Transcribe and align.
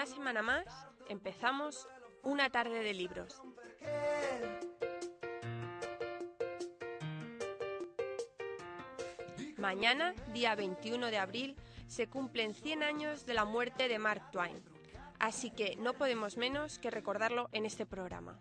Una 0.00 0.06
semana 0.06 0.40
más 0.40 0.64
empezamos 1.10 1.86
una 2.22 2.48
tarde 2.48 2.82
de 2.82 2.94
libros. 2.94 3.42
Mañana, 9.58 10.14
día 10.32 10.54
21 10.54 11.08
de 11.08 11.18
abril, 11.18 11.54
se 11.86 12.08
cumplen 12.08 12.54
100 12.54 12.82
años 12.82 13.26
de 13.26 13.34
la 13.34 13.44
muerte 13.44 13.88
de 13.88 13.98
Mark 13.98 14.30
Twain. 14.30 14.62
Así 15.18 15.50
que 15.50 15.76
no 15.76 15.92
podemos 15.92 16.38
menos 16.38 16.78
que 16.78 16.90
recordarlo 16.90 17.50
en 17.52 17.66
este 17.66 17.84
programa. 17.84 18.40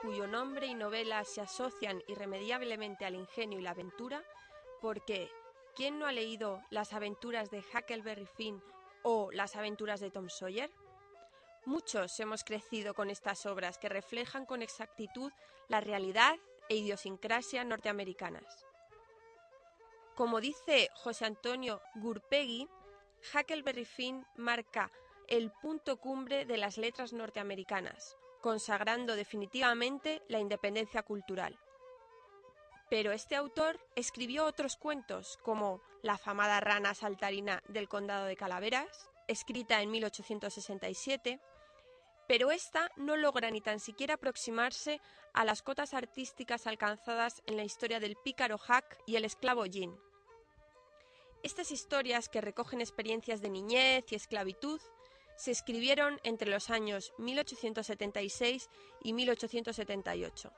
Cuyo 0.00 0.26
nombre 0.26 0.66
y 0.66 0.74
novela 0.74 1.22
se 1.24 1.42
asocian 1.42 2.02
irremediablemente 2.08 3.04
al 3.04 3.14
ingenio 3.14 3.58
y 3.58 3.62
la 3.62 3.72
aventura, 3.72 4.24
porque 4.80 5.30
¿quién 5.76 5.98
no 5.98 6.06
ha 6.06 6.12
leído 6.12 6.62
Las 6.70 6.94
aventuras 6.94 7.50
de 7.50 7.58
Huckleberry 7.58 8.24
Finn 8.24 8.62
o 9.02 9.30
Las 9.32 9.54
aventuras 9.54 10.00
de 10.00 10.10
Tom 10.10 10.30
Sawyer? 10.30 10.70
Muchos 11.66 12.18
hemos 12.20 12.42
crecido 12.42 12.94
con 12.94 13.10
estas 13.10 13.44
obras 13.44 13.76
que 13.76 13.90
reflejan 13.90 14.46
con 14.46 14.62
exactitud 14.62 15.30
la 15.68 15.82
realidad 15.82 16.36
e 16.70 16.76
idiosincrasia 16.76 17.64
norteamericanas. 17.64 18.64
Como 20.14 20.40
dice 20.40 20.88
José 20.94 21.26
Antonio 21.26 21.82
Gurpegui, 21.96 22.66
Huckleberry 23.34 23.84
Finn 23.84 24.24
marca 24.36 24.90
el 25.28 25.52
punto 25.60 25.98
cumbre 25.98 26.46
de 26.46 26.56
las 26.56 26.78
letras 26.78 27.12
norteamericanas, 27.12 28.16
consagrando 28.44 29.16
definitivamente 29.16 30.20
la 30.28 30.38
independencia 30.38 31.02
cultural. 31.02 31.58
Pero 32.90 33.10
este 33.10 33.36
autor 33.36 33.80
escribió 33.96 34.44
otros 34.44 34.76
cuentos, 34.76 35.38
como 35.42 35.80
La 36.02 36.12
afamada 36.14 36.60
rana 36.60 36.92
saltarina 36.92 37.62
del 37.68 37.88
condado 37.88 38.26
de 38.26 38.36
Calaveras, 38.36 39.08
escrita 39.28 39.80
en 39.80 39.90
1867, 39.90 41.40
pero 42.28 42.50
esta 42.50 42.90
no 42.96 43.16
logra 43.16 43.50
ni 43.50 43.62
tan 43.62 43.80
siquiera 43.80 44.16
aproximarse 44.16 45.00
a 45.32 45.46
las 45.46 45.62
cotas 45.62 45.94
artísticas 45.94 46.66
alcanzadas 46.66 47.42
en 47.46 47.56
la 47.56 47.64
historia 47.64 47.98
del 47.98 48.16
pícaro 48.16 48.56
Huck 48.56 48.98
y 49.06 49.16
el 49.16 49.24
esclavo 49.24 49.64
Jean. 49.64 49.98
Estas 51.42 51.70
historias, 51.70 52.28
que 52.28 52.42
recogen 52.42 52.82
experiencias 52.82 53.40
de 53.40 53.48
niñez 53.48 54.04
y 54.12 54.16
esclavitud, 54.16 54.82
se 55.36 55.50
escribieron 55.50 56.20
entre 56.22 56.50
los 56.50 56.70
años 56.70 57.12
1876 57.18 58.70
y 59.02 59.12
1878. 59.12 60.52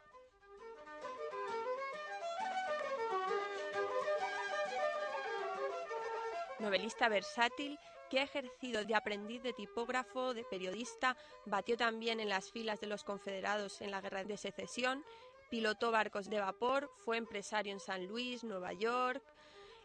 Novelista 6.59 7.09
versátil 7.09 7.79
que 8.11 8.21
ha 8.21 8.25
ejercido 8.25 8.85
de 8.85 8.95
aprendiz 8.95 9.43
de 9.43 9.53
tipógrafo, 9.53 10.33
de 10.33 10.45
periodista, 10.45 11.17
batió 11.45 11.77
también 11.77 12.21
en 12.21 12.29
las 12.29 12.51
filas 12.51 12.81
de 12.81 12.87
los 12.87 13.05
confederados 13.05 13.81
en 13.81 13.91
la 13.91 14.01
Guerra 14.01 14.25
de 14.25 14.37
Secesión, 14.37 15.05
pilotó 15.51 15.91
barcos 15.91 16.29
de 16.29 16.41
vapor, 16.41 16.91
fue 17.05 17.17
empresario 17.17 17.73
en 17.73 17.81
San 17.81 18.07
Luis, 18.07 18.45
Nueva 18.45 18.73
York, 18.73 19.23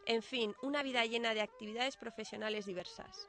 en 0.05 0.23
fin, 0.23 0.55
una 0.61 0.81
vida 0.81 1.05
llena 1.05 1.33
de 1.33 1.41
actividades 1.41 1.97
profesionales 1.97 2.65
diversas. 2.65 3.27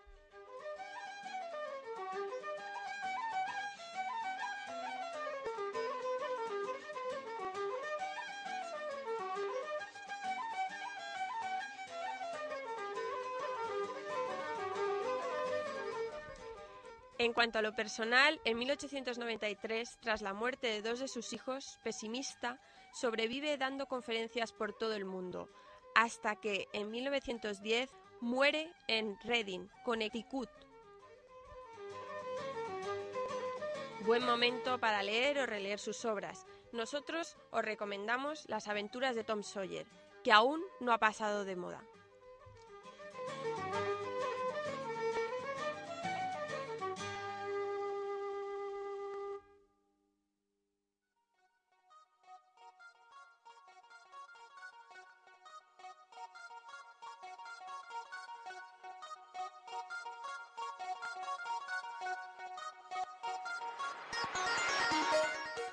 En 17.22 17.34
cuanto 17.34 17.60
a 17.60 17.62
lo 17.62 17.76
personal, 17.76 18.40
en 18.44 18.58
1893, 18.58 19.98
tras 20.00 20.22
la 20.22 20.34
muerte 20.34 20.66
de 20.66 20.82
dos 20.82 20.98
de 20.98 21.06
sus 21.06 21.32
hijos, 21.32 21.78
pesimista, 21.84 22.60
sobrevive 22.92 23.56
dando 23.58 23.86
conferencias 23.86 24.50
por 24.50 24.72
todo 24.72 24.94
el 24.94 25.04
mundo, 25.04 25.48
hasta 25.94 26.34
que 26.34 26.66
en 26.72 26.90
1910 26.90 27.90
muere 28.20 28.72
en 28.88 29.16
Reading, 29.22 29.68
Connecticut. 29.84 30.48
Buen 34.04 34.26
momento 34.26 34.80
para 34.80 35.04
leer 35.04 35.38
o 35.38 35.46
releer 35.46 35.78
sus 35.78 36.04
obras. 36.04 36.44
Nosotros 36.72 37.36
os 37.52 37.64
recomendamos 37.64 38.48
Las 38.48 38.66
aventuras 38.66 39.14
de 39.14 39.22
Tom 39.22 39.44
Sawyer, 39.44 39.86
que 40.24 40.32
aún 40.32 40.60
no 40.80 40.92
ha 40.92 40.98
pasado 40.98 41.44
de 41.44 41.54
moda. 41.54 41.84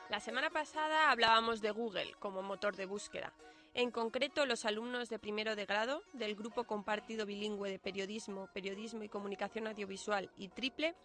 La 0.09 0.19
semana 0.19 0.49
pasada 0.49 1.11
hablábamos 1.11 1.61
de 1.61 1.71
Google 1.71 2.13
como 2.19 2.41
motor 2.41 2.75
de 2.75 2.85
búsqueda. 2.85 3.31
En 3.73 3.91
concreto, 3.91 4.45
los 4.45 4.65
alumnos 4.65 5.09
de 5.09 5.19
primero 5.19 5.55
de 5.55 5.65
grado 5.65 6.03
del 6.13 6.35
grupo 6.35 6.63
compartido 6.63 7.25
bilingüe 7.25 7.69
de 7.69 7.79
periodismo, 7.79 8.49
periodismo 8.53 9.03
y 9.03 9.09
comunicación 9.09 9.67
audiovisual 9.67 10.31
y 10.35 10.49
triple 10.49 10.95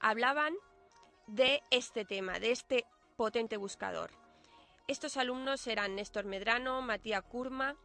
hablaban 0.00 0.54
de 1.26 1.62
este 1.70 2.04
tema, 2.04 2.38
de 2.38 2.52
este 2.52 2.86
potente 3.16 3.56
buscador. 3.56 4.12
Estos 4.86 5.16
alumnos 5.16 5.66
eran 5.66 5.96
Néstor 5.96 6.24
Medrano, 6.24 6.80
Matías 6.80 7.24
Kurma, 7.24 7.76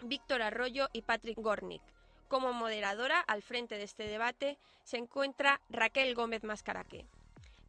Víctor 0.00 0.42
Arroyo 0.42 0.88
y 0.92 1.02
Patrick 1.02 1.38
Gornick. 1.38 1.82
Como 2.28 2.52
moderadora 2.54 3.20
al 3.20 3.42
frente 3.42 3.76
de 3.76 3.82
este 3.82 4.04
debate 4.04 4.56
se 4.84 4.96
encuentra 4.96 5.60
Raquel 5.68 6.14
Gómez 6.14 6.44
Mascaraque. 6.44 7.06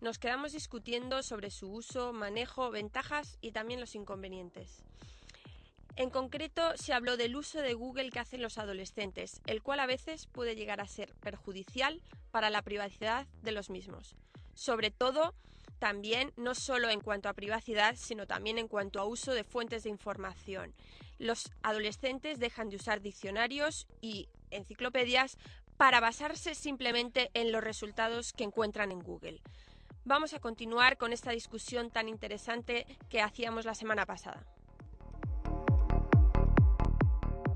Nos 0.03 0.19
quedamos 0.19 0.51
discutiendo 0.51 1.23
sobre 1.23 1.49
su 1.49 1.71
uso, 1.71 2.11
manejo, 2.11 2.69
ventajas 2.71 3.37
y 3.39 3.53
también 3.53 3.79
los 3.79 3.95
inconvenientes. 3.95 4.83
En 5.95 6.09
concreto, 6.09 6.75
se 6.75 6.91
habló 6.91 7.15
del 7.15 7.37
uso 7.37 7.61
de 7.61 7.73
Google 7.73 8.09
que 8.09 8.19
hacen 8.19 8.41
los 8.41 8.57
adolescentes, 8.57 9.39
el 9.45 9.63
cual 9.63 9.79
a 9.79 9.85
veces 9.85 10.27
puede 10.27 10.57
llegar 10.57 10.81
a 10.81 10.89
ser 10.89 11.13
perjudicial 11.21 12.01
para 12.31 12.49
la 12.49 12.61
privacidad 12.63 13.27
de 13.43 13.53
los 13.53 13.69
mismos. 13.69 14.17
Sobre 14.55 14.91
todo, 14.91 15.35
también 15.79 16.33
no 16.35 16.53
solo 16.53 16.89
en 16.89 16.99
cuanto 16.99 17.29
a 17.29 17.33
privacidad, 17.33 17.95
sino 17.95 18.27
también 18.27 18.57
en 18.57 18.67
cuanto 18.67 18.99
a 18.99 19.05
uso 19.05 19.33
de 19.33 19.45
fuentes 19.45 19.83
de 19.83 19.89
información. 19.89 20.73
Los 21.17 21.49
adolescentes 21.61 22.39
dejan 22.39 22.67
de 22.67 22.75
usar 22.75 22.99
diccionarios 22.99 23.87
y 24.01 24.27
enciclopedias 24.51 25.37
para 25.77 26.01
basarse 26.01 26.55
simplemente 26.55 27.31
en 27.33 27.53
los 27.53 27.63
resultados 27.63 28.33
que 28.33 28.43
encuentran 28.43 28.91
en 28.91 28.99
Google. 28.99 29.41
Vamos 30.05 30.33
a 30.33 30.39
continuar 30.39 30.97
con 30.97 31.13
esta 31.13 31.31
discusión 31.31 31.89
tan 31.89 32.09
interesante 32.09 32.85
que 33.09 33.21
hacíamos 33.21 33.63
la 33.63 33.73
semana 33.73 34.05
pasada. 34.05 34.45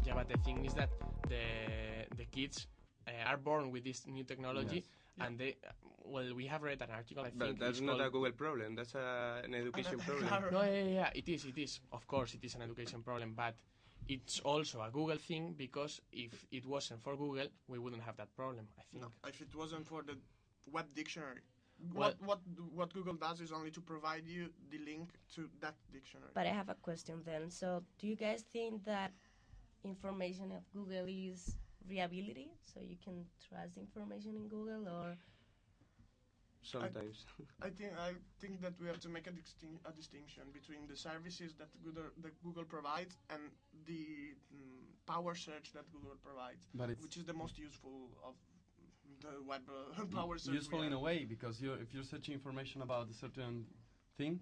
Yeah, 0.06 0.16
but 0.16 0.30
the 0.30 0.38
thing 0.46 0.64
is 0.64 0.74
that 0.76 0.90
the 1.28 2.08
the 2.16 2.26
kids 2.26 2.70
uh, 3.06 3.12
are 3.28 3.38
born 3.38 3.70
with 3.72 3.84
this 3.84 4.08
new 4.08 4.24
technology, 4.24 4.86
and 5.20 5.38
they 5.38 5.58
well, 6.06 6.34
we 6.34 6.48
have 6.48 6.64
read 6.64 6.82
an 6.82 6.92
article. 6.92 7.26
I 7.26 7.32
But 7.32 7.48
think 7.48 7.60
that's 7.60 7.82
not 7.82 8.00
a 8.00 8.10
Google 8.10 8.32
problem. 8.32 8.76
That's 8.76 8.96
a, 8.96 9.42
an 9.44 9.54
education 9.54 10.00
problem. 10.30 10.54
No, 10.54 10.64
yeah, 10.64 10.72
yeah, 10.72 11.00
yeah, 11.02 11.10
it 11.14 11.28
is, 11.28 11.44
it 11.44 11.58
is. 11.58 11.82
Of 11.92 12.08
course, 12.08 12.34
it 12.34 12.46
is 12.46 12.56
an 12.56 12.62
education 12.62 13.04
problem, 13.04 13.34
but 13.36 13.56
it's 14.08 14.40
also 14.40 14.80
a 14.82 14.90
Google 14.90 15.18
thing 15.18 15.54
because 15.58 16.00
if 16.14 16.46
it 16.50 16.66
wasn't 16.66 17.04
for 17.04 17.18
Google, 17.18 17.48
we 17.68 17.78
wouldn't 17.78 18.04
have 18.04 18.16
that 18.16 18.34
problem. 18.38 18.70
I 18.80 18.84
think. 18.90 19.04
No, 19.04 19.12
if 19.28 19.42
it 19.42 19.54
wasn't 19.54 19.86
for 19.86 20.02
the 20.02 20.16
web 20.72 20.86
dictionary. 20.96 21.42
Well- 21.80 22.14
what 22.20 22.22
what 22.30 22.40
what 22.74 22.94
Google 22.94 23.14
does 23.14 23.40
is 23.42 23.52
only 23.52 23.72
to 23.72 23.82
provide 23.82 24.28
you 24.28 24.50
the 24.72 24.80
link 24.80 25.10
to 25.36 25.50
that 25.62 25.76
dictionary. 25.92 26.32
But 26.34 26.48
I 26.48 26.54
have 26.54 26.70
a 26.70 26.76
question 26.76 27.22
then. 27.24 27.50
So, 27.52 27.84
do 28.00 28.08
you 28.08 28.16
guys 28.16 28.42
think 28.42 28.84
that 28.86 29.12
information 29.84 30.52
of 30.52 30.64
Google 30.74 31.06
is 31.08 31.58
reliability? 31.88 32.50
So 32.64 32.80
you 32.82 32.98
can 33.04 33.26
trust 33.48 33.78
information 33.78 34.36
in 34.36 34.48
Google, 34.48 34.88
or 34.88 35.18
Sometimes. 36.62 37.24
I 37.62 37.70
think 37.70 37.94
I 37.98 38.12
think 38.42 38.60
that 38.62 38.74
we 38.82 38.88
have 38.88 39.00
to 39.00 39.10
make 39.10 39.28
a, 39.28 39.32
distin- 39.32 39.80
a 39.86 39.92
distinction 39.94 40.44
between 40.52 40.86
the 40.88 40.98
services 40.98 41.54
that 41.60 41.70
Google 41.82 42.10
that 42.22 42.36
Google 42.44 42.66
provides 42.66 43.16
and 43.30 43.42
the 43.86 44.36
mm, 44.52 44.84
power 45.06 45.34
search 45.36 45.72
that 45.74 45.90
Google 45.94 46.18
provides, 46.22 46.68
But 46.74 46.90
which 47.00 47.16
is 47.16 47.24
the 47.24 47.34
most 47.34 47.58
useful 47.58 48.10
of 48.22 48.36
the 49.22 49.42
web 49.48 49.62
uh, 49.70 50.06
power 50.16 50.38
search. 50.38 50.54
useful 50.56 50.82
in 50.84 50.94
a 50.94 51.00
way 51.00 51.26
because 51.26 51.62
you're, 51.62 51.78
if 51.78 51.94
you're 51.94 52.04
searching 52.04 52.34
information 52.34 52.82
about 52.82 53.10
a 53.10 53.14
certain 53.14 53.66
thing, 54.18 54.40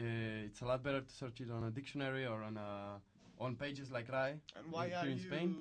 uh, 0.00 0.02
it's 0.46 0.60
a 0.62 0.64
lot 0.64 0.82
better 0.82 1.00
to 1.00 1.12
search 1.14 1.40
it 1.40 1.50
on 1.50 1.64
a 1.64 1.70
dictionary 1.70 2.26
or 2.26 2.42
on 2.42 2.56
a, 2.56 3.00
on 3.42 3.56
pages 3.56 3.90
like 3.90 4.10
RAI. 4.10 4.34
And 4.56 4.70
why 4.70 4.88
here 4.88 4.98
are 4.98 5.06
in 5.06 5.18
you 5.18 5.24
Spain. 5.24 5.56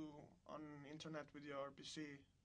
on 0.48 0.62
internet 0.92 1.26
with 1.34 1.44
your 1.44 1.72
PC 1.80 2.04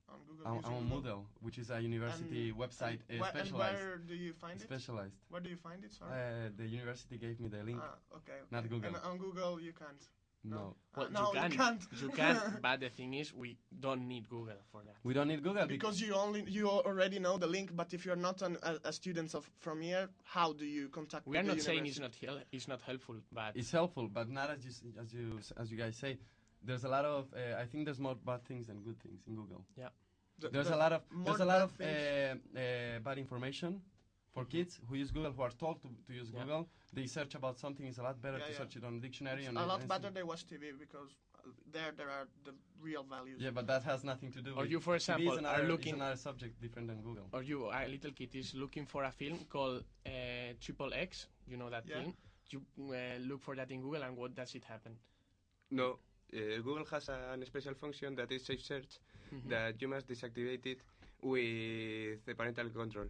on 0.08 0.18
Google? 0.26 0.46
I'm, 0.46 0.64
I'm 0.64 0.74
on 0.74 0.90
Moodle, 0.90 1.24
which 1.40 1.58
is 1.58 1.70
a 1.70 1.80
university 1.80 2.50
And- 2.50 2.58
website 2.58 3.00
and 3.08 3.22
uh, 3.22 3.26
specialized. 3.28 3.78
where 3.82 3.96
do 3.98 4.14
you 4.14 4.32
find 4.32 4.60
it? 4.60 4.62
Specialized. 4.62 5.14
Where 5.28 5.40
do 5.40 5.50
you 5.50 5.56
find 5.56 5.84
it? 5.84 5.92
Sorry. 5.92 6.10
Uh, 6.12 6.48
the 6.56 6.66
university 6.66 7.18
gave 7.18 7.40
me 7.40 7.48
the 7.48 7.62
link. 7.62 7.80
Ah, 7.82 8.16
okay, 8.16 8.38
not. 8.50 8.68
Google. 8.68 8.88
And 8.88 8.96
on 9.04 9.18
Google 9.18 9.60
you 9.60 9.72
can't. 9.72 10.02
No, 10.44 10.76
Well, 10.96 11.10
no, 11.10 11.32
you 11.34 11.40
can, 11.40 11.50
can't. 11.50 11.80
you 12.00 12.08
can, 12.10 12.40
but 12.62 12.80
the 12.80 12.88
thing 12.88 13.14
is, 13.14 13.34
we 13.34 13.56
don't 13.80 14.06
need 14.06 14.28
Google 14.28 14.54
for 14.70 14.82
that. 14.84 14.94
we 15.02 15.12
don't 15.14 15.28
need 15.28 15.42
Google 15.42 15.66
because 15.66 16.00
you 16.00 16.14
only 16.14 16.44
you 16.46 16.68
already 16.68 17.18
know 17.18 17.36
the 17.38 17.46
link. 17.48 17.74
But 17.74 17.92
if 17.94 18.06
you're 18.06 18.16
not 18.28 18.42
an, 18.42 18.56
a, 18.62 18.76
a 18.84 18.92
student 18.92 19.34
of 19.34 19.48
from 19.58 19.80
here, 19.82 20.08
how 20.24 20.52
do 20.52 20.64
you 20.64 20.88
contact? 20.88 21.26
We 21.26 21.36
are 21.38 21.42
the 21.42 21.48
not 21.48 21.60
saying 21.62 21.86
it's 21.86 21.98
not 21.98 22.14
hel- 22.24 22.42
it's 22.52 22.68
not 22.68 22.80
helpful, 22.82 23.16
but 23.32 23.56
it's 23.56 23.72
helpful, 23.72 24.08
but 24.08 24.28
not 24.28 24.50
as 24.50 24.64
you 24.64 24.72
as 25.02 25.12
you 25.12 25.40
as 25.56 25.70
you 25.70 25.76
guys 25.76 25.96
say. 25.96 26.18
There's 26.62 26.84
a 26.84 26.88
lot 26.88 27.04
of 27.04 27.26
uh, 27.34 27.60
I 27.60 27.64
think 27.66 27.84
there's 27.84 28.00
more 28.00 28.14
bad 28.14 28.44
things 28.44 28.66
than 28.68 28.82
good 28.82 28.98
things 29.00 29.20
in 29.26 29.34
Google. 29.34 29.64
The- 30.38 30.50
There's 30.50 30.68
the 30.68 30.76
a 30.76 30.78
lot 30.84 30.92
of 30.92 31.02
there's 31.24 31.40
a 31.40 31.44
lot 31.44 31.62
of 31.62 31.72
uh, 31.80 31.84
uh, 31.84 32.98
bad 33.02 33.18
information 33.18 33.80
for 34.36 34.44
kids 34.44 34.72
who 34.86 34.94
use 35.02 35.10
Google 35.16 35.32
who 35.36 35.42
are 35.48 35.54
told 35.64 35.76
to, 35.82 35.88
to 36.06 36.12
use 36.20 36.28
Yeah. 36.30 36.40
Google. 36.42 36.62
They 36.96 37.06
search 37.06 37.34
about 37.40 37.56
something. 37.64 37.86
It's 37.90 37.98
a 37.98 38.02
lot 38.08 38.16
better 38.20 38.38
Yeah, 38.38 38.44
to 38.48 38.52
yeah. 38.52 38.58
search 38.60 38.74
it 38.78 38.84
on 38.88 38.92
a 38.98 39.00
dictionary. 39.06 39.40
It's 39.40 39.48
and 39.48 39.58
a 39.58 39.66
lot 39.72 39.80
see- 39.80 39.86
better 39.94 40.10
than 40.16 40.26
watch 40.32 40.42
TV 40.50 40.64
because 40.84 41.10
uh, 41.38 41.48
there 41.74 41.92
there 41.98 42.10
are 42.16 42.26
the 42.48 42.52
real 42.88 43.04
values. 43.14 43.38
Yeah, 43.44 43.52
but 43.58 43.66
that 43.72 43.82
has 43.90 44.00
nothing 44.12 44.30
to 44.36 44.40
do 44.46 44.50
Or 44.58 44.62
with. 44.62 44.70
you, 44.72 44.80
for 44.86 44.94
TV 44.94 44.96
example, 45.00 45.32
is 45.32 45.36
are 45.38 45.44
another, 45.44 45.62
is 45.64 45.70
looking- 45.72 45.94
another 46.00 46.16
subject 46.28 46.60
different 46.64 46.86
than 46.90 46.98
Google. 47.08 47.26
or 47.32 47.42
you, 47.50 47.58
a 47.80 47.88
little 47.94 48.12
kid, 48.18 48.30
is 48.42 48.54
looking 48.54 48.84
for 48.92 49.04
a 49.04 49.12
film 49.20 49.38
called 49.54 49.82
uh, 50.06 50.10
Triple 50.64 50.92
X. 51.08 51.26
You 51.50 51.56
know 51.56 51.70
that 51.76 51.84
Yeah. 51.86 51.96
thing. 52.02 52.14
You 52.52 52.60
uh, 52.78 53.18
look 53.30 53.40
for 53.46 53.54
that 53.56 53.70
in 53.70 53.80
Google, 53.86 54.02
and 54.06 54.16
what 54.16 54.34
does 54.40 54.54
it 54.54 54.64
happen? 54.64 54.92
No, 55.70 55.86
uh, 56.34 56.38
Google 56.66 56.84
has 56.94 57.08
a 57.08 57.38
special 57.52 57.74
function 57.74 58.14
that 58.16 58.30
is 58.36 58.44
safe 58.50 58.62
search 58.70 58.92
Mhm. 59.34 59.48
that 59.54 59.80
you 59.82 59.88
must 59.94 60.06
deactivate 60.12 60.64
it 60.74 60.80
with 61.22 62.24
the 62.26 62.34
parental 62.34 62.68
control. 62.70 63.08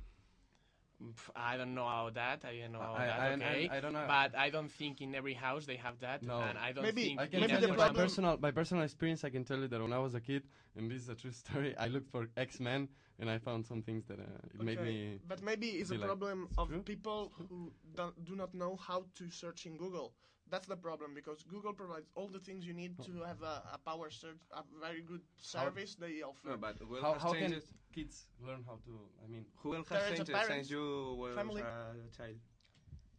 Pff, 1.02 1.28
I 1.36 1.56
don't 1.58 1.74
know 1.74 1.82
about 1.82 2.14
that. 2.14 2.44
I 2.44 2.56
don't 2.58 2.72
know 2.72 2.78
about 2.78 2.98
I, 3.00 3.06
that. 3.06 3.20
I, 3.20 3.32
okay, 3.34 3.68
I, 3.70 3.76
I 3.76 3.80
don't 3.80 3.92
know. 3.92 4.04
but 4.08 4.34
I 4.34 4.48
don't 4.48 4.70
think 4.70 5.02
in 5.02 5.14
every 5.14 5.34
house 5.34 5.66
they 5.66 5.76
have 5.76 5.98
that, 6.00 6.22
No. 6.22 6.40
and 6.40 6.56
I 6.58 6.72
don't 6.72 6.84
Maybe- 6.84 7.04
think 7.04 7.20
I 7.20 7.26
can 7.26 7.40
Maybe 7.40 7.52
tell 7.52 7.60
the 7.60 7.68
you 7.68 7.74
by 7.74 7.90
personal 7.90 8.36
by 8.38 8.50
personal 8.50 8.82
experience. 8.82 9.22
I 9.22 9.28
can 9.30 9.44
tell 9.44 9.58
you 9.58 9.68
that 9.68 9.80
when 9.82 9.92
I 9.92 9.98
was 9.98 10.14
a 10.14 10.20
kid, 10.20 10.44
and 10.74 10.90
this 10.90 11.02
is 11.02 11.08
a 11.10 11.14
true 11.14 11.32
story, 11.42 11.76
I 11.76 11.88
looked 11.88 12.10
for 12.10 12.28
X 12.36 12.60
Men 12.60 12.88
and 13.18 13.28
I 13.30 13.38
found 13.38 13.66
some 13.66 13.82
things 13.82 14.04
that 14.06 14.18
uh, 14.18 14.24
it 14.54 14.60
made 14.62 14.80
me. 14.80 15.18
But 15.28 15.42
maybe 15.42 15.68
it's 15.68 15.90
a 15.90 15.94
be 15.94 15.98
like, 15.98 16.06
problem 16.06 16.48
of 16.56 16.68
true, 16.68 16.80
people 16.82 17.32
who 17.36 17.72
don't, 17.94 18.24
do 18.24 18.34
not 18.34 18.54
know 18.54 18.76
how 18.76 19.04
to 19.16 19.30
search 19.30 19.66
in 19.66 19.76
Google. 19.76 20.14
That's 20.48 20.68
the 20.68 20.76
problem 20.76 21.12
because 21.14 21.42
Google 21.42 21.72
provides 21.72 22.08
all 22.14 22.28
the 22.28 22.38
things 22.38 22.64
you 22.64 22.72
need 22.72 22.96
to 23.04 23.10
hmm. 23.10 23.24
have 23.24 23.42
a, 23.42 23.62
a 23.74 23.78
power 23.78 24.10
search, 24.10 24.38
a 24.52 24.62
very 24.80 25.02
good 25.02 25.22
service 25.36 25.96
they 25.96 26.22
offer. 26.22 26.50
No, 26.50 26.56
but 26.56 26.78
Google 26.78 27.02
How, 27.02 27.14
has 27.14 27.22
how 27.22 27.32
can 27.32 27.50
changed. 27.50 27.66
kids 27.92 28.26
learn 28.40 28.62
how 28.64 28.78
to? 28.86 28.92
I 29.24 29.28
mean, 29.28 29.44
Google 29.60 29.78
has 29.78 29.88
Parents 29.88 30.20
are 30.20 30.24
changed 30.24 30.32
parents, 30.32 30.68
since 30.68 30.70
you 30.70 31.16
were 31.18 31.34
family. 31.34 31.62
a 31.62 32.16
child. 32.16 32.38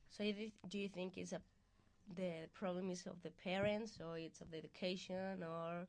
so 0.09 0.23
you 0.23 0.33
thi- 0.33 0.53
do 0.69 0.79
you 0.79 0.87
think 0.89 1.17
it's 1.17 1.33
a 1.33 1.41
the 2.15 2.47
problem 2.53 2.89
is 2.89 3.05
of 3.05 3.21
the 3.21 3.31
parents, 3.31 3.99
or 3.99 4.17
it's 4.17 4.39
of 4.39 4.49
the 4.49 4.57
education, 4.57 5.43
or 5.43 5.87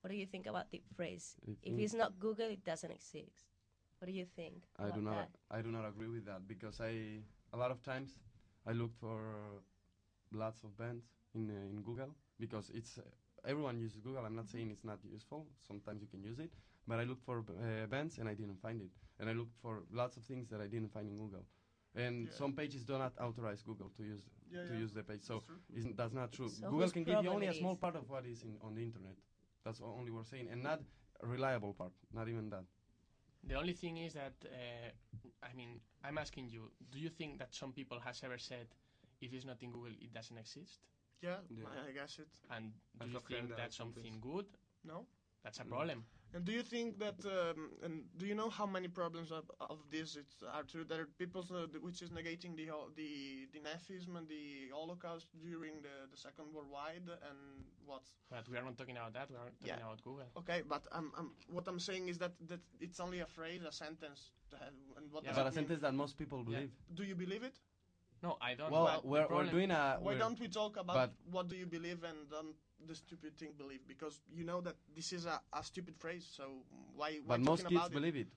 what 0.00 0.10
do 0.10 0.16
you 0.16 0.26
think 0.26 0.46
about 0.46 0.70
the 0.70 0.80
phrase? 0.94 1.34
I 1.42 1.50
If 1.50 1.58
think- 1.58 1.80
it's 1.80 1.94
not 1.94 2.18
Google, 2.20 2.48
it 2.48 2.64
doesn't 2.64 2.92
exist. 2.92 3.50
What 3.98 4.06
do 4.06 4.12
you 4.12 4.26
think? 4.26 4.62
I 4.78 4.84
about 4.84 4.94
do 4.94 5.00
not. 5.02 5.14
that? 5.16 5.30
I 5.50 5.62
do 5.62 5.70
not 5.72 5.84
agree 5.84 6.08
with 6.08 6.26
that 6.26 6.46
because 6.46 6.80
I 6.80 7.22
a 7.52 7.56
lot 7.56 7.70
of 7.72 7.82
times 7.82 8.20
I 8.66 8.72
look 8.72 8.92
for 8.94 9.62
lots 10.32 10.62
of 10.64 10.76
bands 10.76 11.04
in 11.34 11.50
uh, 11.50 11.70
in 11.70 11.82
Google 11.82 12.14
because 12.38 12.70
it's 12.74 12.98
uh, 12.98 13.02
everyone 13.44 13.78
uses 13.78 14.00
Google. 14.00 14.24
I'm 14.24 14.34
not 14.36 14.48
saying 14.48 14.70
it's 14.70 14.84
not 14.84 14.98
useful. 15.04 15.46
Sometimes 15.66 16.00
you 16.02 16.08
can 16.08 16.22
use 16.22 16.38
it, 16.38 16.52
but 16.86 16.98
I 16.98 17.04
looked 17.04 17.22
for 17.24 17.38
uh, 17.38 17.86
bands 17.86 18.18
and 18.18 18.28
I 18.28 18.34
didn't 18.34 18.60
find 18.60 18.80
it. 18.82 18.90
And 19.18 19.28
I 19.30 19.32
looked 19.32 19.54
for 19.62 19.84
lots 19.92 20.16
of 20.16 20.24
things 20.24 20.48
that 20.50 20.60
I 20.60 20.66
didn't 20.66 20.92
find 20.92 21.08
in 21.08 21.16
Google. 21.16 21.44
And 21.94 22.26
Yeah. 22.26 22.32
some 22.32 22.52
pages 22.52 22.84
do 22.84 22.98
not 22.98 23.12
authorize 23.18 23.62
Google 23.62 23.90
to 23.96 24.02
use 24.04 24.22
Yeah, 24.50 24.66
to 24.66 24.72
yeah. 24.74 24.80
use 24.84 24.92
the 24.92 25.02
page. 25.02 25.22
So 25.22 25.34
That's 25.34 25.46
true. 25.46 25.78
isn't, 25.78 25.96
that's 25.96 26.12
not 26.14 26.32
true. 26.32 26.48
So 26.48 26.68
Google 26.70 26.90
can 26.90 27.04
give 27.04 27.22
you 27.24 27.30
only 27.30 27.46
a 27.46 27.54
small 27.54 27.76
part 27.76 27.96
of 27.96 28.08
what 28.08 28.24
is 28.26 28.42
in 28.42 28.58
on 28.62 28.74
the 28.74 28.82
internet. 28.82 29.16
That's 29.64 29.80
o- 29.80 29.96
only 29.98 30.10
we're 30.10 30.24
saying, 30.24 30.48
and 30.52 30.62
not 30.62 30.80
a 31.22 31.26
reliable 31.26 31.72
part. 31.74 31.92
Not 32.12 32.28
even 32.28 32.50
that. 32.50 32.64
The 33.44 33.54
only 33.54 33.72
thing 33.74 33.96
is 33.98 34.14
that, 34.14 34.34
uh, 34.44 34.90
I 35.42 35.52
mean, 35.54 35.80
I'm 36.04 36.18
asking 36.18 36.48
you, 36.50 36.70
do 36.90 36.98
you 36.98 37.08
think 37.10 37.38
that 37.38 37.54
some 37.54 37.72
people 37.72 37.98
has 38.00 38.22
ever 38.24 38.38
said, 38.38 38.66
if 39.20 39.32
it's 39.32 39.44
not 39.44 39.62
in 39.62 39.70
Google, 39.72 39.92
it 40.00 40.12
doesn't 40.12 40.38
exist? 40.38 40.80
Yeah, 41.22 41.38
Yeah. 41.48 41.64
I- 41.68 41.88
I 41.88 41.92
guess 41.92 42.18
it. 42.18 42.28
And 42.50 42.72
do 42.72 43.04
I've 43.04 43.12
you 43.12 43.20
think 43.20 43.48
that 43.48 43.56
that's 43.56 43.76
sometimes. 43.76 44.04
something 44.06 44.20
good? 44.20 44.46
No. 44.84 45.06
That's 45.42 45.60
a 45.60 45.64
Mm. 45.64 45.68
problem. 45.68 46.04
And 46.34 46.44
do 46.44 46.52
you 46.52 46.62
think 46.64 46.98
that? 46.98 47.24
Um, 47.24 47.70
and 47.82 47.94
do 48.18 48.26
you 48.26 48.34
know 48.34 48.50
how 48.50 48.66
many 48.66 48.88
problems 48.88 49.30
of, 49.30 49.48
of 49.60 49.78
this 49.90 50.16
it's, 50.16 50.42
are 50.42 50.64
true? 50.64 50.84
There 50.84 51.00
are 51.02 51.06
people 51.06 51.42
uh, 51.50 51.66
which 51.80 52.02
is 52.02 52.10
negating 52.10 52.56
the 52.56 52.66
the 52.96 53.46
the 53.52 53.60
Nazism 53.60 54.16
and 54.16 54.26
the 54.28 54.68
Holocaust 54.70 55.28
during 55.40 55.80
the, 55.82 55.94
the 56.10 56.16
Second 56.16 56.52
World 56.52 56.68
Wide 56.68 57.08
and 57.28 57.64
what? 57.86 58.02
But 58.28 58.48
we 58.48 58.58
are 58.58 58.64
not 58.64 58.76
talking 58.76 58.96
about 58.96 59.12
that. 59.14 59.30
We 59.30 59.36
are 59.36 59.50
talking 59.50 59.68
Yeah. 59.68 59.76
about 59.86 60.02
Google. 60.02 60.26
Okay, 60.36 60.62
but 60.68 60.82
I'm, 60.92 61.12
I'm, 61.16 61.30
what 61.48 61.66
I'm 61.68 61.78
saying 61.78 62.08
is 62.08 62.18
that, 62.18 62.32
that 62.48 62.60
it's 62.80 62.98
only 62.98 63.20
a 63.20 63.26
phrase, 63.26 63.62
a 63.62 63.72
sentence. 63.72 64.32
To 64.50 64.56
have, 64.58 64.74
and 64.96 65.10
what 65.12 65.24
Yeah, 65.24 65.32
but 65.32 65.42
a 65.42 65.44
mean? 65.44 65.52
sentence 65.54 65.80
that 65.82 65.94
most 65.94 66.16
people 66.18 66.38
Yeah. 66.38 66.44
believe. 66.58 66.72
Do 66.94 67.04
you 67.04 67.14
believe 67.14 67.44
it? 67.44 67.56
No, 68.26 68.36
I 68.40 68.54
don't. 68.54 68.70
Well, 68.72 69.00
we're, 69.04 69.26
we're 69.28 69.44
doing 69.44 69.70
a. 69.70 69.98
Why 70.00 70.12
we're- 70.12 70.18
don't 70.18 70.38
we 70.44 70.48
talk 70.48 70.76
about 70.76 70.96
but- 71.00 71.12
what 71.30 71.48
do 71.48 71.56
you 71.62 71.66
believe 71.66 72.00
and 72.10 72.18
don't 72.28 72.54
the 72.88 72.94
stupid 72.94 73.32
thing 73.38 73.52
believe? 73.56 73.82
Because 73.86 74.20
you 74.38 74.44
know 74.50 74.60
that 74.66 74.76
this 74.96 75.12
is 75.12 75.26
a, 75.26 75.40
a 75.52 75.62
stupid 75.62 75.96
phrase. 75.96 76.26
So 76.38 76.44
why? 76.96 77.10
why 77.24 77.36
But 77.36 77.40
most 77.40 77.62
kids 77.68 77.76
about 77.76 77.92
believe 77.92 78.16
it. 78.16 78.20
It? 78.20 78.28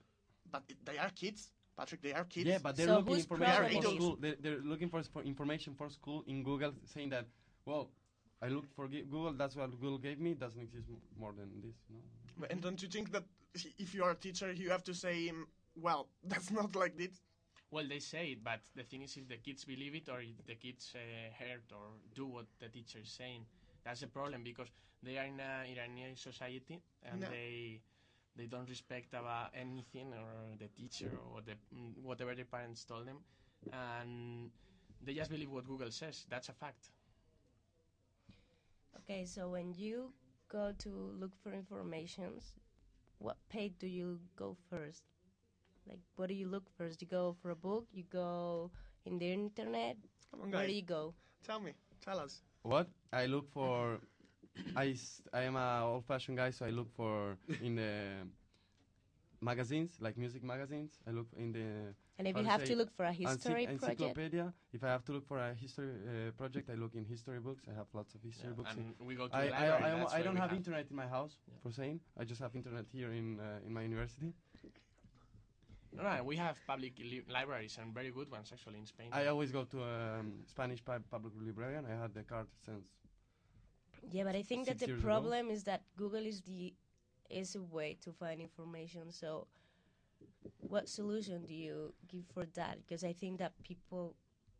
But 0.52 0.62
it, 0.68 0.76
they 0.84 0.98
are 0.98 1.10
kids, 1.22 1.50
Patrick. 1.76 2.02
They 2.02 2.12
are 2.12 2.24
kids. 2.24 2.46
Yeah, 2.46 2.58
but 2.62 2.76
they're 2.76 2.86
So 2.86 2.98
looking 2.98 3.14
whose 3.14 3.24
information 3.24 3.82
for 3.82 3.88
school. 3.96 4.16
They're, 4.20 4.38
they're 4.40 4.62
looking 4.72 4.88
for, 4.88 5.02
for 5.14 5.22
information 5.22 5.74
for 5.74 5.88
school 5.90 6.22
in 6.28 6.44
Google, 6.44 6.72
saying 6.84 7.10
that, 7.10 7.26
well, 7.64 7.90
I 8.40 8.48
looked 8.48 8.72
for 8.76 8.86
Google. 8.88 9.32
That's 9.32 9.56
what 9.56 9.70
Google 9.80 9.98
gave 9.98 10.20
me. 10.20 10.34
Doesn't 10.34 10.60
exist 10.60 10.86
m- 10.88 10.96
more 11.18 11.32
than 11.32 11.48
this. 11.64 11.76
No. 11.90 12.46
And 12.50 12.60
don't 12.62 12.80
you 12.80 12.88
think 12.88 13.10
that 13.12 13.24
if 13.84 13.94
you 13.94 14.04
are 14.04 14.12
a 14.12 14.20
teacher, 14.26 14.52
you 14.52 14.70
have 14.70 14.84
to 14.84 14.94
say, 14.94 15.28
um, 15.28 15.46
well, 15.74 16.08
that's 16.24 16.50
not 16.50 16.76
like 16.76 16.96
this. 16.96 17.20
Well, 17.70 17.86
they 17.88 18.00
say 18.00 18.32
it, 18.32 18.42
but 18.44 18.60
the 18.74 18.82
thing 18.82 19.02
is, 19.02 19.16
if 19.16 19.28
the 19.28 19.36
kids 19.36 19.64
believe 19.64 19.94
it 19.94 20.08
or 20.08 20.20
if 20.20 20.44
the 20.46 20.56
kids 20.56 20.92
uh, 20.96 20.98
heard 21.38 21.62
or 21.72 21.86
do 22.14 22.26
what 22.26 22.46
the 22.58 22.68
teacher 22.68 22.98
is 22.98 23.08
saying, 23.10 23.46
that's 23.84 24.00
the 24.00 24.08
problem 24.08 24.42
because 24.42 24.68
they 25.02 25.18
are 25.18 25.24
in 25.26 25.38
a 25.40 25.64
Iranian 25.70 26.16
society 26.16 26.82
and 27.04 27.20
No. 27.20 27.28
they 27.30 27.80
they 28.36 28.46
don't 28.46 28.68
respect 28.68 29.14
about 29.14 29.50
anything 29.54 30.12
or 30.14 30.56
the 30.58 30.68
teacher 30.68 31.10
or 31.32 31.42
the 31.42 31.54
mm, 31.74 31.96
whatever 32.02 32.34
their 32.34 32.44
parents 32.46 32.84
told 32.84 33.06
them, 33.06 33.18
and 33.72 34.50
they 35.02 35.14
just 35.14 35.30
believe 35.30 35.50
what 35.50 35.66
Google 35.66 35.90
says. 35.90 36.26
That's 36.28 36.48
a 36.48 36.52
fact. 36.52 36.90
Okay, 38.96 39.24
so 39.24 39.48
when 39.48 39.72
you 39.74 40.12
go 40.48 40.72
to 40.78 40.90
look 41.18 41.34
for 41.42 41.52
informations, 41.52 42.54
what 43.18 43.36
page 43.48 43.74
do 43.78 43.86
you 43.86 44.20
go 44.36 44.56
first? 44.70 45.04
Like, 45.90 45.98
what 46.14 46.28
do 46.28 46.34
you 46.34 46.46
look 46.46 46.70
first? 46.78 47.02
You 47.02 47.08
go 47.08 47.34
for 47.42 47.50
a 47.50 47.56
book? 47.56 47.86
You 47.92 48.04
go 48.04 48.70
in 49.04 49.18
the 49.18 49.32
internet? 49.32 49.96
Come 50.30 50.42
on, 50.42 50.50
Where 50.52 50.66
do 50.66 50.72
you 50.72 50.82
go? 50.86 51.14
Tell 51.44 51.58
me. 51.58 51.72
Tell 52.04 52.20
us. 52.20 52.42
What 52.62 52.86
I 53.12 53.26
look 53.26 53.50
for, 53.50 53.98
I 54.76 54.94
I 55.32 55.42
am 55.50 55.56
a 55.56 55.82
old-fashioned 55.84 56.36
guy, 56.38 56.50
so 56.50 56.64
I 56.66 56.70
look 56.70 56.88
for 56.94 57.36
in 57.60 57.74
the 57.74 57.92
magazines, 59.40 59.96
like 60.00 60.16
music 60.16 60.44
magazines. 60.44 60.92
I 61.08 61.10
look 61.10 61.26
in 61.36 61.50
the 61.52 61.66
And 62.18 62.28
if 62.28 62.36
you 62.36 62.44
have 62.44 62.60
say, 62.60 62.66
to 62.68 62.76
look 62.76 62.92
for 62.94 63.04
a 63.04 63.08
ency- 63.08 63.24
history 63.24 63.66
project, 63.66 63.82
encyclopedia. 63.82 64.52
If 64.72 64.84
I 64.84 64.88
have 64.88 65.04
to 65.06 65.12
look 65.12 65.26
for 65.26 65.38
a 65.38 65.54
history 65.54 65.90
uh, 65.90 66.30
project, 66.36 66.68
I 66.70 66.74
look 66.74 66.94
in 66.94 67.04
history 67.04 67.40
books. 67.40 67.64
I 67.66 67.74
have 67.74 67.88
lots 67.94 68.14
of 68.14 68.22
history 68.22 68.50
Yeah, 68.50 68.56
books. 68.58 68.76
in- 68.76 68.94
and 69.00 69.08
we 69.08 69.14
go 69.16 69.26
to 69.26 69.34
I, 69.34 69.46
the 69.46 69.56
I, 69.56 69.60
library. 69.60 69.84
I, 69.92 69.98
that's 69.98 70.12
I 70.12 70.16
where 70.16 70.24
don't 70.24 70.34
we 70.34 70.40
have 70.40 70.52
internet 70.52 70.86
in 70.90 70.96
my 70.96 71.08
house 71.08 71.34
Yeah. 71.48 71.54
for 71.62 71.72
saying. 71.72 71.98
I 72.20 72.24
just 72.24 72.40
have 72.40 72.54
internet 72.54 72.84
here 72.92 73.10
in 73.12 73.40
uh, 73.40 73.66
in 73.66 73.72
my 73.72 73.82
university. 73.82 74.30
No, 75.92 76.02
no, 76.02 76.22
we 76.22 76.36
have 76.36 76.56
public 76.66 76.92
li- 76.98 77.24
libraries 77.28 77.78
and 77.80 77.92
very 77.92 78.10
good 78.10 78.30
ones 78.30 78.50
actually 78.52 78.78
in 78.78 78.86
Spain. 78.86 79.08
I 79.12 79.26
always 79.26 79.50
go 79.50 79.64
to 79.64 79.82
um, 79.82 80.32
Spanish 80.46 80.84
pu- 80.84 81.02
public 81.10 81.32
librarian. 81.44 81.84
I 81.84 82.00
had 82.00 82.14
the 82.14 82.22
card 82.22 82.46
since 82.64 82.84
yeah, 84.10 84.24
but 84.24 84.34
I 84.34 84.42
think 84.42 84.66
that 84.66 84.78
the 84.78 84.86
years 84.86 84.98
ago. 84.98 85.08
problem 85.08 85.50
is 85.50 85.64
that 85.64 85.82
Google 85.96 86.24
is 86.24 86.40
the 86.40 86.72
easy 87.30 87.58
way 87.58 87.96
to 88.02 88.12
find 88.12 88.40
information. 88.40 89.12
So, 89.12 89.46
what 90.58 90.88
solution 90.88 91.44
do 91.46 91.54
you 91.54 91.92
give 92.08 92.24
for 92.32 92.46
that? 92.54 92.78
Because 92.80 93.04
I 93.04 93.12
think 93.12 93.38
that 93.38 93.52
people 93.62 94.14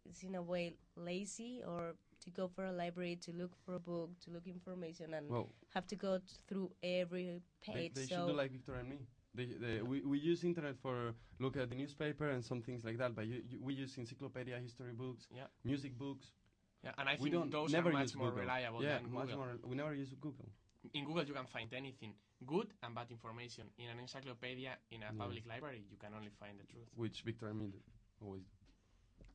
is 0.09 0.23
in 0.23 0.35
a 0.35 0.43
way 0.43 0.75
lazy 0.97 1.63
or 1.67 1.95
to 2.25 2.31
go 2.31 2.49
for 2.49 2.67
a 2.67 2.73
library 2.73 3.17
to 3.17 3.33
look 3.33 3.53
for 3.65 3.75
a 3.75 3.81
book 3.81 4.11
to 4.25 4.31
look 4.31 4.47
information 4.47 5.15
and 5.15 5.29
well, 5.29 5.49
have 5.75 5.87
to 5.87 5.97
go 5.97 6.19
t- 6.19 6.25
through 6.47 6.71
every 6.83 7.41
they, 7.67 7.73
page. 7.73 7.95
they 7.95 8.03
so 8.03 8.17
should 8.17 8.27
do 8.27 8.33
like 8.33 8.53
Victor 8.53 8.75
and 8.75 8.89
me. 8.89 8.99
They, 9.35 9.47
they, 9.47 9.81
we, 9.83 10.03
we 10.05 10.19
use 10.19 10.43
internet 10.45 10.77
for 10.83 11.15
look 11.39 11.57
at 11.57 11.71
the 11.71 11.77
newspaper 11.77 12.29
and 12.31 12.45
some 12.45 12.61
things 12.63 12.85
like 12.85 12.99
that. 12.99 13.15
But 13.15 13.27
you, 13.27 13.43
you, 13.49 13.59
we 13.63 13.75
use 13.75 13.97
encyclopedia, 13.97 14.59
history 14.59 14.93
books, 14.93 15.29
Yeah. 15.35 15.45
music 15.65 15.97
books. 15.97 16.27
yeah, 16.83 16.93
and 16.99 17.09
I 17.09 17.13
we 17.13 17.31
think 17.31 17.35
don't 17.35 17.51
those 17.53 17.71
never 17.73 17.91
are 17.91 17.93
much 17.93 18.03
use 18.03 18.17
more 18.17 18.29
Google. 18.31 18.41
reliable 18.45 18.83
yeah, 18.83 18.99
than 18.99 19.13
much 19.13 19.29
Google. 19.29 19.39
more. 19.39 19.57
We 19.71 19.77
never 19.77 19.95
use 19.95 20.13
Google. 20.21 20.49
In 20.95 21.05
Google, 21.05 21.25
you 21.25 21.35
can 21.35 21.47
find 21.47 21.73
anything, 21.75 22.15
good 22.47 22.69
and 22.83 22.95
bad 22.95 23.07
information. 23.11 23.65
In 23.79 23.89
an 23.91 23.99
encyclopedia, 24.01 24.73
in 24.91 25.03
a 25.03 25.07
Yeah. 25.13 25.19
public 25.23 25.47
library, 25.47 25.85
you 25.91 25.97
can 25.99 26.13
only 26.15 26.31
find 26.41 26.59
the 26.59 26.65
truth. 26.65 26.89
which 26.97 27.23
Victor 27.23 27.49
and 27.49 27.59
me 27.61 27.73
always. 28.21 28.43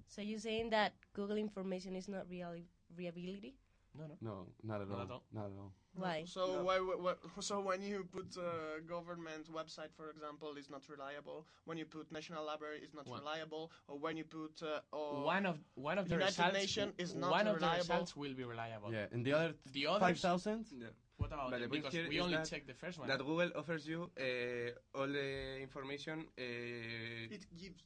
so 0.07 0.21
you're 0.21 0.39
saying 0.39 0.71
that 0.71 0.93
Google 1.13 1.37
information 1.37 1.95
is 1.95 2.07
not 2.09 2.27
reali- 2.29 2.67
reliability? 2.97 3.55
No, 3.97 4.07
no. 4.07 4.15
No, 4.21 4.47
not 4.63 4.81
at 4.81 4.89
Not 4.89 4.97
all. 4.97 5.03
at 5.03 5.11
all. 5.11 5.23
Not 5.31 5.45
at 5.45 5.57
all. 5.57 5.71
Why? 5.95 6.23
So 6.25 6.63
why, 6.63 6.77
why, 6.79 6.95
why- 7.05 7.41
so 7.41 7.59
when 7.61 7.81
you 7.81 8.05
put 8.11 8.35
uh, 8.37 8.43
government 8.87 9.51
website, 9.51 9.91
for 9.95 10.09
example, 10.09 10.55
is 10.57 10.69
not 10.69 10.83
reliable. 10.89 11.45
When 11.65 11.77
you 11.77 11.85
put 11.85 12.11
national 12.11 12.45
library, 12.45 12.79
is 12.83 12.93
not 12.93 13.07
One. 13.07 13.19
reliable. 13.19 13.71
Or 13.87 13.97
when 13.97 14.17
you 14.17 14.25
put 14.25 14.61
uh, 14.63 14.81
or 14.95 15.23
one 15.23 15.45
of 15.45 15.57
one 15.75 15.97
of 15.97 16.05
the 16.09 16.15
United 16.15 16.37
results 16.37 16.53
Nation 16.53 16.93
is 16.97 17.15
not 17.15 17.31
one 17.31 17.47
of 17.47 17.59
the 17.59 17.69
results 17.77 18.15
will 18.15 18.33
be 18.33 18.43
reliable. 18.43 18.91
Yeah, 18.93 19.07
and 19.13 19.25
the 19.25 19.33
other 19.33 19.53
The 19.71 19.87
others, 19.87 20.01
five 20.01 20.19
thousand. 20.19 20.65
Yeah. 20.71 20.87
what 21.17 21.31
about 21.31 21.51
But 21.51 21.59
them? 21.61 21.69
the 21.69 21.77
Because 21.77 22.09
we 22.09 22.19
only 22.19 22.37
check 22.51 22.67
the 22.67 22.73
first 22.73 22.99
one. 22.99 23.07
That 23.07 23.19
Google 23.19 23.51
offers 23.55 23.87
you 23.87 23.99
uh, 24.19 24.97
all 24.99 25.07
the 25.07 25.29
information 25.61 26.25
uh, 26.37 27.35
it 27.35 27.43
gives 27.61 27.79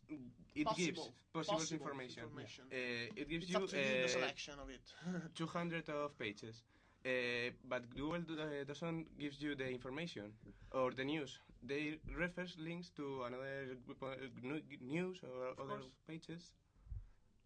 it 0.55 0.65
possible- 0.65 0.85
gives 0.85 0.99
possible, 1.33 1.57
possible 1.57 1.77
information. 1.79 2.23
information. 2.23 2.63
Uh, 2.71 3.21
it 3.21 3.29
gives 3.29 3.43
it's 3.45 3.51
you 3.53 3.57
up 3.59 3.69
to 3.69 3.77
you 3.77 3.83
the 3.83 4.05
uh, 4.05 4.07
selection 4.17 4.55
of 4.63 4.67
it. 4.69 4.85
200 5.35 5.89
of 5.89 6.17
pages. 6.17 6.63
Uh, 7.05 7.51
but 7.69 7.89
Google 7.95 8.21
do- 8.21 8.39
uh, 8.41 8.63
doesn't 8.65 9.17
gives 9.17 9.41
you 9.41 9.55
the 9.55 9.67
information 9.69 10.33
or 10.71 10.91
the 10.91 11.03
news. 11.03 11.39
They 11.63 11.99
refers 12.17 12.57
links 12.57 12.89
to 12.97 13.23
another 13.23 13.77
group 13.85 14.01
of, 14.01 14.09
uh, 14.09 14.27
nu- 14.43 14.61
news 14.81 15.19
or 15.23 15.49
other 15.61 15.79
course. 15.79 15.85
pages. 16.07 16.51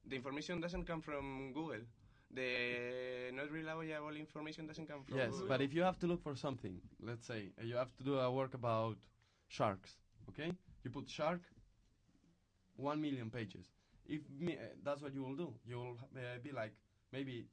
The 0.06 0.16
information 0.16 0.60
doesn't 0.60 0.86
come 0.86 1.02
from 1.02 1.54
Google. 1.54 1.82
The 2.32 3.32
not 3.34 3.52
reliable 3.52 4.16
information 4.16 4.66
doesn't 4.66 4.88
come 4.88 5.04
from 5.04 5.18
Yes, 5.18 5.32
Google. 5.32 5.48
but 5.48 5.62
if 5.62 5.74
you 5.74 5.84
have 5.84 6.00
to 6.00 6.08
look 6.08 6.22
for 6.24 6.36
something, 6.36 6.82
let's 7.00 7.26
say 7.26 7.52
you 7.62 7.76
have 7.76 7.94
to 7.98 8.04
do 8.04 8.18
a 8.20 8.32
work 8.32 8.56
about 8.56 8.98
sharks, 9.48 9.98
okay? 10.30 10.52
You 10.84 10.90
put 10.92 11.08
shark, 11.10 11.42
one 12.76 13.00
million 13.02 13.30
pages. 13.30 13.68
If 14.06 14.22
me, 14.40 14.58
uh, 14.58 14.62
that's 14.84 15.02
what 15.02 15.14
you 15.14 15.22
will 15.24 15.36
do, 15.36 15.54
you 15.66 15.78
will 15.78 15.98
uh, 16.18 16.40
be 16.44 16.52
like 16.52 16.74
maybe 17.12 17.46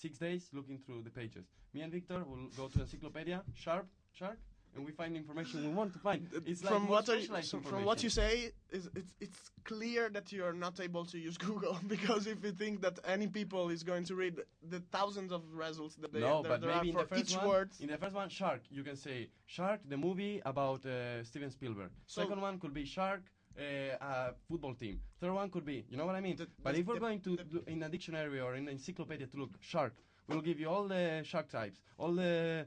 six 0.00 0.18
days 0.18 0.48
looking 0.52 0.78
through 0.78 1.02
the 1.02 1.10
pages. 1.10 1.46
Me 1.74 1.80
and 1.82 1.92
Victor 1.92 2.24
will 2.24 2.48
go 2.56 2.68
to 2.68 2.80
encyclopedia, 2.80 3.42
sharp, 3.54 3.86
shark, 4.12 4.38
and 4.74 4.84
we 4.84 4.92
find 4.92 5.16
information 5.16 5.66
we 5.66 5.72
want 5.72 5.92
to 5.92 5.98
find. 5.98 6.28
It's 6.46 6.62
like 6.62 6.72
from 6.74 6.82
more 6.82 7.02
what 7.02 7.44
so 7.44 7.60
from 7.60 7.84
what 7.84 8.02
you 8.02 8.10
say, 8.10 8.52
is 8.70 8.88
it's 8.94 9.12
it's 9.20 9.40
clear 9.64 10.02
that 10.16 10.32
you 10.32 10.44
are 10.44 10.52
not 10.52 10.78
able 10.80 11.04
to 11.12 11.18
use 11.18 11.36
Google 11.48 11.76
because 11.94 12.26
if 12.26 12.44
you 12.44 12.52
think 12.52 12.82
that 12.82 12.98
any 13.04 13.26
people 13.26 13.70
is 13.70 13.82
going 13.82 14.04
to 14.04 14.14
read 14.14 14.36
the 14.74 14.80
thousands 14.96 15.32
of 15.32 15.42
results 15.52 15.94
that 16.02 16.12
they 16.12 16.20
no, 16.20 16.42
that 16.42 16.48
but 16.48 16.60
there 16.60 16.74
maybe 16.74 16.90
in 16.90 16.96
the 16.96 17.04
first 17.04 17.36
one, 17.36 17.48
word, 17.48 17.70
in 17.80 17.88
the 17.88 17.98
first 18.04 18.14
one, 18.14 18.28
Shark, 18.28 18.62
you 18.70 18.82
can 18.88 18.96
say 18.96 19.28
Shark, 19.46 19.80
the 19.88 19.96
movie 19.96 20.40
about 20.44 20.84
uh, 20.86 21.24
Steven 21.24 21.50
Spielberg. 21.50 21.90
So- 22.06 22.22
Second 22.22 22.40
one 22.40 22.58
could 22.58 22.74
be 22.74 22.84
Shark, 22.84 23.22
uh, 23.58 24.04
a 24.04 24.34
football 24.48 24.74
team. 24.74 25.00
Third 25.20 25.32
one 25.32 25.50
could 25.50 25.64
be, 25.64 25.84
you 25.90 25.96
know 25.96 26.06
what 26.06 26.14
I 26.14 26.20
mean? 26.20 26.36
The- 26.36 26.48
but 26.62 26.74
the- 26.74 26.80
if 26.80 26.86
we're 26.86 26.94
the- 26.94 27.00
going 27.00 27.20
to 27.20 27.36
the- 27.36 27.44
do 27.44 27.62
in 27.66 27.82
a 27.82 27.88
dictionary 27.88 28.40
or 28.40 28.54
in 28.54 28.68
an 28.68 28.74
encyclopedia 28.74 29.26
to 29.26 29.36
look 29.38 29.50
Shark, 29.60 29.94
we'll 30.28 30.42
give 30.42 30.58
you 30.60 30.68
all 30.68 30.86
the 30.88 31.22
shark 31.24 31.48
types, 31.48 31.80
all 31.98 32.12
the 32.14 32.66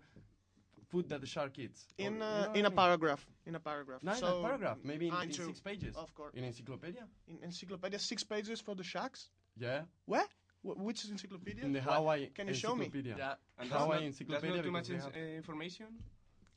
food 0.90 1.08
that 1.10 1.22
the 1.22 1.28
shark 1.28 1.58
eats. 1.60 1.88
Or- 2.00 2.06
in 2.06 2.16
you 2.16 2.24
uh, 2.24 2.46
know 2.46 2.52
in 2.54 2.66
I 2.66 2.68
a 2.68 2.70
mean? 2.70 2.76
paragraph, 2.76 3.26
in 3.46 3.56
a 3.56 3.60
paragraph. 3.60 4.02
No, 4.04 4.12
in 4.14 4.18
so 4.18 4.40
a 4.40 4.44
paragraph, 4.44 4.78
maybe 4.84 5.08
in, 5.08 5.14
Ah, 5.14 5.22
in 5.22 5.32
six 5.32 5.60
pages. 5.60 5.96
Of 5.96 6.14
course, 6.16 6.34
In 6.36 6.44
encyclopedia? 6.44 7.08
in 7.28 7.38
encyclopedia, 7.44 8.00
six 8.00 8.24
pages 8.24 8.60
for 8.62 8.76
the 8.76 8.84
sharks. 8.84 9.30
Yeah. 9.58 9.84
Where? 10.06 10.26
Wh- 10.64 10.78
which 10.78 11.06
encyclopedia? 11.06 11.64
In 11.64 11.72
the 11.74 11.82
What? 11.82 11.96
Hawaii 11.98 12.28
Can 12.34 12.48
you 12.48 12.54
show 12.56 12.76
me? 12.76 12.86
encyclopedia. 12.86 13.16
Yeah, 13.18 13.36
And 13.60 13.70
How 13.70 13.80
that's 13.80 13.92
I 13.92 13.96
not, 13.96 14.04
encyclopedia 14.04 14.50
that's 14.52 14.58
not 14.58 14.66
too 14.66 14.72
much 14.72 14.88
they 14.88 14.96
ins- 14.96 15.06
uh, 15.06 15.38
information. 15.38 15.88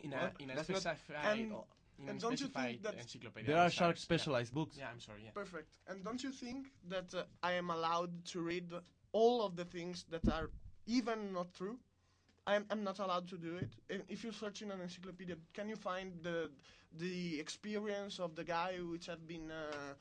in 0.00 0.12
a 0.12 0.16
What? 0.16 0.40
in 0.40 0.50
a 0.50 0.54
That's 0.56 0.68
not- 0.70 0.80
specified 0.80 1.24
And- 1.38 1.40
in 1.40 1.56
and 2.08 2.20
don't 2.20 2.40
you 2.40 2.48
think 2.48 2.82
that 2.82 2.94
encyclopedia. 2.94 3.48
There 3.50 3.58
are 3.62 3.70
shark 3.70 3.96
sharks, 3.96 4.00
yeah. 4.00 4.04
specialized 4.04 4.52
books. 4.54 4.76
Yeah, 4.78 4.88
I'm 4.92 5.00
sorry. 5.00 5.22
Yeah. 5.24 5.30
Perfect. 5.34 5.78
And 5.88 6.04
don't 6.04 6.22
you 6.22 6.30
think 6.32 6.68
that 6.88 7.14
uh, 7.14 7.24
I 7.42 7.52
am 7.52 7.70
allowed 7.70 8.24
to 8.26 8.40
read 8.40 8.72
all 9.12 9.44
of 9.44 9.56
the 9.56 9.64
things 9.64 10.04
that 10.10 10.26
are 10.28 10.50
even 10.86 11.32
not 11.32 11.52
true? 11.54 11.78
I'm, 12.46 12.64
I'm 12.70 12.82
not 12.82 12.98
allowed 12.98 13.28
to 13.28 13.38
do 13.38 13.56
it. 13.56 13.70
I- 13.90 14.02
If 14.08 14.24
you 14.24 14.32
search 14.32 14.62
in 14.62 14.70
an 14.70 14.80
encyclopedia, 14.80 15.36
can 15.52 15.68
you 15.68 15.76
find 15.76 16.12
the 16.22 16.50
the 16.98 17.38
experience 17.40 18.18
of 18.18 18.34
the 18.34 18.44
guy 18.44 18.72
which 18.90 19.06
have 19.06 19.26
been 19.26 19.50
uh, 19.50 19.94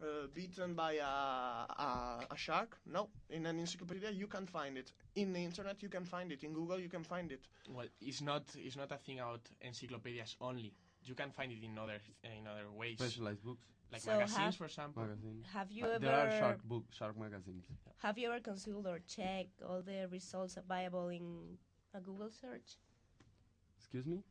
uh, 0.00 0.26
beaten 0.34 0.74
by 0.74 0.92
a, 0.92 1.02
a, 1.04 2.26
a 2.30 2.36
shark? 2.36 2.78
No. 2.86 3.08
In 3.30 3.46
an 3.46 3.58
encyclopedia, 3.58 4.10
you 4.10 4.26
can 4.26 4.46
find 4.46 4.76
it. 4.76 4.92
In 5.14 5.32
the 5.32 5.40
internet, 5.40 5.82
you 5.82 5.88
can 5.88 6.04
find 6.04 6.30
it. 6.32 6.44
In 6.44 6.52
Google, 6.52 6.78
you 6.78 6.88
can 6.88 7.02
find 7.02 7.32
it. 7.32 7.40
Well, 7.68 7.86
it's 8.00 8.20
not 8.20 8.44
it's 8.56 8.76
not 8.76 8.92
a 8.92 8.98
thing 8.98 9.18
about 9.20 9.40
encyclopedias 9.62 10.36
only. 10.40 10.72
You 11.06 11.14
can 11.14 11.30
find 11.30 11.52
it 11.52 11.62
in 11.62 11.78
other 11.78 11.98
in 12.24 12.46
other 12.46 12.66
ways, 12.70 12.98
Specialized 12.98 13.42
books, 13.44 13.62
like 13.92 14.00
So 14.02 14.10
magazines, 14.10 14.36
have- 14.38 14.56
for 14.56 14.64
example. 14.66 15.02
magazines. 15.04 15.46
Have 15.52 15.70
you 15.70 15.84
Uh, 15.84 15.88
ever 15.90 15.98
there 16.06 16.14
are 16.26 16.30
shark 16.38 16.62
book, 16.64 16.84
shark 16.92 17.16
magazines. 17.16 17.64
have 18.02 18.18
you 18.18 18.28
ever 18.30 18.40
consulted 18.40 18.88
or 18.90 18.98
checked 19.06 19.62
all 19.62 19.82
the 19.82 20.08
results 20.10 20.56
available 20.56 21.08
in 21.08 21.58
a 21.94 22.00
Google 22.00 22.30
search? 22.30 22.76
Excuse 23.78 24.06
me. 24.06 24.24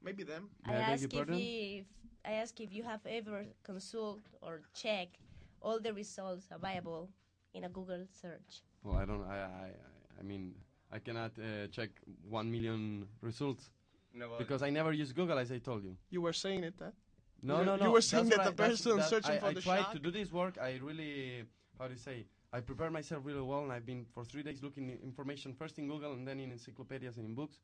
Maybe 0.00 0.22
them. 0.22 0.50
May 0.66 0.74
I 0.74 0.78
I 0.78 0.92
ask 0.92 1.02
if, 1.04 1.10
pardon? 1.10 1.34
if 1.40 1.86
I 2.24 2.32
ask 2.42 2.60
if 2.60 2.72
you 2.72 2.84
have 2.84 3.04
ever 3.06 3.46
consulted 3.64 4.30
or 4.40 4.62
checked 4.72 5.18
all 5.60 5.80
the 5.80 5.92
results 5.92 6.46
available 6.50 7.10
in 7.54 7.64
a 7.64 7.68
Google 7.68 8.06
search. 8.12 8.62
Well, 8.84 8.96
I 8.96 9.04
don't. 9.04 9.24
I. 9.24 9.38
I. 9.38 9.66
I- 9.66 9.96
I 10.20 10.22
mean, 10.24 10.52
I 10.90 10.98
cannot 10.98 11.38
uh, 11.38 11.68
check 11.68 11.90
one 12.28 12.50
million 12.50 13.06
results 13.20 13.70
No, 14.18 14.28
but 14.30 14.38
because 14.38 14.62
I 14.62 14.70
never 14.70 14.92
use 14.92 15.12
Google, 15.12 15.38
as 15.38 15.50
I 15.52 15.58
told 15.58 15.84
you. 15.84 15.96
You 16.10 16.20
were 16.22 16.32
saying 16.44 16.64
it, 16.64 16.76
that. 16.78 16.94
No, 17.42 17.60
You- 17.60 17.66
no, 17.66 17.76
you 17.84 17.90
were 17.96 18.00
saying 18.12 18.28
that 18.30 18.42
the 18.44 18.50
I- 18.62 18.68
person 18.68 18.96
that 18.96 19.08
searching 19.08 19.36
I, 19.36 19.38
for 19.38 19.46
I 19.46 19.52
the 19.54 19.60
tried 19.60 19.82
shark- 19.82 19.92
to 19.96 19.98
do 20.06 20.10
this 20.10 20.32
work. 20.32 20.58
I 20.68 20.70
really, 20.88 21.44
how 21.78 21.86
do 21.88 21.92
you 21.94 21.98
say? 22.10 22.26
I 22.52 22.60
prepared 22.60 22.92
myself 22.92 23.20
really 23.24 23.42
well, 23.42 23.62
and 23.64 23.72
I've 23.72 23.84
been 23.86 24.06
for 24.14 24.24
three 24.24 24.42
days 24.42 24.62
looking 24.62 24.86
information 25.10 25.52
first 25.54 25.78
in 25.78 25.86
Google 25.86 26.12
and 26.14 26.26
then 26.26 26.40
in 26.40 26.50
encyclopedias 26.50 27.16
and 27.18 27.26
in 27.26 27.34
books, 27.34 27.56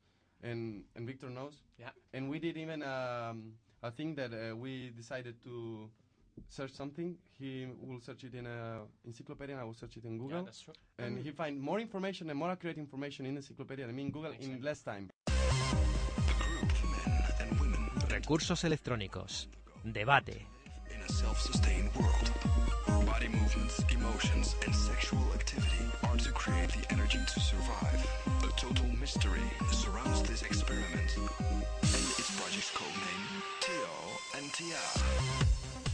and 0.42 0.84
and 0.94 1.06
Victor 1.06 1.30
knows. 1.30 1.54
Yeah. 1.78 1.90
And 2.12 2.28
we 2.32 2.38
did 2.38 2.56
even 2.64 2.82
um, 2.82 3.54
a 3.82 3.90
thing 3.90 4.14
that 4.16 4.30
uh, 4.32 4.54
we 4.64 4.90
decided 4.90 5.42
to 5.44 5.88
search 6.48 6.72
something. 6.72 7.16
He 7.38 7.66
will 7.80 8.00
search 8.00 8.24
it 8.24 8.34
in 8.34 8.46
a 8.46 8.82
encyclopedia, 9.06 9.54
and 9.54 9.62
I 9.62 9.64
will 9.64 9.74
search 9.82 9.96
it 9.96 10.04
in 10.04 10.18
Google. 10.18 10.28
Yeah, 10.30 10.34
Google. 10.36 10.44
that's 10.46 10.60
true. 10.60 10.74
and 10.98 11.18
he 11.18 11.30
find 11.32 11.58
more 11.60 11.80
information 11.80 12.28
and 12.30 12.38
more 12.38 12.50
accurate 12.50 12.76
information 12.78 13.24
in 13.26 13.36
encyclopedia 13.36 13.86
than 13.86 13.96
me 13.96 14.02
in 14.02 14.10
Google 14.10 14.32
in 14.32 14.36
Exactly. 14.36 14.62
less 14.68 14.82
time. 14.82 15.10
Recursos 18.24 18.64
electrónicos. 18.64 19.50
Debate. 19.82 20.46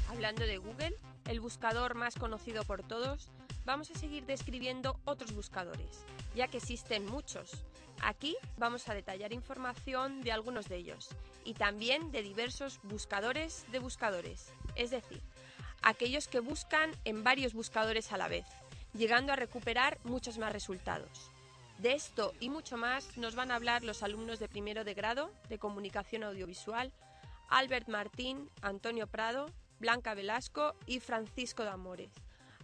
Hablando 0.09 0.47
de 0.47 0.59
Google, 0.59 0.95
el 1.29 1.41
buscador 1.41 1.97
más 1.97 2.15
conocido 2.15 2.63
por 2.63 2.85
todos, 2.85 3.29
vamos 3.65 3.91
a 3.91 3.99
seguir 3.99 4.25
describiendo 4.27 4.99
otros 5.05 5.33
buscadores, 5.33 6.05
ya 6.35 6.49
que 6.49 6.59
existen 6.59 7.07
muchos. 7.07 7.65
Aquí 8.03 8.37
vamos 8.57 8.89
a 8.89 8.95
detallar 8.95 9.33
información 9.33 10.23
de 10.23 10.33
algunos 10.33 10.69
de 10.69 10.77
ellos 10.77 11.09
y 11.45 11.55
también 11.55 12.11
de 12.13 12.23
diversos 12.23 12.81
buscadores 12.83 13.65
de 13.73 13.79
buscadores, 13.79 14.53
es 14.75 14.91
decir, 14.91 15.21
aquellos 15.83 16.29
que 16.29 16.41
buscan 16.41 16.91
en 17.05 17.25
varios 17.25 17.53
buscadores 17.53 18.13
a 18.13 18.17
la 18.17 18.29
vez, 18.29 18.47
llegando 18.95 19.33
a 19.33 19.37
recuperar 19.37 19.99
muchos 20.05 20.39
más 20.39 20.53
resultados. 20.53 21.31
De 21.79 21.93
esto 21.93 22.35
y 22.41 22.51
mucho 22.51 22.77
más 22.77 23.17
nos 23.17 23.35
van 23.35 23.51
a 23.51 23.57
hablar 23.57 23.85
los 23.85 24.03
alumnos 24.03 24.39
de 24.39 24.49
primero 24.49 24.85
de 24.85 24.95
grado 24.95 25.31
de 25.49 25.59
comunicación 25.59 26.25
audiovisual, 26.25 26.93
Albert 27.49 27.89
Martín, 27.89 28.51
Antonio 28.61 29.07
Prado, 29.07 29.47
Blanca 29.79 30.15
Velasco 30.15 30.75
y 30.87 31.01
Francisco 31.01 31.63
de 31.65 31.71
Amores. 31.71 32.11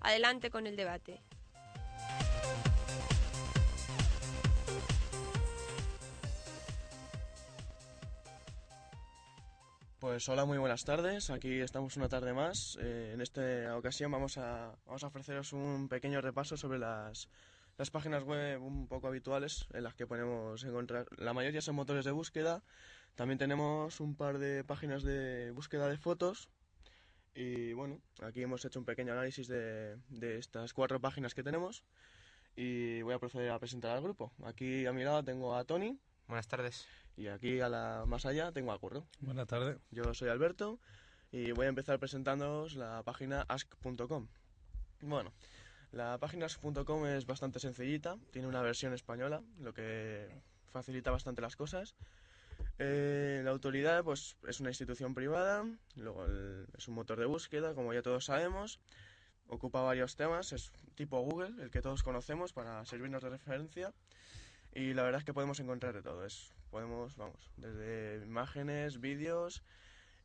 Adelante 0.01 0.51
con 0.51 0.67
el 0.67 0.77
debate. 0.77 1.21
Pues 9.99 10.29
hola, 10.29 10.45
muy 10.45 10.59
buenas 10.59 10.85
tardes. 10.85 11.31
Aquí 11.31 11.61
estamos 11.61 11.97
una 11.97 12.09
tarde 12.09 12.33
más. 12.33 12.79
Eh, 12.81 13.11
en 13.15 13.21
esta 13.21 13.77
ocasión 13.77 14.13
vamos 14.13 14.39
a, 14.39 14.73
vamos 14.87 15.03
a 15.03 15.09
ofreceros 15.09 15.53
un 15.53 15.89
pequeño 15.89 16.21
repaso 16.21 16.57
sobre 16.57 16.79
las, 16.79 17.29
las 17.77 17.91
páginas 17.91 18.23
web 18.23 18.63
un 18.63 18.87
poco 18.87 19.09
habituales 19.09 19.67
en 19.73 19.83
las 19.83 19.95
que 19.95 20.07
podemos 20.07 20.63
encontrar. 20.63 21.07
La 21.19 21.33
mayoría 21.33 21.61
son 21.61 21.75
motores 21.75 22.05
de 22.05 22.13
búsqueda. 22.13 22.63
También 23.17 23.39
tenemos 23.39 23.99
un 23.99 24.15
par 24.15 24.39
de 24.39 24.63
páginas 24.63 25.03
de 25.03 25.51
búsqueda 25.51 25.89
de 25.89 25.97
fotos. 25.97 26.51
Y 27.37 27.75
bueno, 27.75 28.01
aquí 28.23 28.43
hemos 28.43 28.65
hecho 28.65 28.79
un 28.79 28.87
pequeño 28.87 29.13
análisis 29.13 29.47
de, 29.47 29.97
de 30.09 30.39
estas 30.39 30.73
cuatro 30.73 31.01
páginas 31.01 31.35
que 31.35 31.43
tenemos. 31.43 31.85
Y 32.57 33.03
voy 33.03 33.15
a 33.15 33.19
proceder 33.19 33.51
a 33.51 33.59
presentar 33.59 33.95
al 33.95 34.03
grupo. 34.03 34.33
Aquí 34.45 34.87
a 34.87 34.93
mi 34.93 35.05
lado 35.05 35.23
tengo 35.23 35.55
a 35.55 35.65
Tony. 35.65 35.99
Buenas 36.27 36.49
tardes. 36.49 36.89
Y 37.17 37.29
aquí 37.29 37.61
a 37.61 37.69
la 37.69 38.05
más 38.07 38.25
allá 38.27 38.53
tengo 38.53 38.73
a 38.73 38.79
Curro. 38.79 39.07
Buenas 39.21 39.47
tardes. 39.47 39.79
Yo 39.91 40.15
soy 40.15 40.31
Alberto 40.31 40.81
y 41.31 41.53
voy 41.53 41.67
a 41.67 41.69
empezar 41.69 41.99
presentándoos 41.99 42.75
la 42.75 43.03
página 43.05 43.45
ask.com. 43.49 44.29
Bueno, 45.03 45.33
la 45.93 46.19
página 46.19 46.47
ask.com 46.47 47.07
es 47.07 47.27
bastante 47.27 47.59
sencillita, 47.59 48.17
tiene 48.33 48.49
una 48.49 48.63
versión 48.63 48.95
española, 48.95 49.43
lo 49.61 49.75
que 49.75 50.29
facilita 50.73 51.11
bastante 51.11 51.43
las 51.43 51.57
cosas. 51.57 51.95
Eh, 52.79 53.41
la 53.45 53.51
autoridad 53.51 54.05
pues 54.05 54.37
es 54.47 54.61
una 54.61 54.71
institución 54.71 55.15
privada, 55.15 55.65
luego 55.97 56.27
el- 56.27 56.67
es 56.77 56.89
un 56.89 56.95
motor 56.95 57.19
de 57.19 57.27
búsqueda, 57.27 57.75
como 57.75 57.93
ya 57.95 58.03
todos 58.03 58.27
sabemos. 58.27 58.81
Ocupa 59.49 59.81
varios 59.83 60.17
temas, 60.17 60.53
es 60.53 60.73
tipo 60.95 61.21
Google, 61.21 61.63
el 61.63 61.71
que 61.71 61.81
todos 61.81 62.03
conocemos 62.03 62.53
para 62.53 62.85
servirnos 62.85 63.23
de 63.23 63.31
referencia. 63.31 63.93
Y 64.75 64.93
la 64.93 65.05
verdad 65.05 65.21
es 65.21 65.25
que 65.25 65.33
podemos 65.33 65.59
encontrar 65.61 65.95
de 65.95 66.03
todo. 66.03 66.25
Es, 66.27 66.53
podemos, 66.71 67.17
vamos, 67.17 67.51
desde 67.57 68.25
imágenes, 68.27 69.01
vídeos. 69.01 69.63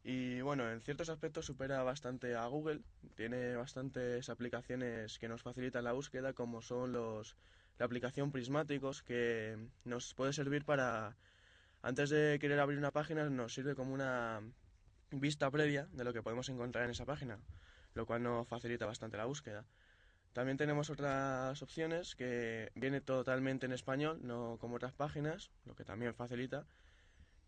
Y 0.03 0.41
bueno, 0.41 0.69
en 0.69 0.81
ciertos 0.81 1.09
aspectos 1.09 1.45
supera 1.45 1.83
bastante 1.83 2.35
a 2.35 2.45
Google. 2.47 2.81
Tiene 3.15 3.55
bastantes 3.55 4.29
aplicaciones 4.29 5.19
que 5.19 5.29
nos 5.29 5.43
facilitan 5.43 5.83
la 5.83 5.93
búsqueda, 5.93 6.33
como 6.33 6.61
son 6.61 6.91
los 6.91 7.37
la 7.77 7.85
aplicación 7.85 8.31
Prismáticos, 8.31 9.03
que 9.03 9.57
nos 9.85 10.13
puede 10.13 10.33
servir 10.33 10.65
para, 10.65 11.15
antes 11.81 12.09
de 12.09 12.37
querer 12.39 12.59
abrir 12.59 12.77
una 12.77 12.91
página, 12.91 13.29
nos 13.29 13.53
sirve 13.53 13.75
como 13.75 13.93
una 13.93 14.41
vista 15.11 15.49
previa 15.51 15.87
de 15.91 16.03
lo 16.03 16.13
que 16.13 16.21
podemos 16.21 16.47
encontrar 16.49 16.85
en 16.85 16.91
esa 16.91 17.05
página, 17.05 17.39
lo 17.93 18.05
cual 18.05 18.23
nos 18.23 18.47
facilita 18.47 18.85
bastante 18.85 19.17
la 19.17 19.25
búsqueda. 19.25 19.65
También 20.33 20.57
tenemos 20.57 20.89
otras 20.89 21.61
opciones 21.61 22.15
que 22.15 22.71
viene 22.75 23.01
totalmente 23.01 23.65
en 23.65 23.73
español, 23.73 24.19
no 24.23 24.57
como 24.61 24.75
otras 24.75 24.93
páginas, 24.93 25.51
lo 25.65 25.75
que 25.75 25.83
también 25.83 26.13
facilita. 26.13 26.65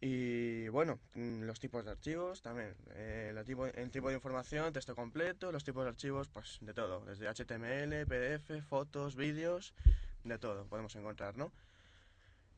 Y 0.01 0.67
bueno, 0.67 0.99
los 1.15 1.61
tipos 1.61 1.85
de 1.85 1.91
archivos 1.91 2.41
también. 2.41 2.75
eh, 2.95 3.31
la 3.33 3.45
tipo, 3.45 3.67
el 3.67 3.89
tipo 3.89 4.09
de 4.09 4.15
información, 4.15 4.73
texto 4.73 4.95
completo, 4.95 5.53
los 5.53 5.63
tipos 5.63 5.85
de 5.85 5.91
archivos, 5.91 6.27
pues 6.27 6.57
de 6.59 6.73
todo. 6.73 7.05
Desde 7.05 7.29
HTML, 7.29 8.05
PDF, 8.05 8.61
fotos, 8.67 9.15
vídeos, 9.15 9.73
de 10.25 10.37
todo 10.37 10.65
podemos 10.65 10.93
encontrar, 10.97 11.37
¿no? 11.37 11.53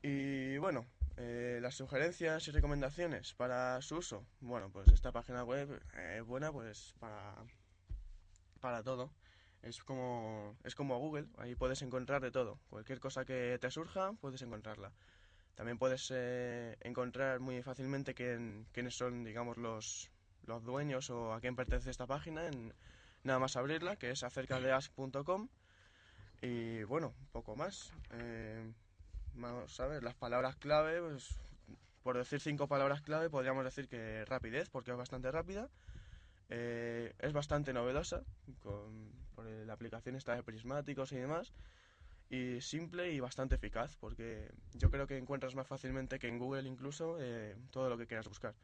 Y 0.01 0.57
bueno, 0.57 0.87
eh, 1.17 1.59
las 1.61 1.75
sugerencias 1.75 2.47
y 2.47 2.51
recomendaciones 2.51 3.33
para 3.33 3.81
su 3.81 3.97
uso. 3.97 4.25
Bueno, 4.41 4.69
pues 4.71 4.87
esta 4.89 5.11
página 5.11 5.43
web 5.43 5.81
es 6.15 6.23
buena 6.23 6.51
pues 6.51 6.93
para, 6.99 7.35
para 8.59 8.83
todo. 8.83 9.11
Es 9.61 9.83
como, 9.83 10.55
es 10.63 10.75
como 10.75 10.99
Google, 10.99 11.27
ahí 11.37 11.55
puedes 11.55 11.81
encontrar 11.81 12.21
de 12.21 12.31
todo. 12.31 12.59
Cualquier 12.69 12.99
cosa 12.99 13.25
que 13.25 13.57
te 13.59 13.71
surja, 13.71 14.13
puedes 14.13 14.41
encontrarla. 14.41 14.91
También 15.55 15.77
puedes 15.77 16.11
eh, 16.13 16.77
encontrar 16.81 17.39
muy 17.39 17.63
fácilmente 17.63 18.13
quién, 18.13 18.67
quiénes 18.73 18.95
son, 18.95 19.23
digamos, 19.23 19.57
los, 19.57 20.11
los 20.45 20.63
dueños 20.63 21.09
o 21.09 21.33
a 21.33 21.39
quién 21.39 21.55
pertenece 21.55 21.89
esta 21.89 22.05
página 22.05 22.47
en 22.47 22.73
nada 23.23 23.39
más 23.39 23.55
abrirla, 23.55 23.95
que 23.95 24.11
es 24.11 24.23
acerca 24.23 24.59
de 24.59 24.71
ask.com. 24.71 25.47
Y 26.41 26.83
bueno, 26.83 27.13
poco 27.31 27.55
más. 27.55 27.91
Eh, 28.11 28.71
vamos 29.35 29.79
a 29.79 29.87
ver, 29.87 30.03
las 30.03 30.15
palabras 30.15 30.55
clave, 30.55 31.01
pues, 31.01 31.37
por 32.03 32.17
decir 32.17 32.39
cinco 32.39 32.67
palabras 32.67 33.01
clave, 33.01 33.29
podríamos 33.29 33.63
decir 33.63 33.87
que 33.87 34.25
rapidez, 34.25 34.69
porque 34.69 34.91
es 34.91 34.97
bastante 34.97 35.31
rápida. 35.31 35.69
Eh, 36.49 37.13
es 37.19 37.33
bastante 37.33 37.73
novedosa, 37.73 38.21
con, 38.61 39.11
por 39.35 39.45
la 39.45 39.73
aplicación 39.73 40.15
esta 40.15 40.35
de 40.35 40.43
prismáticos 40.43 41.11
y 41.11 41.17
demás. 41.17 41.51
Y 42.29 42.59
simple 42.61 43.11
y 43.11 43.19
bastante 43.19 43.55
eficaz, 43.55 43.95
porque 43.97 44.51
yo 44.73 44.89
creo 44.89 45.07
que 45.07 45.17
encuentras 45.17 45.55
más 45.55 45.67
fácilmente 45.67 46.17
que 46.17 46.27
en 46.27 46.39
Google 46.39 46.67
incluso 46.67 47.17
eh, 47.19 47.55
todo 47.71 47.89
lo 47.89 47.97
que 47.97 48.07
quieras 48.07 48.27
buscar. 48.27 48.55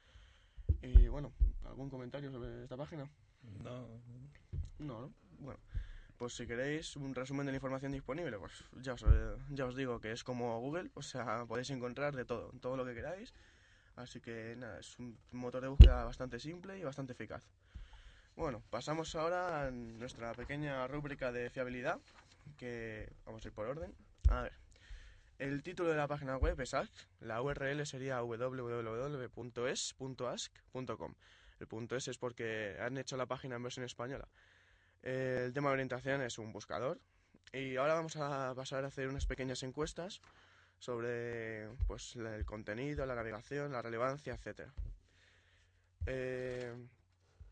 Y 0.82 1.08
bueno, 1.08 1.32
¿algún 1.66 1.90
comentario 1.90 2.32
sobre 2.32 2.64
esta 2.64 2.78
página? 2.78 3.10
No. 3.64 3.88
No, 4.80 5.02
¿no? 5.02 5.14
Bueno, 5.40 5.60
pues 6.22 6.36
si 6.36 6.46
queréis 6.46 6.96
un 6.98 7.16
resumen 7.16 7.48
de 7.48 7.52
la 7.52 7.56
información 7.56 7.94
disponible, 7.94 8.38
pues 8.38 8.64
ya 8.80 8.94
os, 8.94 9.02
eh, 9.02 9.36
digo 9.76 10.00
que 10.00 10.12
es 10.12 10.24
como 10.24 10.60
Google, 10.60 10.92
o 10.94 11.02
sea, 11.02 11.46
podéis 11.48 11.72
encontrar 11.72 12.16
de 12.16 12.26
todo, 12.26 12.52
todo 12.62 12.78
lo 12.78 12.86
que 12.86 12.94
queráis. 12.94 13.34
Así 13.96 14.22
que 14.22 14.56
nada, 14.56 14.80
es 14.80 15.00
un 15.00 15.18
motor 15.32 15.64
de 15.64 15.70
búsqueda 15.70 16.04
bastante 16.04 16.40
simple 16.40 16.78
y 16.78 16.84
bastante 16.84 17.14
eficaz. 17.14 17.44
Bueno, 18.36 18.62
pasamos 18.70 19.16
ahora 19.16 19.66
a 19.66 19.72
nuestra 19.72 20.32
pequeña 20.34 20.86
rúbrica 20.88 21.32
de 21.32 21.50
fiabilidad, 21.50 22.00
que 22.56 23.12
vamos 23.26 23.44
a 23.44 23.48
ir 23.48 23.54
por 23.56 23.66
orden. 23.66 23.92
A 24.30 24.44
ver, 24.44 24.54
el 25.40 25.64
título 25.64 25.90
de 25.90 25.96
la 25.96 26.08
página 26.08 26.38
web 26.38 26.62
es 26.62 26.76
ask, 26.76 26.94
la 27.20 27.42
URL 27.42 27.84
sería 27.88 28.22
www.es.ask.com. 28.22 28.76
El 31.60 31.68
punto 31.68 31.96
.es 31.96 32.08
es 32.08 32.20
porque 32.20 32.78
han 32.80 33.00
hecho 33.00 33.18
la 33.18 33.26
página 33.26 33.56
en 33.56 33.64
versión 33.64 33.86
española. 33.86 34.28
Eh, 35.04 35.44
El 35.46 35.54
tema 35.54 35.70
de 35.70 35.74
orientación 35.74 36.22
es 36.22 36.38
un 36.38 36.52
buscador. 36.52 37.00
Y 37.54 37.76
ahora 37.76 37.96
vamos 37.96 38.16
a 38.16 38.54
pasar 38.56 38.86
a 38.86 38.88
hacer 38.88 39.08
unas 39.10 39.26
pequeñas 39.26 39.64
encuestas 39.64 40.22
sobre 40.80 41.68
pues, 41.88 42.16
el 42.16 42.46
contenido, 42.46 43.06
la 43.06 43.16
navegación, 43.16 43.72
la 43.72 43.82
relevancia, 43.82 44.34
etc. 44.34 44.70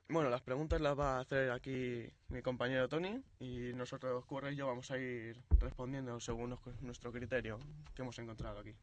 bueno, 0.07 0.29
las 0.29 0.41
preguntas 0.41 0.81
las 0.81 0.97
va 0.97 1.17
a 1.17 1.19
hacer 1.19 1.51
aquí 1.51 2.09
mi 2.29 2.41
compañero 2.41 2.89
Tony 2.89 3.21
y 3.39 3.73
nosotros, 3.73 4.25
Curre 4.25 4.53
y 4.53 4.55
yo, 4.55 4.65
vamos 4.67 4.89
a 4.89 4.97
ir 4.97 5.39
respondiendo 5.59 6.19
según 6.19 6.57
nuestro 6.81 7.11
criterio 7.11 7.59
que 7.93 8.01
hemos 8.01 8.17
encontrado 8.17 8.59
aquí. 8.59 8.73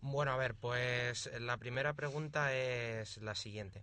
Bueno, 0.00 0.32
a 0.32 0.36
ver, 0.36 0.54
pues 0.54 1.28
la 1.40 1.56
primera 1.58 1.92
pregunta 1.92 2.54
es 2.54 3.18
la 3.18 3.34
siguiente. 3.34 3.82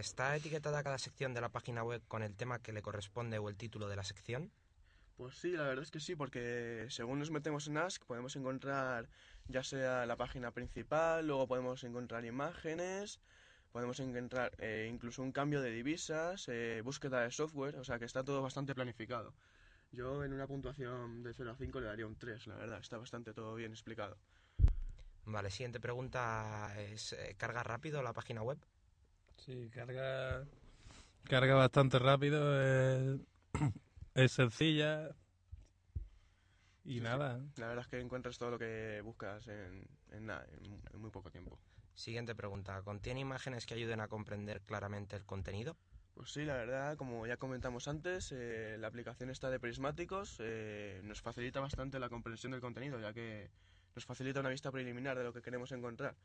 ¿Está 0.00 0.34
etiquetada 0.34 0.82
cada 0.82 0.96
sección 0.96 1.34
de 1.34 1.42
la 1.42 1.50
página 1.50 1.84
web 1.84 2.00
con 2.08 2.22
el 2.22 2.34
tema 2.34 2.62
que 2.62 2.72
le 2.72 2.80
corresponde 2.80 3.36
o 3.36 3.50
el 3.50 3.56
título 3.58 3.86
de 3.86 3.96
la 3.96 4.02
sección? 4.02 4.50
Pues 5.18 5.36
sí, 5.36 5.50
la 5.52 5.64
verdad 5.64 5.82
es 5.82 5.90
que 5.90 6.00
sí, 6.00 6.16
porque 6.16 6.86
según 6.88 7.18
nos 7.18 7.30
metemos 7.30 7.68
en 7.68 7.76
Ask 7.76 8.06
podemos 8.06 8.34
encontrar 8.34 9.10
ya 9.48 9.62
sea 9.62 10.06
la 10.06 10.16
página 10.16 10.52
principal, 10.52 11.26
luego 11.26 11.46
podemos 11.46 11.84
encontrar 11.84 12.24
imágenes, 12.24 13.20
podemos 13.72 14.00
encontrar 14.00 14.52
eh, 14.56 14.88
incluso 14.90 15.22
un 15.22 15.32
cambio 15.32 15.60
de 15.60 15.70
divisas, 15.70 16.48
eh, 16.48 16.80
búsqueda 16.82 17.20
de 17.20 17.30
software, 17.30 17.76
o 17.76 17.84
sea 17.84 17.98
que 17.98 18.06
está 18.06 18.24
todo 18.24 18.40
bastante 18.40 18.74
planificado. 18.74 19.34
Yo 19.92 20.24
en 20.24 20.32
una 20.32 20.46
puntuación 20.46 21.22
de 21.22 21.34
0 21.34 21.50
a 21.50 21.56
5 21.56 21.78
le 21.78 21.86
daría 21.88 22.06
un 22.06 22.16
3, 22.16 22.46
la 22.46 22.56
verdad, 22.56 22.80
está 22.80 22.96
bastante 22.96 23.34
todo 23.34 23.54
bien 23.54 23.72
explicado. 23.72 24.16
Vale, 25.26 25.50
siguiente 25.50 25.78
pregunta 25.78 26.72
es 26.78 27.12
eh, 27.12 27.34
¿carga 27.36 27.62
rápido 27.62 28.02
la 28.02 28.14
página 28.14 28.42
web? 28.42 28.56
Sí, 29.44 29.70
carga, 29.70 30.46
carga 31.24 31.54
bastante 31.54 31.98
rápido, 31.98 32.60
es, 32.60 33.20
es 34.14 34.32
sencilla 34.32 35.10
y 36.84 37.00
Sí, 37.00 37.00
sí. 37.00 37.00
nada. 37.00 37.40
La 37.56 37.68
verdad 37.68 37.84
es 37.84 37.88
que 37.88 38.00
encuentras 38.00 38.38
todo 38.38 38.50
lo 38.50 38.58
que 38.58 39.00
buscas 39.02 39.46
en, 39.48 39.86
en 40.10 40.26
nada, 40.26 40.46
en, 40.52 40.82
en 40.92 41.00
muy 41.00 41.10
poco 41.10 41.30
tiempo. 41.30 41.58
Siguiente 41.94 42.34
pregunta. 42.34 42.82
¿Contiene 42.82 43.20
imágenes 43.20 43.64
que 43.66 43.74
ayuden 43.74 44.00
a 44.00 44.08
comprender 44.08 44.60
claramente 44.62 45.16
el 45.16 45.24
contenido? 45.24 45.76
Pues 46.14 46.32
sí, 46.32 46.44
la 46.44 46.54
verdad, 46.54 46.96
como 46.96 47.26
ya 47.26 47.36
comentamos 47.36 47.88
antes, 47.88 48.32
eh, 48.32 48.76
la 48.78 48.88
aplicación 48.88 49.30
está 49.30 49.50
de 49.50 49.60
prismáticos 49.60 50.36
eh, 50.40 51.00
nos 51.04 51.22
facilita 51.22 51.60
bastante 51.60 51.98
la 51.98 52.08
comprensión 52.08 52.52
del 52.52 52.60
contenido, 52.60 53.00
ya 53.00 53.12
que 53.12 53.50
nos 53.94 54.04
facilita 54.04 54.40
una 54.40 54.50
vista 54.50 54.70
preliminar 54.70 55.16
de 55.16 55.24
lo 55.24 55.32
que 55.32 55.42
queremos 55.42 55.72
encontrar. 55.72 56.16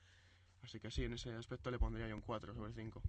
Así 0.65 0.79
que 0.79 0.89
sí, 0.89 1.03
en 1.03 1.13
ese 1.13 1.31
aspecto 1.33 1.69
le 1.69 1.77
pondría 1.77 2.07
yo 2.07 2.15
un 2.15 2.21
4 2.21 2.53
sobre 2.55 2.73
5. 2.73 2.99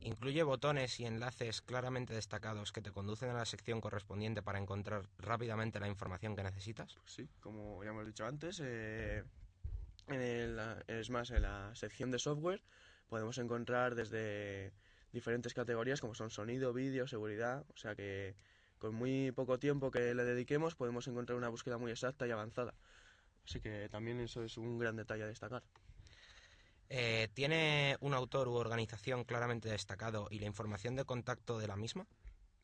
Incluye 0.00 0.42
botones 0.42 1.00
y 1.00 1.06
enlaces 1.06 1.62
claramente 1.62 2.12
destacados 2.12 2.70
que 2.70 2.82
te 2.82 2.90
conducen 2.92 3.30
a 3.30 3.34
la 3.34 3.46
sección 3.46 3.80
correspondiente 3.80 4.42
para 4.42 4.58
encontrar 4.58 5.08
rápidamente 5.18 5.80
la 5.80 5.88
información 5.88 6.36
que 6.36 6.42
necesitas. 6.42 6.94
Pues 6.96 7.12
sí, 7.12 7.28
como 7.40 7.82
ya 7.82 7.90
hemos 7.90 8.06
dicho 8.06 8.26
antes, 8.26 8.60
eh, 8.62 9.24
en 10.08 10.20
el- 10.20 10.60
es 10.86 11.08
más, 11.08 11.30
en 11.30 11.42
la 11.42 11.74
sección 11.74 12.10
de 12.10 12.18
software 12.18 12.62
podemos 13.08 13.38
encontrar 13.38 13.94
desde 13.94 14.72
diferentes 15.12 15.54
categorías 15.54 16.00
como 16.00 16.14
son 16.14 16.30
sonido, 16.30 16.72
vídeo, 16.74 17.06
seguridad, 17.08 17.64
o 17.72 17.76
sea 17.76 17.94
que 17.96 18.36
con 18.78 18.94
muy 18.94 19.32
poco 19.32 19.58
tiempo 19.58 19.90
que 19.90 20.14
le 20.14 20.24
dediquemos 20.24 20.74
podemos 20.74 21.08
encontrar 21.08 21.36
una 21.38 21.48
búsqueda 21.48 21.78
muy 21.78 21.90
exacta 21.90 22.26
y 22.26 22.30
avanzada. 22.30 22.74
Así 23.44 23.60
que 23.60 23.88
también 23.88 24.20
eso 24.20 24.44
es 24.44 24.56
un 24.58 24.78
gran 24.78 24.96
detalle 24.96 25.24
a 25.24 25.26
destacar. 25.26 25.62
Eh, 26.90 27.28
¿Tiene 27.34 27.96
un 28.00 28.14
autor 28.14 28.48
u 28.48 28.54
organización 28.54 29.22
claramente 29.24 29.68
destacado 29.68 30.26
y 30.28 30.40
la 30.40 30.46
información 30.46 30.96
de 30.96 31.04
contacto 31.04 31.60
de 31.60 31.68
la 31.68 31.76
misma? 31.76 32.06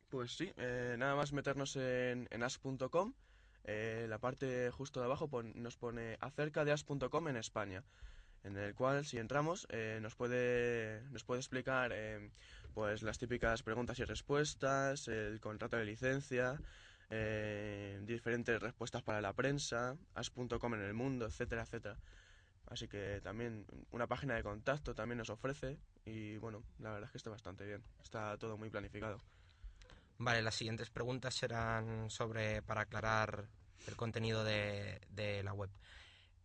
Pues 0.08 0.36
sí, 0.36 0.52
eh, 0.56 0.96
nada 0.98 1.14
más 1.14 1.32
meternos 1.32 1.76
en, 1.76 2.28
as.com, 2.42 3.14
eh, 3.64 4.06
la 4.08 4.18
parte 4.18 4.70
justo 4.70 5.00
de 5.00 5.06
abajo 5.06 5.28
nos 5.54 5.76
pone 5.76 6.16
acerca 6.20 6.64
de 6.64 6.72
as.com 6.72 7.28
en 7.28 7.36
España, 7.36 7.84
en 8.42 8.56
el 8.56 8.74
cual 8.74 9.04
si 9.04 9.18
entramos 9.18 9.66
eh, 9.70 9.98
nos 10.02 10.14
puede 10.14 11.02
nos 11.10 11.24
puede 11.24 11.40
explicar 11.40 11.92
eh, 11.92 12.30
pues 12.74 13.02
las 13.02 13.18
típicas 13.18 13.62
preguntas 13.62 13.98
y 14.00 14.04
respuestas, 14.04 15.06
el 15.08 15.40
contrato 15.40 15.76
de 15.76 15.84
licencia, 15.84 16.60
diferentes 18.02 18.60
respuestas 18.60 19.02
para 19.02 19.20
la 19.20 19.32
prensa, 19.32 19.96
as.com 20.14 20.74
en 20.74 20.82
el 20.82 20.94
mundo, 20.94 21.26
etcétera, 21.26 21.62
etcétera. 21.62 21.96
Así 22.66 22.88
que 22.88 23.20
también 23.22 23.64
una 23.90 24.06
página 24.06 24.34
de 24.34 24.42
contacto 24.42 24.94
también 24.94 25.18
nos 25.18 25.30
ofrece 25.30 25.78
y 26.04 26.36
bueno, 26.38 26.64
la 26.78 26.90
verdad 26.90 27.06
es 27.06 27.12
que 27.12 27.18
está 27.18 27.30
bastante 27.30 27.64
bien, 27.64 27.82
está 28.02 28.36
todo 28.38 28.56
muy 28.56 28.70
planificado. 28.70 29.20
Vale, 30.18 30.42
las 30.42 30.54
siguientes 30.54 30.90
preguntas 30.90 31.34
serán 31.34 32.10
sobre, 32.10 32.62
para 32.62 32.82
aclarar 32.82 33.48
el 33.86 33.96
contenido 33.96 34.44
de, 34.44 35.00
de 35.10 35.42
la 35.42 35.52
web. 35.52 35.70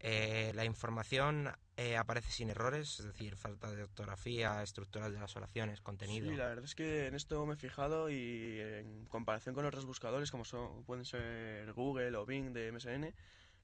Eh, 0.04 0.52
la 0.56 0.66
información 0.66 1.52
eh, 1.78 1.96
aparece 1.96 2.32
sin 2.32 2.50
errores, 2.50 3.00
es 3.00 3.06
decir, 3.06 3.36
falta 3.36 3.70
de 3.72 3.84
ortografía, 3.84 4.64
estructuras 4.64 5.12
de 5.12 5.20
las 5.20 5.36
oraciones, 5.36 5.80
contenido. 5.80 6.28
Sí, 6.28 6.36
la 6.36 6.48
verdad 6.48 6.66
es 6.66 6.74
que 6.74 7.06
en 7.06 7.14
esto 7.14 7.46
me 7.46 7.54
he 7.54 7.58
fijado 7.58 8.10
y 8.10 8.60
en 8.60 9.06
comparación 9.06 9.54
con 9.54 9.64
otros 9.66 9.86
buscadores 9.86 10.32
como 10.32 10.44
son, 10.44 10.84
pueden 10.86 11.06
ser 11.06 11.72
Google 11.74 12.18
o 12.18 12.26
Bing 12.26 12.52
de 12.52 12.72
MSN, 12.72 13.14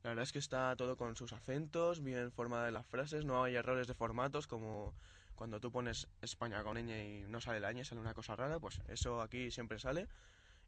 la 0.08 0.12
verdad 0.12 0.24
es 0.24 0.32
que 0.32 0.40
está 0.40 0.74
todo 0.78 0.96
con 0.96 1.18
sus 1.18 1.34
acentos, 1.34 2.02
bien 2.02 2.32
formada 2.32 2.72
las 2.72 2.86
frases, 2.86 3.26
no 3.26 3.44
hay 3.44 3.56
errores 3.56 3.88
de 3.88 3.94
formatos 3.94 4.48
como 4.48 4.94
cuando 5.36 5.60
tú 5.60 5.70
pones 5.70 6.08
España 6.22 6.64
con 6.64 6.78
ñ 6.78 6.90
y 6.90 7.26
no 7.28 7.42
sale 7.42 7.60
la 7.60 7.74
ñ, 7.74 7.84
sale 7.84 8.00
una 8.00 8.14
cosa 8.14 8.34
rara, 8.34 8.58
pues 8.58 8.80
eso 8.88 9.20
aquí 9.20 9.52
siempre 9.52 9.80
sale 9.80 10.08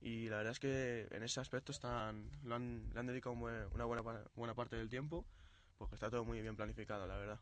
y 0.01 0.27
la 0.27 0.39
verdad 0.39 0.51
es 0.51 0.59
que 0.59 1.07
en 1.11 1.23
ese 1.23 1.39
aspecto 1.39 1.71
están, 1.71 2.29
lo 2.43 2.55
han, 2.55 2.89
le 2.93 2.99
han 2.99 3.05
dedicado 3.05 3.33
una 3.33 3.85
buena, 3.85 4.01
buena 4.35 4.53
parte 4.55 4.75
del 4.75 4.89
tiempo 4.89 5.23
porque 5.77 5.95
está 5.95 6.09
todo 6.09 6.25
muy 6.25 6.41
bien 6.41 6.57
planificado, 6.57 7.07
la 7.07 7.15
verdad. 7.15 7.39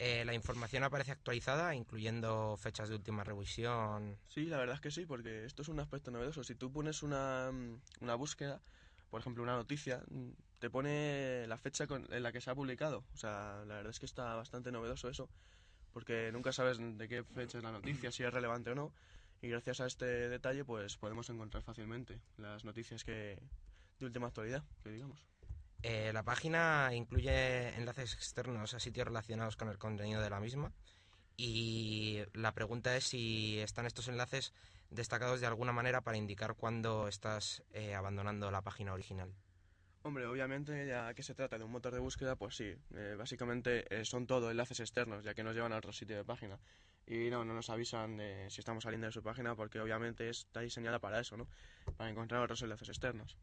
Eh, 0.00 0.24
la 0.24 0.34
información 0.34 0.82
aparece 0.82 1.12
actualizada, 1.12 1.72
incluyendo 1.72 2.56
fechas 2.56 2.88
de 2.88 2.96
última 2.96 3.22
revisión. 3.22 4.18
Sí, 4.26 4.46
la 4.46 4.58
verdad 4.58 4.74
es 4.74 4.80
que 4.80 4.90
sí, 4.90 5.06
porque 5.06 5.44
esto 5.44 5.62
es 5.62 5.68
un 5.68 5.78
aspecto 5.78 6.10
novedoso. 6.10 6.42
Si 6.42 6.56
tú 6.56 6.72
pones 6.72 7.04
una, 7.04 7.52
mm, 7.52 7.80
una 8.00 8.16
búsqueda, 8.16 8.60
por 9.14 9.20
ejemplo, 9.20 9.44
una 9.44 9.54
noticia, 9.54 10.02
mm, 10.10 10.30
te 10.58 10.70
pone 10.70 11.46
la 11.46 11.58
fecha 11.58 11.84
en 11.88 12.22
la 12.22 12.32
que 12.32 12.40
se 12.40 12.50
ha 12.50 12.54
publicado. 12.54 13.04
O 13.14 13.16
sea, 13.16 13.64
la 13.66 13.76
verdad 13.76 13.90
es 13.90 13.98
que 13.98 14.06
está 14.06 14.34
bastante 14.34 14.72
novedoso 14.72 15.08
eso, 15.08 15.28
porque 15.92 16.30
nunca 16.32 16.52
sabes 16.52 16.78
de 16.80 17.08
qué 17.08 17.24
fecha 17.24 17.58
es 17.58 17.64
la 17.64 17.72
noticia, 17.72 18.10
si 18.10 18.22
es 18.22 18.32
relevante 18.32 18.70
o 18.70 18.74
no. 18.74 18.92
Y 19.42 19.48
gracias 19.48 19.80
a 19.80 19.86
este 19.86 20.28
detalle, 20.28 20.64
pues 20.64 20.96
podemos 20.96 21.28
encontrar 21.28 21.62
fácilmente 21.62 22.20
las 22.38 22.64
noticias 22.64 23.04
que 23.04 23.38
de 23.98 24.06
última 24.06 24.28
actualidad, 24.28 24.64
que 24.82 24.90
digamos. 24.90 25.24
Eh, 25.82 26.12
la 26.14 26.22
página 26.22 26.90
incluye 26.94 27.76
enlaces 27.76 28.14
externos 28.14 28.72
a 28.72 28.80
sitios 28.80 29.06
relacionados 29.06 29.56
con 29.56 29.68
el 29.68 29.78
contenido 29.78 30.22
de 30.22 30.30
la 30.30 30.40
misma. 30.40 30.72
Y 31.36 32.22
la 32.32 32.52
pregunta 32.52 32.96
es 32.96 33.04
si 33.04 33.58
están 33.58 33.84
estos 33.84 34.08
enlaces 34.08 34.54
destacados 34.88 35.40
de 35.40 35.46
alguna 35.46 35.72
manera 35.72 36.00
para 36.00 36.16
indicar 36.16 36.54
cuándo 36.54 37.08
estás 37.08 37.62
eh, 37.72 37.94
abandonando 37.94 38.50
la 38.50 38.62
página 38.62 38.94
original. 38.94 39.34
Hombre, 40.06 40.26
obviamente, 40.26 40.86
ya 40.86 41.14
que 41.14 41.22
se 41.22 41.34
trata 41.34 41.56
de 41.56 41.64
un 41.64 41.70
motor 41.70 41.94
de 41.94 41.98
búsqueda, 41.98 42.36
pues 42.36 42.56
sí, 42.56 42.76
eh, 42.94 43.14
básicamente 43.16 43.86
eh, 43.88 44.04
son 44.04 44.26
todo 44.26 44.50
enlaces 44.50 44.80
externos, 44.80 45.24
ya 45.24 45.32
que 45.32 45.42
nos 45.42 45.54
llevan 45.54 45.72
a 45.72 45.78
otro 45.78 45.94
sitio 45.94 46.14
de 46.14 46.24
página. 46.24 46.58
Y 47.06 47.30
no, 47.30 47.42
no 47.42 47.54
nos 47.54 47.70
avisan 47.70 48.18
de 48.18 48.50
si 48.50 48.60
estamos 48.60 48.84
saliendo 48.84 49.06
de 49.06 49.12
su 49.12 49.22
página, 49.22 49.54
porque 49.54 49.80
obviamente 49.80 50.28
está 50.28 50.60
diseñada 50.60 50.98
para 50.98 51.20
eso, 51.20 51.38
¿no? 51.38 51.48
Para 51.96 52.10
encontrar 52.10 52.42
otros 52.42 52.60
enlaces 52.60 52.90
externos. 52.90 53.38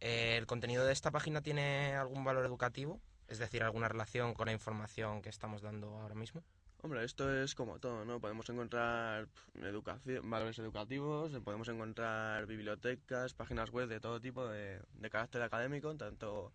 Eh, 0.00 0.36
¿El 0.36 0.46
contenido 0.46 0.84
de 0.84 0.92
esta 0.92 1.12
página 1.12 1.42
tiene 1.42 1.94
algún 1.94 2.24
valor 2.24 2.44
educativo? 2.44 3.00
Es 3.28 3.38
decir, 3.38 3.62
alguna 3.62 3.86
relación 3.86 4.34
con 4.34 4.46
la 4.46 4.52
información 4.52 5.22
que 5.22 5.28
estamos 5.28 5.62
dando 5.62 5.96
ahora 6.00 6.16
mismo. 6.16 6.42
Hombre, 6.84 7.04
esto 7.04 7.32
es 7.32 7.54
como 7.54 7.78
todo, 7.78 8.04
¿no? 8.04 8.18
Podemos 8.18 8.48
encontrar 8.50 9.28
educación, 9.54 10.28
valores 10.28 10.58
educativos, 10.58 11.30
podemos 11.44 11.68
encontrar 11.68 12.46
bibliotecas, 12.46 13.34
páginas 13.34 13.70
web 13.70 13.88
de 13.88 14.00
todo 14.00 14.20
tipo 14.20 14.48
de, 14.48 14.80
de 14.94 15.10
carácter 15.10 15.42
académico, 15.42 15.94
tanto 15.96 16.52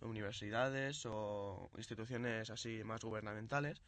universidades 0.00 1.04
o 1.04 1.70
instituciones 1.76 2.48
así 2.48 2.82
más 2.84 3.04
gubernamentales. 3.04 3.82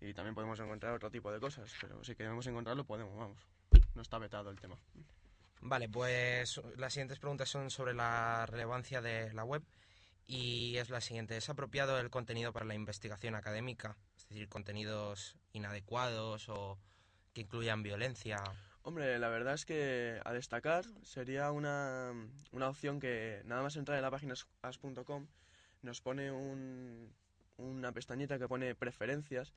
Y 0.00 0.14
también 0.14 0.36
podemos 0.36 0.60
encontrar 0.60 0.94
otro 0.94 1.10
tipo 1.10 1.32
de 1.32 1.40
cosas, 1.40 1.74
pero 1.80 2.04
si 2.04 2.14
queremos 2.14 2.46
encontrarlo 2.46 2.84
podemos, 2.84 3.16
vamos. 3.16 3.44
No 3.96 4.02
está 4.02 4.18
vetado 4.18 4.50
el 4.50 4.60
tema. 4.60 4.78
Vale, 5.60 5.88
pues 5.88 6.60
las 6.76 6.92
siguientes 6.92 7.18
preguntas 7.18 7.48
son 7.48 7.70
sobre 7.70 7.92
la 7.92 8.46
relevancia 8.46 9.02
de 9.02 9.32
la 9.32 9.42
web 9.42 9.64
y 10.28 10.76
es 10.76 10.90
la 10.90 11.00
siguiente. 11.00 11.36
¿Es 11.36 11.48
apropiado 11.48 11.98
el 11.98 12.08
contenido 12.08 12.52
para 12.52 12.66
la 12.66 12.76
investigación 12.76 13.34
académica? 13.34 13.96
Es 14.28 14.34
decir, 14.34 14.48
contenidos 14.48 15.36
inadecuados 15.52 16.48
o 16.48 16.78
que 17.32 17.42
incluyan 17.42 17.82
violencia. 17.82 18.42
Hombre, 18.82 19.18
la 19.18 19.28
verdad 19.28 19.54
es 19.54 19.66
que 19.66 20.20
a 20.24 20.32
destacar 20.32 20.84
sería 21.02 21.50
una, 21.50 22.12
una 22.52 22.68
opción 22.68 23.00
que 23.00 23.42
nada 23.44 23.62
más 23.62 23.76
entrar 23.76 23.96
en 23.98 24.02
la 24.02 24.10
página 24.10 24.34
as.com 24.62 25.26
nos 25.82 26.00
pone 26.00 26.30
un, 26.32 27.12
una 27.58 27.92
pestañita 27.92 28.38
que 28.38 28.48
pone 28.48 28.74
preferencias 28.74 29.52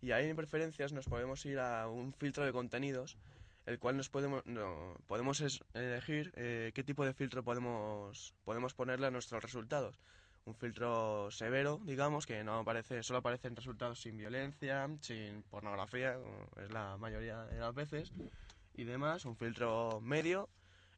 y 0.00 0.12
ahí 0.12 0.28
en 0.28 0.36
preferencias 0.36 0.92
nos 0.92 1.06
podemos 1.06 1.44
ir 1.46 1.58
a 1.58 1.88
un 1.88 2.12
filtro 2.12 2.44
de 2.44 2.52
contenidos 2.52 3.18
el 3.66 3.78
cual 3.78 3.96
nos 3.96 4.08
podemos 4.08 4.46
no, 4.46 4.96
podemos 5.06 5.42
elegir 5.74 6.32
eh, 6.36 6.72
qué 6.74 6.84
tipo 6.84 7.04
de 7.04 7.14
filtro 7.14 7.42
podemos 7.42 8.34
podemos 8.44 8.74
ponerle 8.74 9.06
a 9.06 9.10
nuestros 9.10 9.42
resultados 9.42 9.98
un 10.48 10.54
filtro 10.54 11.30
severo 11.30 11.80
digamos 11.84 12.26
que 12.26 12.42
no 12.42 12.58
aparece 12.58 13.02
solo 13.02 13.18
aparecen 13.18 13.54
resultados 13.54 14.00
sin 14.00 14.16
violencia 14.16 14.88
sin 15.00 15.42
pornografía 15.42 16.14
como 16.14 16.48
es 16.62 16.70
la 16.72 16.96
mayoría 16.96 17.44
de 17.44 17.60
las 17.60 17.74
veces 17.74 18.12
y 18.74 18.84
demás 18.84 19.24
un 19.24 19.36
filtro 19.36 20.00
medio 20.00 20.48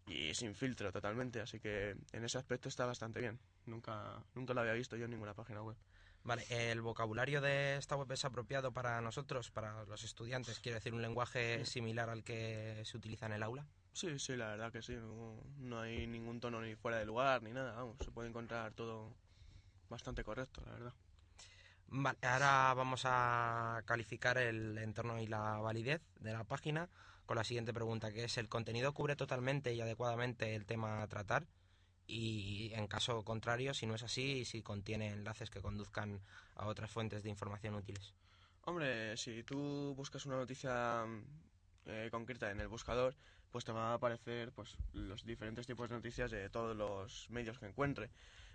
y 0.06 0.34
sin 0.34 0.54
filtro 0.54 0.92
totalmente 0.92 1.40
así 1.40 1.58
que 1.60 1.96
en 2.12 2.24
ese 2.24 2.38
aspecto 2.38 2.68
está 2.68 2.86
bastante 2.86 3.20
bien 3.20 3.38
nunca 3.66 4.22
nunca 4.34 4.54
lo 4.54 4.60
había 4.60 4.72
visto 4.72 4.96
yo 4.96 5.04
en 5.04 5.10
ninguna 5.10 5.34
página 5.34 5.62
web 5.62 5.76
Vale, 6.22 6.44
¿el 6.50 6.82
vocabulario 6.82 7.40
de 7.40 7.78
esta 7.78 7.96
web 7.96 8.12
es 8.12 8.26
apropiado 8.26 8.72
para 8.72 9.00
nosotros, 9.00 9.50
para 9.50 9.84
los 9.84 10.04
estudiantes? 10.04 10.60
Quiero 10.60 10.76
decir, 10.76 10.92
un 10.92 11.00
lenguaje 11.00 11.64
similar 11.64 12.10
al 12.10 12.22
que 12.22 12.82
se 12.84 12.98
utiliza 12.98 13.24
en 13.24 13.32
el 13.32 13.42
aula. 13.42 13.66
Sí, 13.92 14.18
sí, 14.18 14.36
la 14.36 14.50
verdad 14.50 14.70
que 14.70 14.82
sí. 14.82 14.94
No, 14.96 15.42
no 15.58 15.80
hay 15.80 16.06
ningún 16.06 16.38
tono 16.38 16.60
ni 16.60 16.76
fuera 16.76 16.98
de 16.98 17.06
lugar 17.06 17.42
ni 17.42 17.52
nada. 17.52 17.72
Vamos, 17.72 17.96
se 18.04 18.10
puede 18.10 18.28
encontrar 18.28 18.72
todo 18.74 19.14
bastante 19.90 20.24
correcto, 20.24 20.62
la 20.64 20.72
verdad. 20.72 20.94
Vale, 21.88 22.18
ahora 22.22 22.72
vamos 22.74 23.03
a 23.05 23.83
calificar 23.85 24.38
el 24.38 24.79
entorno 24.79 25.18
y 25.20 25.26
la 25.26 25.59
validez 25.59 26.00
de 26.20 26.33
la 26.33 26.44
página 26.44 26.88
con 27.26 27.37
la 27.37 27.44
siguiente 27.44 27.74
pregunta, 27.74 28.12
que 28.12 28.24
es 28.24 28.38
¿el 28.38 28.48
contenido 28.48 28.94
cubre 28.94 29.16
totalmente 29.16 29.74
y 29.74 29.81
adecuadamente 29.81 30.55
el 30.55 30.66
tema 30.66 31.03
a 31.03 31.09
tratar? 31.09 31.46
Y 32.07 32.72
en 32.74 32.88
caso 32.88 33.24
contrario, 33.24 33.74
si 33.74 33.87
no 33.87 33.94
es 33.94 34.03
así, 34.03 34.44
si 34.44 34.62
contiene 34.62 35.09
enlaces 35.09 35.50
que 35.50 35.61
conduzcan 35.61 36.20
a 36.57 36.66
otras 36.66 36.90
fuentes 36.90 37.22
de 37.22 37.29
información 37.29 37.74
útiles. 37.74 38.14
Hombre, 38.62 39.16
si 39.16 39.42
tú 39.42 39.94
buscas 39.96 40.26
una 40.26 40.37
noticia 40.37 41.05
eh, 41.87 42.09
concreta 42.11 42.50
en 42.50 42.61
el 42.61 42.68
buscador, 42.68 43.14
pues 43.50 43.64
te 43.64 43.72
va 43.72 43.90
a 43.90 43.94
aparecer 43.94 44.53
pues 44.53 44.76
los 44.92 45.24
diferentes 45.24 45.66
tipos 45.66 45.88
de 45.88 45.96
noticias 45.96 46.31
de 46.31 46.48
todos 46.50 46.76
los 46.76 47.29
medios 47.31 47.59
que 47.59 47.66
encuentre. 47.66 48.11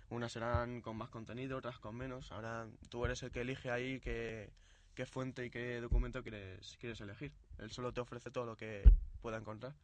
Unas 0.08 0.32
serán 0.32 0.80
con 0.80 0.96
más 0.96 1.10
contenido, 1.10 1.58
otras 1.58 1.78
con 1.78 1.96
menos. 1.96 2.30
Ahora 2.32 2.68
tú 2.88 3.04
eres 3.04 3.22
el 3.22 3.30
que 3.30 3.40
elige 3.40 3.70
ahí 3.70 4.00
qué, 4.00 4.52
qué 4.94 5.06
fuente 5.06 5.44
y 5.44 5.50
qué 5.50 5.80
documento 5.80 6.22
quieres, 6.22 6.76
quieres 6.78 7.00
elegir. 7.00 7.32
Él 7.58 7.70
solo 7.70 7.92
te 7.92 8.00
ofrece 8.00 8.30
todo 8.30 8.46
lo 8.46 8.56
que 8.56 8.82
pueda 9.20 9.36
encontrar. 9.36 9.74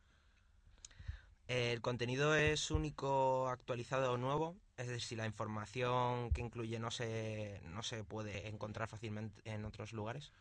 ¿El 1.49 1.81
contenido 1.81 2.35
es 2.35 2.71
único, 2.71 3.49
actualizado 3.49 4.13
o 4.13 4.17
nuevo? 4.17 4.57
Es 4.77 4.87
decir, 4.87 5.03
si 5.03 5.17
la 5.17 5.27
información 5.27 6.31
que 6.31 6.41
incluye 6.41 6.79
no 6.79 6.91
se, 6.91 7.61
no 7.65 7.83
se 7.83 8.05
puede 8.05 8.49
encontrar 8.49 8.89
fácilmente 8.89 9.43
en 9.45 9.65
otros 9.65 9.93
lugares. 9.93 10.33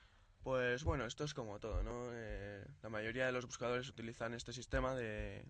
Pues 0.43 0.83
bueno, 0.83 1.05
esto 1.05 1.23
es 1.23 1.33
como 1.33 1.59
todo, 1.59 1.83
¿no? 1.83 2.05
Eh, 2.13 2.65
la 2.81 2.89
mayoría 2.89 3.25
de 3.25 3.31
los 3.31 3.45
buscadores 3.45 3.89
utilizan 3.89 4.33
este 4.33 4.53
sistema 4.53 4.95
de 4.95 5.45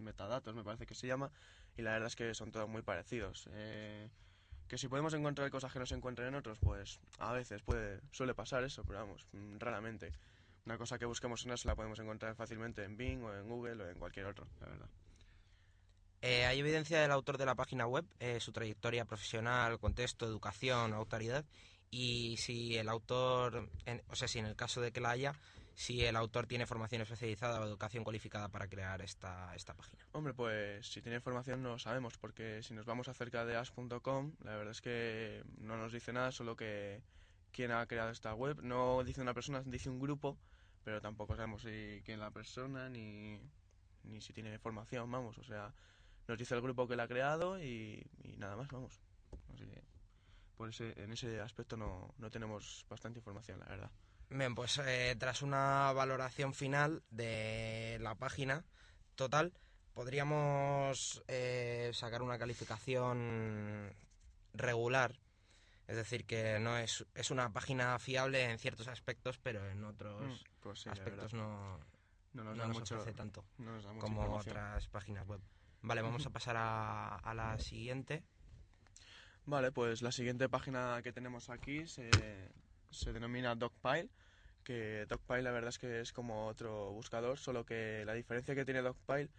metadatos, 0.00 0.54
me 0.54 0.64
parece 0.64 0.86
que 0.86 0.94
se 0.94 1.06
llama, 1.06 1.30
y 1.76 1.82
la 1.82 1.92
verdad 1.92 2.08
es 2.08 2.16
que 2.16 2.34
son 2.34 2.50
todos 2.50 2.68
muy 2.68 2.82
parecidos. 2.82 3.48
Eh, 3.52 4.08
que 4.68 4.78
si 4.78 4.88
podemos 4.88 5.12
encontrar 5.14 5.50
cosas 5.50 5.72
que 5.72 5.80
no 5.80 5.86
se 5.86 5.96
encuentren 5.96 6.28
en 6.28 6.34
otros, 6.36 6.58
pues 6.60 7.00
a 7.18 7.32
veces 7.32 7.62
puede, 7.62 8.00
suele 8.12 8.34
pasar 8.34 8.62
eso, 8.62 8.84
pero 8.84 9.00
vamos, 9.00 9.26
mm, 9.32 9.58
raramente. 9.58 10.12
Una 10.64 10.78
cosa 10.78 10.98
que 10.98 11.06
busquemos 11.06 11.44
en 11.44 11.52
eso 11.52 11.68
la 11.68 11.74
podemos 11.74 11.98
encontrar 11.98 12.34
fácilmente 12.36 12.84
en 12.84 12.96
Bing 12.96 13.24
o 13.24 13.34
en 13.34 13.48
Google 13.48 13.82
o 13.82 13.88
en 13.88 13.98
cualquier 13.98 14.26
otro, 14.26 14.46
la 14.60 14.68
verdad. 14.68 14.88
Eh, 16.22 16.44
¿Hay 16.44 16.58
evidencia 16.58 17.00
del 17.00 17.10
autor 17.12 17.38
de 17.38 17.46
la 17.46 17.54
página 17.54 17.86
web, 17.86 18.04
eh, 18.20 18.40
su 18.40 18.52
trayectoria 18.52 19.06
profesional, 19.06 19.78
contexto, 19.78 20.26
educación, 20.26 20.92
autoridad? 20.92 21.44
Y 21.90 22.36
si 22.36 22.76
el 22.76 22.88
autor, 22.88 23.68
o 24.08 24.14
sea, 24.14 24.28
si 24.28 24.38
en 24.38 24.46
el 24.46 24.54
caso 24.54 24.80
de 24.80 24.92
que 24.92 25.00
la 25.00 25.10
haya, 25.10 25.34
si 25.80 26.04
el 26.04 26.14
autor 26.16 26.46
tiene 26.46 26.66
formación 26.66 27.00
especializada 27.00 27.58
o 27.58 27.64
educación 27.64 28.04
cualificada 28.04 28.50
para 28.50 28.68
crear 28.68 29.00
esta, 29.00 29.54
esta 29.56 29.72
página. 29.72 30.04
Hombre, 30.12 30.34
pues 30.34 30.86
si 30.86 31.00
tiene 31.00 31.16
información 31.16 31.62
no 31.62 31.78
sabemos, 31.78 32.18
porque 32.18 32.62
si 32.62 32.74
nos 32.74 32.84
vamos 32.84 33.08
acerca 33.08 33.46
de 33.46 33.56
as.com, 33.56 34.34
la 34.44 34.56
verdad 34.56 34.72
es 34.72 34.82
que 34.82 35.42
no 35.56 35.78
nos 35.78 35.90
dice 35.90 36.12
nada, 36.12 36.32
solo 36.32 36.54
que 36.54 37.00
quién 37.50 37.70
ha 37.72 37.86
creado 37.86 38.10
esta 38.10 38.34
web. 38.34 38.60
No 38.62 39.02
dice 39.04 39.22
una 39.22 39.32
persona, 39.32 39.62
dice 39.64 39.88
un 39.88 40.00
grupo, 40.00 40.36
pero 40.84 41.00
tampoco 41.00 41.34
sabemos 41.34 41.62
si 41.62 42.02
quién 42.04 42.16
es 42.16 42.20
la 42.20 42.30
persona 42.30 42.90
ni, 42.90 43.40
ni 44.02 44.20
si 44.20 44.34
tiene 44.34 44.58
formación, 44.58 45.10
vamos. 45.10 45.38
O 45.38 45.44
sea, 45.44 45.72
nos 46.28 46.36
dice 46.36 46.54
el 46.54 46.60
grupo 46.60 46.86
que 46.86 46.94
la 46.94 47.04
ha 47.04 47.08
creado 47.08 47.58
y, 47.58 48.06
y 48.22 48.36
nada 48.36 48.54
más, 48.54 48.68
vamos. 48.68 49.00
Así 49.54 49.64
por 50.58 50.68
ese, 50.68 50.92
en 51.02 51.10
ese 51.10 51.40
aspecto 51.40 51.78
no, 51.78 52.12
no 52.18 52.30
tenemos 52.30 52.84
bastante 52.90 53.18
información, 53.18 53.60
la 53.60 53.64
verdad. 53.64 53.90
Bien, 54.30 54.54
pues 54.54 54.78
eh, 54.78 55.16
tras 55.18 55.42
una 55.42 55.92
valoración 55.92 56.54
final 56.54 57.02
de 57.10 57.98
la 58.00 58.14
página 58.14 58.64
total, 59.16 59.52
podríamos 59.92 61.22
eh, 61.26 61.90
sacar 61.92 62.22
una 62.22 62.38
calificación 62.38 63.92
regular. 64.54 65.18
Es 65.88 65.96
decir, 65.96 66.24
que 66.24 66.60
no 66.60 66.78
es, 66.78 67.04
es 67.14 67.32
una 67.32 67.52
página 67.52 67.98
fiable 67.98 68.44
en 68.48 68.58
ciertos 68.60 68.86
aspectos, 68.86 69.38
pero 69.38 69.68
en 69.68 69.82
otros 69.84 70.22
Mm, 70.22 70.60
pues 70.60 70.80
sí, 70.80 70.88
aspectos 70.88 71.34
no, 71.34 71.78
No 72.32 72.44
nos 72.44 72.56
no 72.56 72.62
da 72.62 72.68
nos 72.68 72.78
mucho- 72.78 72.94
ofrece 73.00 73.16
tanto 73.16 73.44
no 73.58 73.72
nos 73.72 73.82
da 73.84 73.92
mucha 73.92 74.00
como 74.06 74.36
otras 74.36 74.86
páginas 74.88 75.26
web. 75.26 75.40
Vale, 75.82 76.02
vamos 76.02 76.24
a 76.26 76.30
pasar 76.30 76.56
a, 76.56 77.16
a 77.16 77.34
la 77.34 77.58
siguiente. 77.58 78.22
Vale, 79.46 79.72
pues 79.72 80.02
la 80.02 80.12
siguiente 80.12 80.48
página 80.48 81.00
que 81.02 81.12
tenemos 81.12 81.50
aquí 81.50 81.88
se, 81.88 82.52
se 82.90 83.12
denomina 83.12 83.54
Dogpile, 83.54 84.10
que 84.64 85.06
Dogpile 85.08 85.42
la 85.42 85.52
verdad 85.52 85.70
es 85.70 85.78
que 85.78 86.00
es 86.00 86.12
como 86.12 86.46
otro 86.46 86.92
buscador, 86.92 87.38
solo 87.38 87.64
que 87.64 88.04
la 88.04 88.14
diferencia 88.14 88.54
que 88.54 88.64
tiene 88.64 88.82
Dogpile 88.82 89.30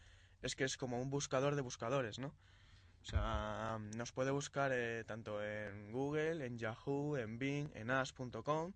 es 0.42 0.56
que 0.56 0.64
es 0.64 0.78
como 0.78 1.02
un 1.02 1.10
buscador 1.10 1.56
de 1.56 1.62
buscadores, 1.62 2.20
¿no? 2.20 2.28
O 2.28 3.06
sea, 3.06 3.80
nos 3.96 4.12
puede 4.12 4.32
buscar 4.32 4.72
eh, 4.74 5.04
tanto 5.06 5.44
en 5.44 5.92
Google, 5.92 6.46
en 6.46 6.58
Yahoo, 6.58 7.18
en 7.18 7.40
Bing, 7.40 7.70
en 7.74 7.90
as.com, 7.90 8.74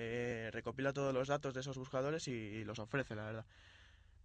eh, 0.00 0.50
recopila 0.52 0.92
todos 0.92 1.12
los 1.12 1.28
datos 1.28 1.52
de 1.52 1.60
esos 1.60 1.76
buscadores 1.76 2.28
y, 2.28 2.64
los 2.64 2.78
ofrece, 2.78 3.16
la 3.16 3.24
verdad. 3.24 3.46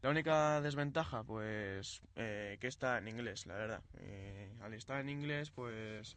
La 0.04 0.10
única 0.10 0.62
desventaja, 0.62 1.24
pues, 1.24 2.02
eh, 2.16 2.58
que 2.60 2.68
está 2.68 2.98
en 3.00 3.08
inglés, 3.08 3.46
la 3.48 3.56
verdad. 3.56 3.84
Eh, 3.98 4.54
al 4.62 4.74
estar 4.74 5.02
en 5.02 5.10
inglés, 5.10 5.50
pues, 5.50 6.16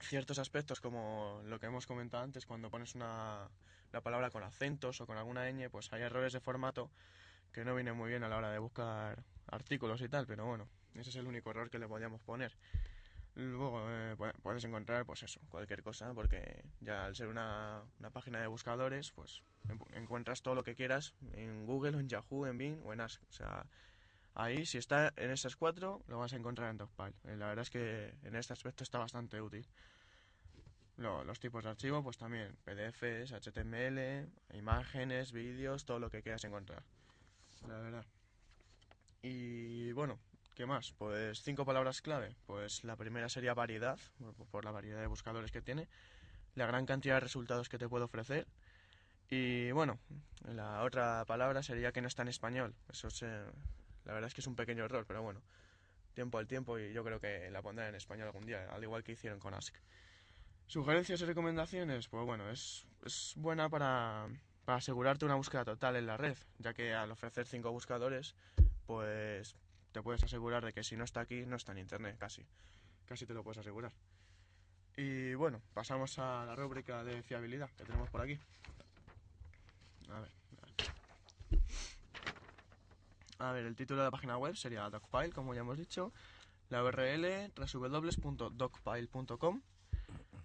ciertos 0.00 0.38
aspectos 0.38 0.80
como 0.80 1.40
lo 1.44 1.58
que 1.60 1.66
hemos 1.66 1.86
comentado 1.86 2.22
antes, 2.24 2.46
cuando 2.46 2.70
pones 2.70 2.94
una, 2.94 3.48
la 3.92 4.00
palabra 4.00 4.30
con 4.30 4.42
acentos 4.42 5.00
o 5.00 5.06
con 5.06 5.16
alguna 5.18 5.48
ñ, 5.50 5.68
pues 5.70 5.92
hay 5.92 6.02
errores 6.02 6.32
de 6.32 6.40
formato 6.40 6.90
que 7.52 7.64
no 7.64 7.74
vienen 7.74 7.96
muy 7.96 8.08
bien 8.10 8.22
a 8.24 8.28
la 8.28 8.36
hora 8.36 8.50
de 8.50 8.58
buscar 8.58 9.22
artículos 9.48 10.00
y 10.02 10.08
tal, 10.08 10.26
pero 10.26 10.46
bueno, 10.46 10.68
ese 10.94 11.10
es 11.10 11.16
el 11.16 11.26
único 11.26 11.50
error 11.50 11.70
que 11.70 11.78
le 11.78 11.88
podíamos 11.88 12.22
poner. 12.22 12.56
Luego 13.34 13.80
eh, 13.88 14.14
pu- 14.18 14.32
puedes 14.42 14.64
encontrar, 14.64 15.06
pues 15.06 15.22
eso, 15.22 15.40
cualquier 15.48 15.82
cosa, 15.82 16.12
porque 16.14 16.64
ya 16.80 17.06
al 17.06 17.14
ser 17.16 17.28
una, 17.28 17.82
una 17.98 18.10
página 18.10 18.40
de 18.40 18.46
buscadores, 18.48 19.12
pues 19.12 19.42
en- 19.68 19.80
encuentras 20.02 20.42
todo 20.42 20.54
lo 20.54 20.64
que 20.64 20.74
quieras 20.74 21.14
en 21.32 21.64
Google, 21.66 21.98
en 21.98 22.08
Yahoo, 22.08 22.46
en 22.46 22.58
Bing 22.58 22.80
o 22.84 22.92
en 22.92 23.00
Ask. 23.00 23.22
O 23.28 23.32
sea, 23.32 23.66
ahí 24.42 24.66
si 24.66 24.78
está 24.78 25.12
en 25.16 25.30
esas 25.30 25.56
cuatro, 25.56 26.02
lo 26.08 26.18
vas 26.18 26.32
a 26.32 26.36
encontrar 26.36 26.70
en 26.70 26.78
Dogpile. 26.78 27.14
Eh, 27.24 27.36
La 27.36 27.48
verdad 27.48 27.62
es 27.62 27.70
que 27.70 28.14
en 28.22 28.34
este 28.36 28.52
aspecto 28.52 28.84
está 28.84 28.98
bastante 28.98 29.40
útil. 29.40 29.66
Lo- 30.96 31.24
los 31.24 31.38
tipos 31.40 31.64
de 31.64 31.70
archivo, 31.70 32.02
pues 32.02 32.18
también 32.18 32.56
PDFs, 32.64 33.32
HTML, 33.32 34.28
imágenes, 34.54 35.32
vídeos, 35.32 35.84
todo 35.84 35.98
lo 35.98 36.10
que 36.10 36.22
quieras 36.22 36.44
encontrar. 36.44 36.82
La 37.66 37.78
verdad. 37.78 38.04
Y 39.22 39.92
bueno, 39.92 40.18
¿qué 40.54 40.66
más? 40.66 40.92
Pues 40.98 41.42
cinco 41.42 41.64
palabras 41.64 42.02
clave. 42.02 42.34
Pues 42.46 42.84
la 42.84 42.96
primera 42.96 43.28
sería 43.28 43.54
variedad, 43.54 43.98
por- 44.50 44.64
la 44.64 44.70
variedad 44.72 45.00
de 45.00 45.06
buscadores 45.06 45.50
que 45.50 45.62
tiene, 45.62 45.88
la 46.54 46.66
gran 46.66 46.86
cantidad 46.86 47.14
de 47.14 47.20
resultados 47.20 47.68
que 47.68 47.78
te 47.78 47.88
puede 47.88 48.04
ofrecer. 48.04 48.46
Y 49.30 49.70
bueno, 49.70 49.98
la 50.44 50.82
otra 50.82 51.24
palabra 51.26 51.62
sería 51.62 51.92
que 51.92 52.00
no 52.02 52.08
está 52.08 52.22
en 52.22 52.28
español. 52.28 52.74
Eso 52.90 53.08
es, 53.08 53.22
eh, 53.22 53.44
la 54.10 54.14
verdad 54.14 54.26
es 54.26 54.34
que 54.34 54.40
es 54.40 54.46
un 54.48 54.56
pequeño 54.56 54.84
error, 54.84 55.04
pero 55.06 55.22
bueno, 55.22 55.40
tiempo 56.14 56.38
al 56.38 56.48
tiempo 56.48 56.76
y 56.80 56.92
yo 56.92 57.04
creo 57.04 57.20
que 57.20 57.48
la 57.48 57.62
pondrán 57.62 57.90
en 57.90 57.94
español 57.94 58.26
algún 58.26 58.44
día, 58.44 58.68
al 58.68 58.82
igual 58.82 59.04
que 59.04 59.12
hicieron 59.12 59.38
con 59.38 59.54
Ask. 59.54 59.76
Sugerencias 60.66 61.20
y 61.20 61.26
recomendaciones, 61.26 62.08
pues 62.08 62.26
bueno, 62.26 62.50
es, 62.50 62.88
es 63.06 63.34
buena 63.36 63.68
para, 63.68 64.26
para 64.64 64.78
asegurarte 64.78 65.26
una 65.26 65.36
búsqueda 65.36 65.64
total 65.64 65.94
en 65.94 66.06
la 66.08 66.16
red, 66.16 66.36
ya 66.58 66.74
que 66.74 66.92
al 66.92 67.12
ofrecer 67.12 67.46
cinco 67.46 67.70
buscadores, 67.70 68.34
pues 68.84 69.54
te 69.92 70.02
puedes 70.02 70.24
asegurar 70.24 70.64
de 70.64 70.72
que 70.72 70.82
si 70.82 70.96
no 70.96 71.04
está 71.04 71.20
aquí, 71.20 71.46
no 71.46 71.54
está 71.54 71.70
en 71.70 71.78
internet, 71.78 72.16
casi. 72.18 72.44
Casi 73.06 73.26
te 73.26 73.32
lo 73.32 73.44
puedes 73.44 73.58
asegurar. 73.58 73.92
Y 74.96 75.34
bueno, 75.34 75.62
pasamos 75.72 76.18
a 76.18 76.44
la 76.46 76.56
rúbrica 76.56 77.04
de 77.04 77.22
fiabilidad 77.22 77.70
que 77.76 77.84
tenemos 77.84 78.10
por 78.10 78.22
aquí. 78.22 78.40
A 80.08 80.18
ver. 80.18 80.39
A 83.40 83.52
ver, 83.52 83.64
el 83.64 83.74
título 83.74 84.00
de 84.00 84.06
la 84.06 84.10
página 84.10 84.36
web 84.36 84.54
sería 84.54 84.90
Dogpile, 84.90 85.32
como 85.32 85.54
ya 85.54 85.60
hemos 85.60 85.78
dicho. 85.78 86.12
La 86.68 86.84
URL 86.84 87.50
www.dogpile.com. 87.56 89.62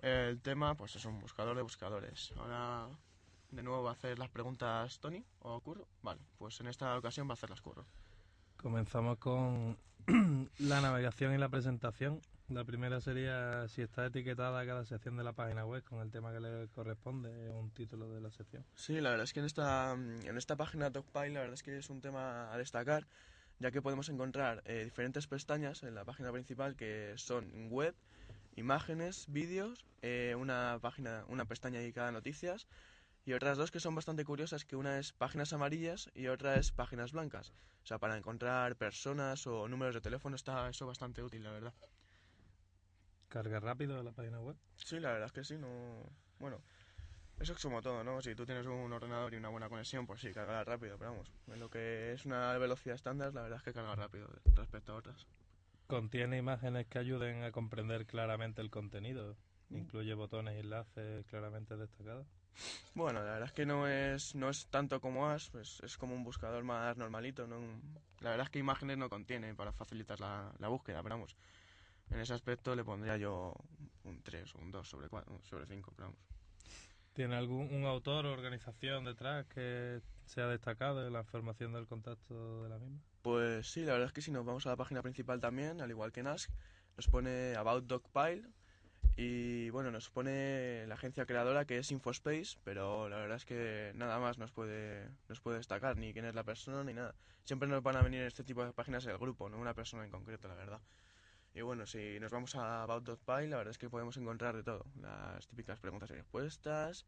El 0.01 0.41
tema, 0.41 0.75
pues 0.75 0.95
es 0.95 1.03
un 1.03 1.19
buscador 1.19 1.58
de 1.58 1.62
buscadores. 1.62 2.31
Ahora, 2.38 2.88
de 3.51 3.63
nuevo 3.63 3.84
va 3.84 3.89
a 3.89 3.93
hacer 3.93 4.17
las 4.17 4.29
preguntas 4.29 4.97
Tony 4.99 5.25
o 5.39 5.60
Curro. 5.60 5.86
Vale, 6.03 6.21
pues 6.38 6.62
en 6.62 6.67
esta 6.67 6.97
ocasión 6.97 7.27
va 7.27 7.31
a 7.31 7.34
hacer 7.34 7.49
las 7.49 7.60
Curro. 7.60 7.86
Comenzamos 8.55 9.17
con 9.17 9.77
la 10.60 10.79
navegación 10.79 11.34
y 11.34 11.38
la 11.38 11.49
presentación. 11.49 12.21
La 12.47 12.63
primera 12.63 13.01
sería 13.01 13.67
si 13.67 13.81
está 13.81 14.05
etiquetada 14.05 14.63
cada 14.67 14.86
sección 14.86 15.17
de 15.17 15.23
la 15.23 15.34
página 15.34 15.65
web 15.65 15.84
con 15.84 15.99
el 15.99 16.12
tema 16.12 16.31
que 16.31 16.39
le 16.39 16.67
corresponde 16.67 17.49
un 17.49 17.71
título 17.71 18.08
de 18.13 18.21
la 18.21 18.29
sección. 18.29 18.63
Sí, 18.75 19.01
la 19.01 19.10
verdad 19.10 19.23
es 19.23 19.34
que 19.34 19.39
en 19.39 19.47
esta, 19.47 19.93
en 19.93 20.38
esta 20.38 20.55
página 20.55 20.91
Dogpile 20.91 21.31
la 21.31 21.39
verdad 21.39 21.55
es 21.55 21.63
que 21.63 21.75
es 21.75 21.89
un 21.89 22.01
tema 22.01 22.53
a 22.53 22.58
destacar, 22.60 23.08
ya 23.58 23.71
que 23.71 23.81
podemos 23.81 24.10
encontrar 24.10 24.62
eh, 24.65 24.84
diferentes 24.84 25.25
pestañas 25.25 25.81
en 25.81 25.95
la 25.95 26.05
página 26.05 26.31
principal 26.31 26.75
que 26.75 27.13
son 27.17 27.69
web, 27.71 27.95
imágenes, 28.55 29.25
vídeos, 29.27 29.84
eh, 30.03 30.36
una 30.38 30.77
página, 30.79 31.25
una 31.27 31.45
pestaña 31.45 31.79
dedicada 31.79 32.10
a 32.10 32.12
noticias 32.12 32.67
y 33.25 33.34
otras 33.34 33.58
dos 33.58 33.71
que 33.71 33.79
son 33.79 33.95
bastante 33.95 34.23
curiosas, 34.23 34.65
que 34.65 34.75
una 34.75 34.99
es 34.99 35.13
páginas 35.13 35.51
amarillas 35.51 36.12
y 36.13 36.27
otra 36.27 36.58
es 36.58 36.71
páginas 36.71 37.12
blancas. 37.12 37.53
O 37.84 37.88
sea, 37.88 37.97
para 37.97 38.17
encontrar 38.17 38.75
personas 38.75 39.47
o 39.47 39.67
números 39.67 39.95
de 39.95 40.01
teléfono 40.01 40.36
está 40.36 40.69
eso 40.69 40.86
bastante 40.86 41.23
útil, 41.23 41.43
la 41.43 41.51
verdad. 41.51 41.73
Carga 43.36 43.60
rápido 43.60 43.98
de 43.98 44.04
la 44.06 44.13
página 44.13 44.39
web. 44.39 44.56
Sí, 44.78 44.98
la 44.98 45.12
verdad 45.12 45.26
es 45.26 45.34
que 45.34 45.43
sí, 45.43 45.58
no... 45.58 46.10
Bueno, 46.39 46.62
eso 47.38 47.52
es 47.52 47.62
como 47.62 47.82
todo, 47.82 48.02
¿no? 48.02 48.21
Si 48.21 48.34
tú 48.34 48.45
tienes 48.45 48.65
un 48.65 48.93
ordenador 48.93 49.34
y 49.34 49.36
una 49.36 49.50
buena 49.50 49.67
conexión, 49.67 50.08
pues 50.08 50.21
sí, 50.21 50.32
cargará 50.32 50.63
rápido, 50.63 50.98
pero 50.98 51.12
vamos, 51.12 51.30
en 51.48 51.60
lo 51.60 51.69
que 51.69 52.13
es 52.13 52.26
una 52.26 52.58
velocidad 52.58 52.95
estándar, 52.95 53.34
la 53.34 53.41
verdad 53.41 53.58
es 53.58 53.63
que 53.63 53.74
carga 53.74 53.93
rápido 53.93 54.30
respecto 54.56 54.93
a 54.93 54.95
otras. 54.95 55.28
Contiene 55.88 56.38
imágenes 56.38 56.88
que 56.88 56.98
ayuden 56.98 57.43
a 57.43 57.52
comprender 57.52 58.06
claramente 58.06 58.62
el 58.62 58.69
contenido. 58.69 59.36
Incluye 59.69 60.13
botones 60.13 60.56
y 60.56 60.60
enlaces 60.60 61.26
claramente 61.26 61.76
destacados. 61.76 62.26
Bueno, 62.93 63.19
la 63.19 63.32
verdad 63.32 63.50
es 63.50 63.52
que 63.52 63.65
no 63.65 63.86
es, 63.86 64.34
no 64.34 64.50
es 64.50 64.67
tanto 64.67 65.02
como 65.02 65.28
As, 65.28 65.50
pues 65.50 65.82
es 65.84 65.98
como 65.98 66.15
un 66.15 66.24
buscador 66.24 66.63
más 66.63 66.95
normalito, 66.95 67.48
¿no? 67.48 67.58
La 68.21 68.30
verdad 68.30 68.45
es 68.45 68.50
que 68.50 68.60
imágenes 68.60 68.98
no 68.98 69.10
contiene 69.10 69.54
para 69.56 69.74
facilitar 69.74 70.21
la, 70.21 70.54
la 70.60 70.69
búsqueda, 70.69 71.04
pero 71.04 71.15
vamos, 71.15 71.36
en 72.12 72.20
ese 72.20 72.34
aspecto 72.34 72.76
le 72.76 72.84
pondría 72.84 73.18
yo 73.18 73.54
un 74.04 74.22
3 74.22 74.56
o 74.56 74.60
un 74.60 74.72
2 74.72 74.88
sobre 74.88 75.10
4, 75.10 75.39
sobre 75.44 75.65
5, 75.65 75.94
pero 75.96 76.08
vamos. 76.10 76.26
¿Tiene 77.13 77.36
algún 77.36 77.74
un 77.74 77.86
autor 77.86 78.26
o 78.26 78.34
organización 78.34 79.06
detrás 79.06 79.46
que 79.46 80.02
se 80.26 80.41
ha 80.41 80.48
destacado 80.48 81.08
en 81.08 81.13
la 81.13 81.22
información 81.22 81.72
del 81.72 81.88
contacto 81.88 82.63
de 82.63 82.70
la 82.70 82.78
misma? 82.78 83.00
Pues 83.22 83.72
sí, 83.72 83.86
la 83.86 83.94
verdad 83.94 84.08
es 84.08 84.13
que 84.13 84.22
si 84.22 84.32
nos 84.32 84.46
vamos 84.46 84.65
a 84.65 84.70
la 84.70 84.76
página 84.76 85.02
principal 85.02 85.39
también, 85.39 85.82
al 85.82 85.89
igual 85.89 86.12
que 86.12 86.20
en 86.20 86.28
Ask, 86.28 86.50
nos 86.98 87.08
pone 87.08 87.56
About 87.56 87.86
Dogpile 87.86 88.48
y 89.18 89.70
bueno, 89.70 89.91
nos 89.91 90.10
pone 90.10 90.86
la 90.88 90.96
agencia 90.96 91.26
creadora 91.26 91.65
que 91.65 91.78
es 91.78 91.89
Infospace, 91.91 92.58
pero 92.65 93.08
la 93.08 93.15
verdad 93.15 93.38
es 93.38 93.46
que 93.46 93.94
nada 93.96 94.20
más 94.20 94.38
nos 94.38 94.52
puede, 94.52 95.10
nos 95.30 95.39
puede 95.39 95.58
destacar, 95.58 95.98
ni 95.98 96.12
quién 96.12 96.26
es 96.26 96.36
la 96.36 96.44
persona 96.44 96.84
ni 96.84 96.94
nada. 96.94 97.15
Siempre 97.46 97.70
nos 97.70 97.82
van 97.82 97.96
a 97.96 98.02
venir 98.02 98.24
este 98.24 98.44
tipo 98.44 98.65
de 98.65 98.74
páginas 98.74 99.06
el 99.06 99.18
grupo, 99.18 99.48
no 99.48 99.58
una 99.58 99.74
persona 99.74 100.04
en 100.04 100.12
concreto, 100.12 100.50
la 100.50 100.56
verdad. 100.56 100.82
Y 101.56 101.62
bueno, 101.62 101.86
si 101.86 102.20
nos 102.20 102.34
vamos 102.34 102.54
a 102.56 102.84
About.py, 102.84 103.48
la 103.48 103.56
verdad 103.56 103.72
es 103.72 103.78
que 103.78 103.89
podemos 103.89 104.18
encontrar 104.18 104.58
de 104.58 104.63
todo. 104.63 104.86
Las 105.02 105.48
típicas 105.48 105.80
preguntas 105.80 106.10
y 106.10 106.13
respuestas, 106.13 107.06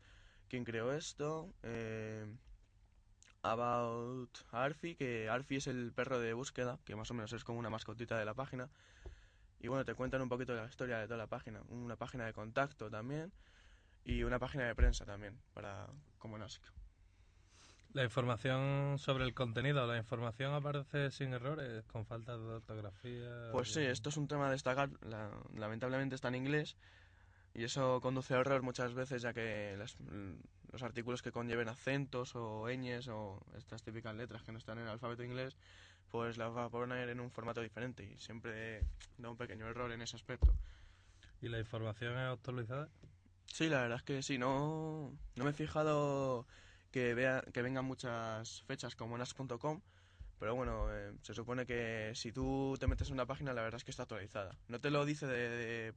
quién 0.47 0.63
creó 0.63 0.93
esto, 0.93 1.53
eh, 1.63 2.25
About 3.41 4.37
Arfi, 4.51 4.95
que 4.95 5.27
Arfi 5.27 5.57
es 5.57 5.67
el 5.67 5.91
perro 5.91 6.19
de 6.21 6.31
búsqueda, 6.31 6.79
que 6.85 6.95
más 6.95 7.11
o 7.11 7.13
menos 7.13 7.33
es 7.33 7.43
como 7.43 7.59
una 7.59 7.69
mascotita 7.69 8.17
de 8.17 8.23
la 8.23 8.35
página. 8.35 8.69
Y 9.59 9.67
bueno, 9.67 9.83
te 9.83 9.95
cuentan 9.95 10.21
un 10.21 10.29
poquito 10.29 10.55
de 10.55 10.61
la 10.61 10.69
historia 10.69 10.99
de 10.99 11.07
toda 11.07 11.17
la 11.17 11.27
página. 11.27 11.61
Una 11.67 11.97
página 11.97 12.25
de 12.25 12.31
contacto 12.31 12.89
también 12.89 13.33
y 14.05 14.23
una 14.23 14.39
página 14.39 14.63
de 14.65 14.75
prensa 14.75 15.03
también, 15.05 15.37
para 15.53 15.87
como 16.19 16.37
Nask. 16.37 16.63
La 17.97 18.03
información 18.03 18.99
sobre 18.99 19.23
el 19.23 19.33
contenido, 19.33 19.87
la 19.87 19.97
información 19.97 20.53
aparece 20.53 21.09
sin 21.09 21.33
errores, 21.33 21.83
con 21.87 22.05
faltas 22.05 22.39
de 22.39 22.45
ortografía. 22.45 23.49
Pues 23.51 23.73
sí, 23.73 23.79
esto 23.79 24.09
es 24.09 24.17
un 24.17 24.27
tema 24.27 24.49
a 24.49 24.51
destacar. 24.51 24.91
La- 25.01 25.31
lamentablemente 25.55 26.13
está 26.13 26.27
en 26.27 26.35
inglés 26.35 26.77
y 27.55 27.63
eso 27.63 27.99
conduce 27.99 28.35
a 28.35 28.37
error 28.37 28.61
muchas 28.61 28.93
veces, 28.93 29.23
ya 29.23 29.33
que 29.33 29.75
las- 29.79 29.97
los 30.71 30.83
artículos 30.83 31.23
que 31.23 31.31
conlleven 31.31 31.69
acentos 31.69 32.35
o 32.35 32.69
ñes 32.69 33.07
o 33.07 33.43
estas 33.57 33.81
típicas 33.81 34.15
letras 34.15 34.43
que 34.43 34.51
no 34.51 34.59
están 34.59 34.77
en 34.77 34.83
el 34.83 34.91
alfabeto 34.91 35.23
inglés, 35.23 35.57
pues 36.11 36.37
las 36.37 36.55
va 36.55 36.65
a 36.65 36.69
poner 36.69 37.09
en 37.09 37.19
un 37.19 37.31
formato 37.31 37.61
diferente 37.61 38.03
y 38.03 38.15
siempre 38.19 38.85
da 39.17 39.31
un 39.31 39.37
pequeño 39.37 39.67
error 39.67 39.91
en 39.91 40.03
ese 40.03 40.17
aspecto. 40.17 40.53
¿Y 41.41 41.47
la 41.49 41.57
información 41.57 42.13
es 42.13 42.31
actualizada? 42.31 42.89
Sí, 43.47 43.69
la 43.69 43.81
verdad 43.81 43.97
es 43.97 44.03
que 44.03 44.21
sí, 44.21 44.37
no, 44.37 45.17
no 45.35 45.43
me 45.43 45.49
he 45.49 45.53
fijado 45.53 46.45
que, 46.97 47.13
vea, 47.13 47.43
que 47.53 47.61
vengan 47.61 47.85
muchas 47.85 48.63
fechas 48.63 48.95
como 48.95 49.15
en 49.15 49.21
as.com, 49.21 49.81
pero 50.39 50.55
bueno, 50.55 50.87
eh, 50.91 51.13
se 51.21 51.35
supone 51.35 51.67
que 51.67 52.11
si 52.15 52.31
tú 52.31 52.75
te 52.79 52.87
metes 52.87 53.09
en 53.09 53.13
una 53.13 53.27
página, 53.27 53.53
la 53.53 53.61
verdad 53.61 53.77
es 53.77 53.83
que 53.83 53.91
está 53.91 54.03
actualizada. 54.03 54.57
No 54.67 54.79
te 54.79 54.89
lo 54.89 55.05
dice 55.05 55.27
de, 55.27 55.49
de- 55.49 55.93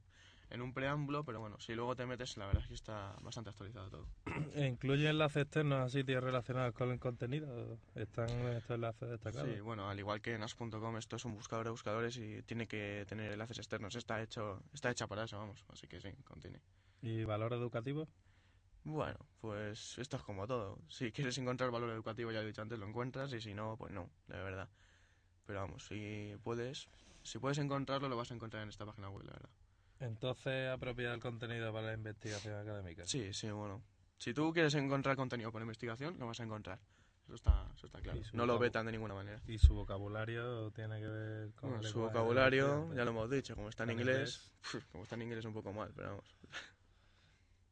en 0.51 0.61
un 0.61 0.73
preámbulo, 0.75 1.23
pero 1.23 1.39
bueno, 1.39 1.59
si 1.59 1.73
luego 1.73 1.95
te 1.95 2.05
metes, 2.05 2.37
la 2.37 2.45
verdad 2.45 2.61
es 2.61 2.67
que 2.67 2.75
está 2.75 3.15
bastante 3.23 3.49
actualizado 3.49 3.89
todo. 3.89 4.05
¿E 4.53 4.67
¿Incluye 4.67 5.09
enlaces 5.09 5.41
externos 5.43 5.79
a 5.79 5.89
sitios 5.89 6.23
relacionados 6.23 6.75
con 6.75 6.91
el 6.91 6.99
contenido? 6.99 7.79
¿Están 7.95 8.29
estos 8.55 8.75
enlaces 8.75 9.09
destacados? 9.09 9.49
Sí, 9.55 9.59
bueno, 9.61 9.89
al 9.89 9.97
igual 9.97 10.21
que 10.21 10.35
en 10.35 10.43
as.com, 10.43 10.97
esto 10.97 11.15
es 11.15 11.25
un 11.25 11.33
buscador 11.33 11.65
de 11.65 11.71
buscadores 11.71 12.15
y 12.17 12.43
tiene 12.43 12.67
que 12.67 13.05
tener 13.07 13.31
enlaces 13.31 13.57
externos. 13.57 13.95
Está 13.95 14.21
hecho, 14.21 14.61
está 14.71 14.91
hecha 14.91 15.07
para 15.07 15.23
eso, 15.23 15.39
vamos, 15.39 15.65
así 15.69 15.87
que 15.87 15.99
sí, 15.99 16.09
contiene. 16.25 16.59
¿Y 17.01 17.23
valor 17.23 17.53
educativo? 17.53 18.07
Bueno, 18.83 19.17
pues 19.39 19.97
esto 19.99 20.17
es 20.17 20.23
como 20.23 20.47
todo. 20.47 20.79
Si 20.87 21.11
quieres 21.11 21.37
encontrar 21.37 21.71
valor 21.71 21.89
educativo, 21.91 22.31
ya 22.31 22.39
lo 22.39 22.45
he 22.45 22.47
dicho 22.47 22.61
antes, 22.61 22.79
lo 22.79 22.87
encuentras 22.87 23.31
y 23.33 23.41
si 23.41 23.53
no, 23.53 23.75
pues 23.77 23.91
no, 23.93 24.09
de 24.27 24.41
verdad. 24.41 24.69
Pero 25.45 25.59
vamos, 25.59 25.85
si 25.85 26.35
puedes, 26.43 26.89
si 27.23 27.39
puedes 27.39 27.57
encontrarlo, 27.57 28.09
lo 28.09 28.17
vas 28.17 28.31
a 28.31 28.33
encontrar 28.33 28.63
en 28.63 28.69
esta 28.69 28.85
página 28.85 29.09
web, 29.09 29.25
la 29.25 29.33
verdad. 29.33 29.49
Entonces, 29.99 30.69
apropiar 30.69 31.13
el 31.13 31.19
contenido 31.19 31.71
para 31.71 31.87
la 31.87 31.93
investigación 31.93 32.55
académica. 32.55 33.05
Sí, 33.05 33.33
sí, 33.33 33.51
bueno. 33.51 33.83
Si 34.17 34.33
tú 34.33 34.51
quieres 34.51 34.73
encontrar 34.75 35.15
contenido 35.15 35.51
por 35.51 35.61
investigación, 35.61 36.17
lo 36.17 36.27
vas 36.27 36.39
a 36.39 36.43
encontrar. 36.43 36.79
Eso 37.25 37.35
está, 37.35 37.71
eso 37.75 37.85
está 37.85 38.01
claro. 38.01 38.19
No 38.33 38.45
lo 38.45 38.59
vetan 38.59 38.85
de 38.85 38.91
ninguna 38.91 39.13
manera. 39.13 39.41
¿Y 39.47 39.57
su 39.57 39.73
vocabulario 39.75 40.71
tiene 40.71 40.99
que 40.99 41.07
ver 41.07 41.51
con 41.53 41.69
Bueno, 41.69 41.85
el 41.85 41.91
su 41.91 41.99
vocabulario, 41.99 42.93
ya 42.93 43.05
lo 43.05 43.11
hemos 43.11 43.29
dicho, 43.29 43.55
como 43.55 43.69
está 43.69 43.83
en 43.83 43.91
¿En 43.91 43.99
inglés, 43.99 44.51
como 44.91 45.03
está 45.03 45.15
en 45.15 45.21
inglés 45.21 45.45
un 45.45 45.53
poco 45.53 45.71
mal, 45.71 45.91
pero 45.95 46.09
vamos. 46.09 46.35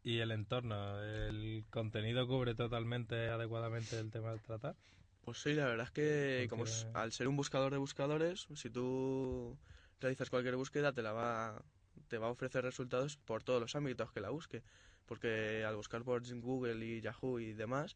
¿Y 0.09 0.21
el 0.21 0.31
entorno? 0.31 1.03
¿El 1.03 1.67
contenido 1.69 2.25
cubre 2.27 2.55
totalmente 2.55 3.29
adecuadamente 3.29 3.99
el 3.99 4.09
tema 4.09 4.31
del 4.31 4.41
tratar? 4.41 4.75
Pues 5.21 5.37
sí, 5.37 5.53
la 5.53 5.65
verdad 5.65 5.85
es 5.85 5.91
que 5.91 6.47
como 6.49 6.63
es- 6.63 6.87
al 6.95 7.11
ser 7.11 7.27
un 7.27 7.35
buscador 7.37 7.71
de 7.71 7.77
buscadores, 7.77 8.47
si 8.55 8.71
tú 8.71 9.55
realizas 9.99 10.31
cualquier 10.31 10.55
búsqueda 10.55 10.93
te 10.93 11.03
la 11.03 11.13
va 11.13 11.61
te 12.07 12.17
va 12.17 12.25
a 12.25 12.31
ofrecer 12.31 12.63
resultados 12.63 13.17
por 13.17 13.43
todos 13.43 13.61
los 13.61 13.75
ámbitos 13.75 14.11
que 14.11 14.19
la 14.19 14.31
busque, 14.31 14.63
porque 15.05 15.63
al 15.63 15.75
buscar 15.75 16.03
por 16.03 16.23
Google 16.41 16.83
y 16.83 17.01
Yahoo 17.01 17.39
y 17.39 17.53
demás, 17.53 17.95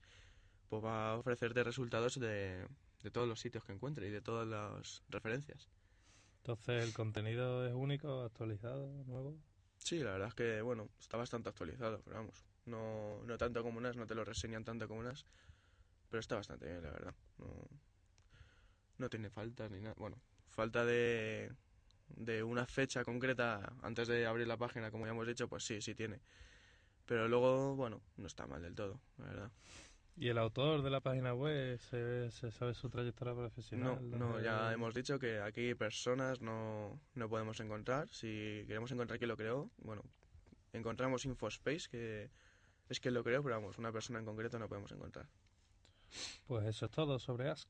pues 0.70 0.84
va 0.84 1.14
a 1.14 1.18
ofrecerte 1.18 1.64
resultados 1.64 2.20
de, 2.20 2.68
de 3.02 3.12
todos 3.12 3.28
los 3.28 3.40
sitios 3.40 3.66
que 3.66 3.74
encuentre 3.74 4.08
y 4.08 4.12
de 4.12 4.22
todas 4.22 4.48
las 4.48 5.02
referencias. 5.10 5.68
Entonces, 6.44 6.84
¿el 6.84 6.94
contenido 6.94 7.66
es 7.66 7.74
único, 7.74 8.22
actualizado, 8.22 9.04
nuevo? 9.06 9.36
Sí, 9.84 10.00
la 10.00 10.12
verdad 10.12 10.30
es 10.30 10.34
que 10.36 10.62
bueno, 10.62 10.90
está 11.00 11.18
bastante 11.18 11.50
actualizado, 11.50 12.02
pero 12.04 12.18
vamos, 12.18 12.46
no, 12.66 13.22
no 13.24 13.38
tanto 13.38 13.62
como 13.64 13.78
unas, 13.78 13.96
no 13.98 14.08
te 14.08 14.16
lo 14.16 14.24
reseñan 14.24 14.64
tanto 14.64 14.88
como 14.88 15.02
unas, 15.02 15.26
pero 16.10 16.22
está 16.22 16.36
bastante 16.38 16.68
bien, 16.68 16.84
la 16.84 16.92
verdad. 16.92 17.16
No, 17.40 17.48
no 18.98 19.10
tiene 19.10 19.30
faltas 19.30 19.72
ni 19.72 19.80
nada. 19.82 19.96
Bueno, 19.98 20.18
falta 20.50 20.86
de, 20.86 21.52
de 22.10 22.44
una 22.44 22.66
fecha 22.66 23.04
concreta 23.04 23.74
antes 23.82 24.08
de 24.08 24.26
abrir 24.26 24.48
la 24.48 24.58
página, 24.58 24.92
como 24.92 25.06
ya 25.06 25.12
hemos 25.12 25.28
dicho, 25.28 25.48
pues 25.48 25.64
sí, 25.66 25.82
sí 25.82 25.96
tiene. 25.96 26.22
Pero 27.06 27.28
luego, 27.28 27.76
bueno, 27.76 28.02
no 28.18 28.28
está 28.28 28.48
mal 28.48 28.62
del 28.62 28.76
todo, 28.76 29.02
la 29.18 29.26
verdad. 29.28 29.52
¿Y 30.16 30.28
el 30.30 30.38
autor 30.38 30.84
de 30.84 30.90
la 30.92 31.00
página 31.02 31.34
web 31.34 31.80
se, 31.80 32.30
se 32.32 32.52
sabe 32.52 32.74
su 32.76 32.90
trayectoria 32.90 33.34
profesional? 33.34 33.98
No, 34.12 34.18
no, 34.18 34.28
¿Dónde- 34.34 34.44
ya 34.44 34.72
hemos 34.72 34.94
dicho 34.94 35.18
que 35.18 35.40
aquí 35.42 35.74
personas 35.74 36.40
no, 36.42 37.00
no 37.16 37.30
podemos 37.30 37.60
encontrar. 37.60 38.08
Si 38.10 38.64
queremos 38.68 38.92
encontrar 38.92 39.18
quién 39.18 39.30
lo 39.30 39.38
creó, 39.38 39.72
bueno, 39.78 40.04
encontramos 40.72 41.26
Infospace, 41.26 41.90
que 41.90 42.30
es 42.90 43.00
quien 43.00 43.16
lo 43.16 43.24
creó, 43.24 43.42
pero 43.42 43.56
vamos, 43.56 43.78
una 43.80 43.92
persona 43.92 44.20
en 44.20 44.26
concreto 44.26 44.60
no 44.60 44.68
podemos 44.68 44.92
encontrar. 44.92 45.28
Pues 46.46 46.66
eso 46.68 46.86
es 46.86 46.92
todo 46.92 47.18
sobre 47.18 47.50
Ask. 47.50 47.68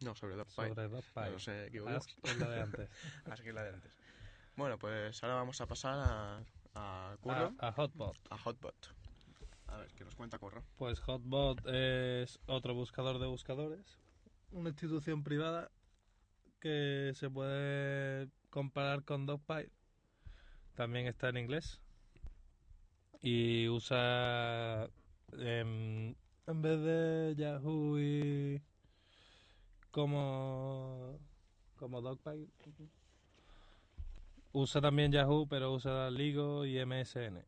No, 0.00 0.14
sobre 0.16 0.34
Dogpile. 0.34 0.68
Sobre 0.70 0.88
Dogpile. 0.88 1.30
No 1.30 1.38
sé. 1.38 1.70
Ask 1.88 2.10
es 2.24 2.36
la 2.38 2.48
de 2.50 2.60
antes. 2.62 2.90
Ask 3.30 3.46
es 3.46 3.54
la 3.54 3.62
de 3.62 3.68
antes. 3.74 3.92
Bueno, 4.56 4.76
pues 4.78 5.22
ahora 5.22 5.36
vamos 5.36 5.60
a 5.60 5.66
pasar 5.66 5.94
a, 5.96 6.42
a 6.74 7.16
Curro. 7.20 7.54
A, 7.60 7.68
a 7.68 7.72
Hotbot. 7.72 8.16
A 8.30 8.38
Hotbot. 8.38 8.94
A 9.70 9.76
ver, 9.78 9.92
¿qué 9.94 10.04
nos 10.04 10.14
cuenta 10.14 10.38
Curro? 10.38 10.64
Pues 10.76 11.00
Hotbot 11.00 11.66
es 11.66 12.40
otro 12.46 12.74
buscador 12.74 13.18
de 13.18 13.26
buscadores, 13.26 13.98
una 14.52 14.70
institución 14.70 15.22
privada 15.22 15.70
que 16.60 17.12
se 17.14 17.30
puede 17.30 18.28
comparar 18.50 19.04
con 19.04 19.26
Dogpile. 19.26 19.70
También 20.74 21.06
está 21.06 21.28
en 21.28 21.38
inglés 21.38 21.80
y 23.22 23.68
usa 23.68 24.88
em, 25.32 26.14
en 26.46 26.62
vez 26.62 26.80
de 26.80 27.34
Yahoo 27.36 27.98
y 27.98 28.62
como 29.90 31.18
como 31.76 32.00
Dogpile 32.00 32.48
usa 34.52 34.80
también 34.80 35.12
Yahoo 35.12 35.46
pero 35.46 35.72
usa 35.72 36.10
Ligo 36.10 36.64
y 36.64 36.78
MSN. 36.84 37.44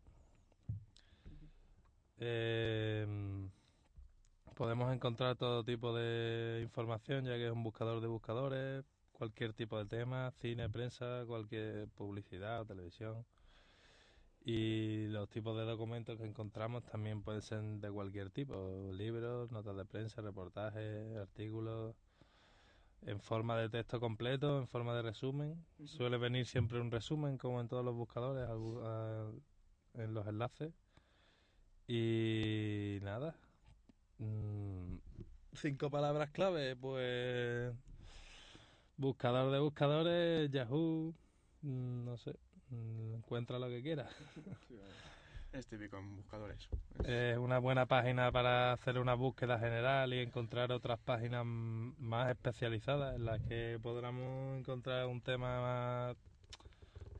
Eh, 2.24 3.04
podemos 4.54 4.94
encontrar 4.94 5.34
todo 5.34 5.64
tipo 5.64 5.92
de 5.92 6.60
información, 6.62 7.24
ya 7.24 7.34
que 7.34 7.46
es 7.46 7.52
un 7.52 7.64
buscador 7.64 8.00
de 8.00 8.06
buscadores, 8.06 8.84
cualquier 9.10 9.52
tipo 9.54 9.76
de 9.76 9.86
tema, 9.86 10.30
cine, 10.40 10.70
prensa, 10.70 11.24
cualquier 11.26 11.88
publicidad 11.88 12.60
o 12.60 12.64
televisión. 12.64 13.26
Y 14.44 15.08
los 15.08 15.28
tipos 15.30 15.56
de 15.56 15.64
documentos 15.64 16.16
que 16.16 16.24
encontramos 16.24 16.84
también 16.84 17.24
pueden 17.24 17.42
ser 17.42 17.60
de 17.60 17.90
cualquier 17.90 18.30
tipo, 18.30 18.92
libros, 18.92 19.50
notas 19.50 19.76
de 19.76 19.84
prensa, 19.84 20.22
reportajes, 20.22 21.16
artículos, 21.16 21.96
en 23.04 23.18
forma 23.18 23.56
de 23.58 23.68
texto 23.68 23.98
completo, 23.98 24.58
en 24.60 24.68
forma 24.68 24.94
de 24.94 25.02
resumen. 25.02 25.66
Suele 25.86 26.18
venir 26.18 26.46
siempre 26.46 26.80
un 26.80 26.92
resumen, 26.92 27.36
como 27.36 27.60
en 27.60 27.66
todos 27.66 27.84
los 27.84 27.96
buscadores, 27.96 28.48
en 29.94 30.14
los 30.14 30.26
enlaces. 30.28 30.72
Y 31.88 32.98
nada. 33.02 33.34
Mm, 34.18 34.96
cinco 35.54 35.90
palabras 35.90 36.30
clave, 36.30 36.76
pues. 36.76 37.74
Buscador 38.96 39.50
de 39.52 39.58
buscadores, 39.58 40.50
Yahoo. 40.50 41.14
mm, 41.62 42.04
No 42.04 42.16
sé. 42.18 42.34
mm, 42.70 43.14
Encuentra 43.14 43.58
lo 43.58 43.68
que 43.68 43.82
quiera. 43.82 44.08
Es 45.52 45.66
típico 45.66 45.98
en 45.98 46.16
buscadores. 46.16 46.66
Es 47.04 47.36
una 47.36 47.58
buena 47.58 47.84
página 47.84 48.32
para 48.32 48.72
hacer 48.72 48.98
una 48.98 49.12
búsqueda 49.14 49.58
general 49.58 50.14
y 50.14 50.20
encontrar 50.20 50.72
otras 50.72 50.98
páginas 51.00 51.44
más 51.44 52.30
especializadas 52.30 53.16
en 53.16 53.26
las 53.26 53.40
que 53.42 53.78
podamos 53.82 54.58
encontrar 54.58 55.06
un 55.08 55.20
tema 55.20 55.60
más- 55.60 56.16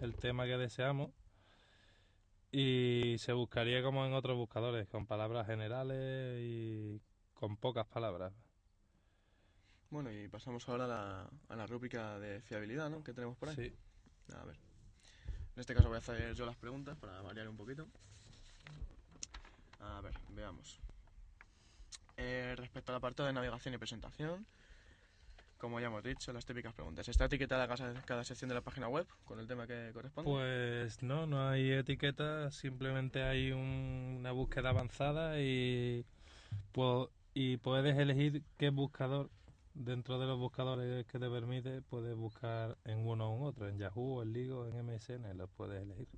el 0.01 0.15
tema 0.17 0.47
que 0.47 0.57
deseamos 0.57 1.11
y 2.53 3.17
se 3.19 3.33
buscaría 3.33 3.83
como 3.83 4.05
en 4.05 4.13
otros 4.13 4.37
buscadores 4.37 4.87
con 4.87 5.07
palabras 5.07 5.47
generales 5.47 6.39
y 6.41 7.01
con 7.35 7.57
pocas 7.57 7.87
palabras. 7.87 8.33
Bueno, 9.91 10.13
y 10.13 10.29
pasamos 10.29 10.69
ahora 10.69 10.85
a 10.85 10.89
la, 10.89 11.31
a 11.49 11.57
la 11.57 11.67
rúbrica 11.67 12.19
de 12.19 12.41
fiabilidad, 12.43 12.91
¿no? 12.91 13.03
Que 13.03 13.13
tenemos 13.13 13.37
por 13.37 13.49
ahí. 13.49 13.57
Sí. 13.57 13.75
A 14.35 14.45
ver. 14.45 14.57
En 15.55 15.61
este 15.61 15.75
caso 15.75 15.89
voy 15.89 15.97
a 15.97 15.99
hacer 15.99 16.35
yo 16.35 16.47
las 16.47 16.57
preguntas 16.57 16.97
para 16.99 17.21
variar 17.23 17.49
un 17.49 17.57
poquito. 17.57 17.87
A 19.81 20.01
ver, 20.01 20.15
veamos. 20.31 20.79
Eh, 22.17 22.55
respecto 22.57 22.93
al 22.93 22.97
apartado 22.97 23.27
de 23.27 23.33
navegación 23.33 23.75
y 23.75 23.79
presentación, 23.79 24.47
como 25.63 25.79
ya 25.79 25.87
hemos 25.87 26.03
dicho, 26.03 26.33
las 26.33 26.45
típicas 26.45 26.75
preguntas. 26.75 27.09
¿Está 27.09 27.27
etiquetada 27.27 27.69
cada, 27.69 27.95
cada 28.03 28.25
sección 28.25 28.49
de 28.49 28.57
la 28.57 28.63
página 28.63 28.89
web 28.89 29.07
con 29.25 29.39
el 29.39 29.47
tema 29.47 29.65
que 29.65 29.93
corresponde? 29.95 30.29
Pues 30.29 31.05
no, 31.05 31.25
no 31.29 31.49
hay 31.49 31.71
etiqueta, 31.71 32.51
simplemente 32.51 33.23
hay 33.23 33.53
un- 33.53 34.17
una 34.19 34.33
búsqueda 34.33 34.71
avanzada 34.71 35.41
y, 35.41 36.05
y 37.35 37.57
puedes 37.59 37.97
elegir 37.97 38.43
qué 38.59 38.71
buscador 38.71 39.31
dentro 39.75 40.19
de 40.19 40.27
los 40.27 40.37
buscadores 40.37 41.07
que 41.07 41.21
te 41.21 41.31
permite, 41.31 41.81
puedes 41.81 42.17
buscar 42.17 42.77
en 42.85 43.07
uno 43.07 43.31
o 43.31 43.37
en 43.37 43.43
otro, 43.45 43.69
en 43.69 43.79
Yahoo, 43.79 44.23
en 44.23 44.33
Ligo, 44.33 44.67
en 44.67 44.75
MSN, 44.77 45.33
los 45.35 45.49
puedes 45.51 45.81
elegir. 45.81 46.09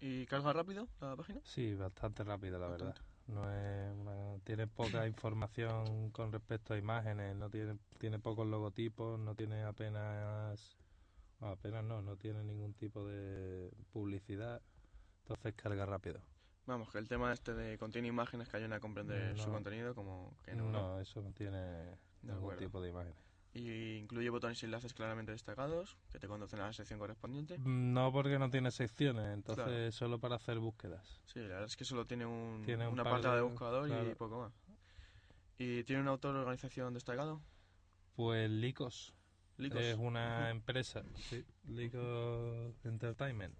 ¿Y 0.00 0.26
carga 0.26 0.52
rápido 0.52 0.86
la 1.00 1.16
página? 1.16 1.40
Sí, 1.42 1.74
bastante 1.74 2.22
rápido, 2.22 2.60
la 2.60 2.68
verdad. 2.68 2.94
No 3.28 3.50
es 3.52 3.92
una- 3.94 4.38
tiene 4.44 4.66
poca 4.66 5.06
información 5.06 6.10
con 6.10 6.32
respecto 6.32 6.72
a 6.74 6.78
imágenes, 6.78 7.36
no 7.36 7.50
tiene, 7.50 7.78
tiene 7.98 8.18
pocos 8.18 8.46
logotipos, 8.46 9.18
no 9.18 9.34
tiene 9.34 9.62
apenas, 9.64 10.76
apenas 11.40 11.84
no, 11.84 12.00
no 12.02 12.16
tiene 12.16 12.42
ningún 12.42 12.72
tipo 12.74 13.06
de 13.06 13.70
publicidad, 13.92 14.62
entonces 15.22 15.54
carga 15.54 15.84
rápido. 15.84 16.20
Vamos, 16.66 16.90
que 16.90 16.98
el 16.98 17.08
tema 17.08 17.32
este 17.32 17.54
de 17.54 17.78
contiene 17.78 18.08
imágenes 18.08 18.48
que 18.48 18.56
ayuden 18.56 18.72
a 18.74 18.80
comprender 18.80 19.38
su 19.38 19.50
contenido, 19.50 19.94
como 19.94 20.34
que 20.44 20.54
no. 20.54 20.70
No, 20.70 21.00
eso 21.00 21.20
no 21.22 21.30
tiene 21.32 21.96
ningún 22.22 22.56
tipo 22.56 22.80
de 22.80 22.90
imágenes. 22.90 23.16
Y 23.54 23.96
incluye 23.96 24.28
botones 24.30 24.62
y 24.62 24.66
enlaces 24.66 24.92
claramente 24.94 25.32
destacados 25.32 25.96
que 26.12 26.18
te 26.18 26.28
conducen 26.28 26.60
a 26.60 26.66
la 26.66 26.72
sección 26.72 26.98
correspondiente. 26.98 27.58
No 27.58 28.12
porque 28.12 28.38
no 28.38 28.50
tiene 28.50 28.70
secciones, 28.70 29.26
entonces 29.32 29.64
Claro. 29.64 29.92
solo 29.92 30.18
para 30.20 30.36
hacer 30.36 30.58
búsquedas. 30.58 31.20
Sí, 31.26 31.40
la 31.40 31.46
verdad 31.48 31.64
es 31.64 31.76
que 31.76 31.84
solo 31.84 32.06
tiene 32.06 32.26
un, 32.26 32.62
Tiene 32.64 32.86
un 32.86 32.92
una 32.92 33.04
par 33.04 33.14
apartado 33.14 33.34
de, 33.36 33.40
de- 33.42 33.48
buscador 33.48 33.88
y 33.90 34.14
poco 34.14 34.40
más. 34.42 34.52
¿Y 35.58 35.82
tiene 35.84 36.02
un 36.02 36.08
autor 36.08 36.36
o 36.36 36.40
organización 36.40 36.94
destacado? 36.94 37.40
Pues 38.14 38.50
Licos, 38.50 39.14
Licos. 39.56 39.80
es 39.80 39.96
una 39.96 40.50
empresa, 40.50 41.02
sí, 41.28 41.44
Licos 41.68 42.74
Entertainment. 42.84 43.54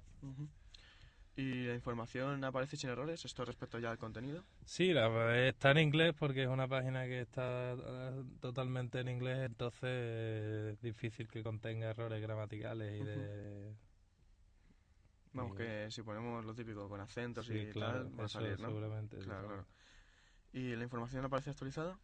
¿Y 1.39 1.67
la 1.69 1.75
información 1.75 2.43
aparece 2.43 2.77
sin 2.77 2.91
errores? 2.91 3.25
Esto 3.25 3.45
respecto 3.45 3.79
ya 3.79 3.93
al 3.93 3.99
contenido. 3.99 4.43
Sí, 4.65 4.93
la, 4.93 5.47
está 5.47 5.71
en 5.71 5.79
inglés 5.79 6.13
porque 6.19 6.43
es 6.43 6.49
una 6.49 6.67
página 6.67 7.05
que 7.07 7.21
está 7.21 7.75
eh, 7.75 8.25
totalmente 8.41 8.99
en 8.99 9.09
inglés, 9.09 9.47
entonces 9.47 10.73
es 10.75 10.81
difícil 10.83 11.29
que 11.29 11.45
contenga 11.45 11.91
errores 11.91 12.21
gramaticales 12.21 13.01
y 13.01 13.05
de... 13.05 13.73
Vamos, 15.33 15.57
que 15.57 15.89
si 15.93 16.03
ponemos 16.03 16.45
lo 16.45 16.55
típico 16.57 16.89
con 16.89 17.01
acentos 17.01 17.47
Sí, 17.47 17.53
y 17.55 17.71
claro, 17.71 18.03
tal, 18.03 18.21
va 18.21 18.25
a 18.25 18.29
salir, 18.29 18.59
¿no? 18.59 18.67
seguramente, 18.67 19.19
Claro, 19.19 19.47
claro. 19.47 19.67
¿Y 20.53 20.75
la 20.75 20.83
información 20.83 21.25
aparece 21.25 21.51
actualizada? 21.51 21.97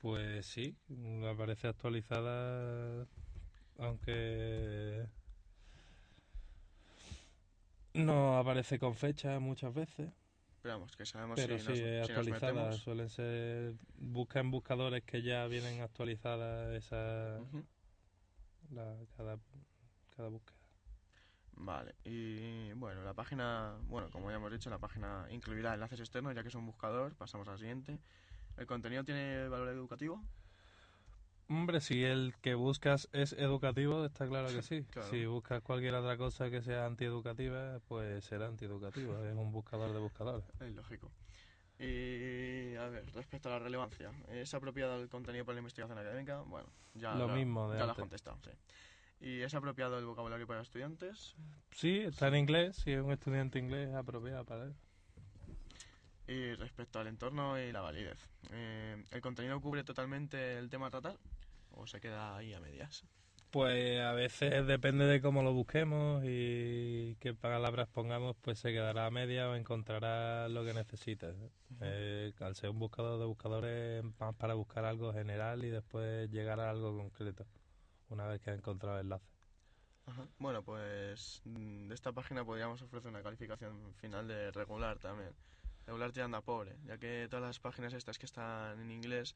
Pues 0.00 0.44
sí, 0.46 0.76
aparece 1.24 1.68
actualizada, 1.68 3.06
aunque 3.78 5.06
no 7.98 8.38
aparece 8.38 8.78
con 8.78 8.94
fecha 8.94 9.38
muchas 9.40 9.72
veces. 9.74 10.10
Pero 10.62 10.74
vamos, 10.74 10.96
que 10.96 11.06
sabemos 11.06 11.40
Pero 11.40 11.56
si, 11.58 11.62
sí, 11.62 11.68
nos, 11.68 11.78
es 11.78 12.06
si 12.06 12.12
nos 12.12 12.18
actualizada, 12.18 12.52
metemos. 12.64 12.82
suelen 12.82 13.08
ser, 13.08 13.74
busca 13.96 14.40
en 14.40 14.50
buscadores 14.50 15.02
que 15.04 15.22
ya 15.22 15.46
vienen 15.46 15.80
actualizadas 15.82 16.74
esa, 16.74 17.38
Ujú. 17.40 17.64
la, 18.70 18.96
cada, 19.16 19.38
cada 20.16 20.28
búsqueda. 20.28 20.56
Vale, 21.60 21.94
y 22.04 22.72
bueno, 22.74 23.02
la 23.02 23.14
página, 23.14 23.76
bueno, 23.88 24.10
como 24.10 24.30
ya 24.30 24.36
hemos 24.36 24.52
dicho, 24.52 24.70
la 24.70 24.78
página 24.78 25.26
incluirá 25.30 25.74
enlaces 25.74 25.98
externos, 26.00 26.34
ya 26.34 26.42
que 26.42 26.48
es 26.48 26.54
un 26.54 26.66
buscador. 26.66 27.16
Pasamos 27.16 27.48
al 27.48 27.58
siguiente. 27.58 27.98
¿El 28.56 28.66
contenido 28.66 29.04
tiene 29.04 29.48
valor 29.48 29.68
educativo? 29.70 30.22
Hombre, 31.48 31.80
si 31.80 32.04
el 32.04 32.34
que 32.42 32.54
buscas 32.54 33.08
es 33.12 33.32
educativo, 33.32 34.04
está 34.04 34.26
claro 34.26 34.48
que 34.48 34.62
sí. 34.62 34.84
Claro. 34.90 35.08
Si 35.08 35.24
buscas 35.26 35.62
cualquier 35.62 35.94
otra 35.94 36.16
cosa 36.16 36.50
que 36.50 36.60
sea 36.62 36.84
antieducativa, 36.86 37.80
pues 37.88 38.24
será 38.24 38.46
antieducativo. 38.48 39.24
es 39.24 39.34
un 39.34 39.50
buscador 39.52 39.92
de 39.92 39.98
buscadores. 39.98 40.44
Es 40.60 40.74
lógico. 40.74 41.10
Y 41.78 42.74
a 42.74 42.88
ver, 42.88 43.06
respecto 43.14 43.48
a 43.48 43.52
la 43.52 43.58
relevancia, 43.60 44.10
¿es 44.28 44.52
apropiado 44.52 45.00
el 45.00 45.08
contenido 45.08 45.44
para 45.44 45.54
la 45.54 45.60
investigación 45.60 45.96
académica? 45.96 46.40
Bueno, 46.42 46.68
ya 46.94 47.14
Lo 47.14 47.28
lo, 47.28 47.34
mismo 47.34 47.70
de 47.70 47.78
ya 47.78 47.84
lo 47.86 47.92
has 47.92 47.98
antes. 47.98 48.02
contestado, 48.02 48.38
sí. 48.42 48.50
¿Y 49.20 49.40
es 49.42 49.54
apropiado 49.54 49.98
el 49.98 50.04
vocabulario 50.04 50.46
para 50.46 50.60
estudiantes? 50.60 51.34
Sí, 51.72 51.98
está 52.00 52.28
en 52.28 52.36
inglés. 52.36 52.76
Si 52.76 52.92
es 52.92 53.00
un 53.00 53.12
estudiante 53.12 53.58
inglés, 53.58 53.88
es 53.90 53.94
apropiado 53.94 54.44
para 54.44 54.64
él. 54.64 54.74
Y 56.28 56.54
respecto 56.56 57.00
al 57.00 57.06
entorno 57.06 57.58
y 57.58 57.72
la 57.72 57.80
validez, 57.80 58.18
eh, 58.52 59.02
¿el 59.10 59.20
contenido 59.22 59.58
cubre 59.62 59.82
totalmente 59.82 60.58
el 60.58 60.68
tema 60.68 60.88
a 60.88 60.90
tratar? 60.90 61.16
¿O 61.70 61.86
se 61.86 62.00
queda 62.00 62.36
ahí 62.36 62.52
a 62.52 62.60
medias? 62.60 63.06
Pues 63.50 63.98
a 64.02 64.12
veces 64.12 64.66
depende 64.66 65.06
de 65.06 65.22
cómo 65.22 65.42
lo 65.42 65.54
busquemos 65.54 66.22
y 66.26 67.16
qué 67.18 67.32
palabras 67.32 67.88
pongamos, 67.88 68.36
pues 68.42 68.58
se 68.58 68.72
quedará 68.72 69.06
a 69.06 69.10
media 69.10 69.48
o 69.48 69.54
encontrará 69.54 70.50
lo 70.50 70.66
que 70.66 70.74
necesites. 70.74 71.34
Eh, 71.80 72.34
al 72.40 72.54
ser 72.56 72.68
un 72.68 72.78
buscador 72.78 73.18
de 73.18 73.24
buscadores, 73.24 74.04
más 74.20 74.34
para 74.34 74.52
buscar 74.52 74.84
algo 74.84 75.14
general 75.14 75.64
y 75.64 75.70
después 75.70 76.30
llegar 76.30 76.60
a 76.60 76.68
algo 76.68 76.94
concreto, 76.94 77.46
una 78.10 78.26
vez 78.26 78.42
que 78.42 78.50
ha 78.50 78.54
encontrado 78.54 78.98
el 78.98 79.06
enlace. 79.06 79.24
Ajá. 80.04 80.26
Bueno, 80.38 80.62
pues 80.62 81.40
mm, 81.44 81.88
de 81.88 81.94
esta 81.94 82.12
página 82.12 82.44
podríamos 82.44 82.82
ofrecer 82.82 83.10
una 83.10 83.22
calificación 83.22 83.94
final 83.94 84.28
de 84.28 84.50
regular 84.50 84.98
también. 84.98 85.32
Regular 85.88 86.12
tirando 86.12 86.36
a 86.36 86.42
pobre, 86.42 86.76
ya 86.84 86.98
que 86.98 87.26
todas 87.30 87.46
las 87.46 87.58
páginas 87.60 87.94
estas 87.94 88.18
que 88.18 88.26
están 88.26 88.78
en 88.78 88.90
inglés, 88.90 89.34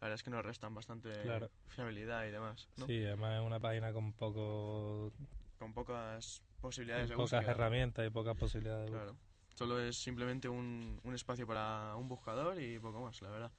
la 0.00 0.06
verdad 0.08 0.16
es 0.16 0.24
que 0.24 0.30
nos 0.30 0.44
restan 0.44 0.74
bastante 0.74 1.12
Claro. 1.22 1.48
fiabilidad 1.68 2.26
y 2.26 2.32
demás. 2.32 2.68
¿no? 2.76 2.86
Sí, 2.86 3.04
además 3.06 3.40
es 3.40 3.46
una 3.46 3.60
página 3.60 3.92
con 3.92 4.12
poco, 4.12 5.12
Con 5.60 5.72
pocas 5.72 6.42
posibilidades 6.60 7.08
de 7.08 7.14
pocas 7.14 7.30
búsqueda. 7.38 7.52
herramientas 7.52 8.04
y 8.04 8.10
pocas 8.10 8.36
posibilidades 8.36 8.90
de. 8.90 8.96
Claro. 8.96 9.16
Solo 9.54 9.78
es 9.78 9.96
simplemente 9.96 10.48
un, 10.48 10.98
un 11.04 11.14
espacio 11.14 11.46
para 11.46 11.94
un 11.94 12.08
buscador 12.08 12.60
y 12.60 12.80
poco 12.80 13.00
más, 13.00 13.22
la 13.22 13.30
verdad. 13.30 13.52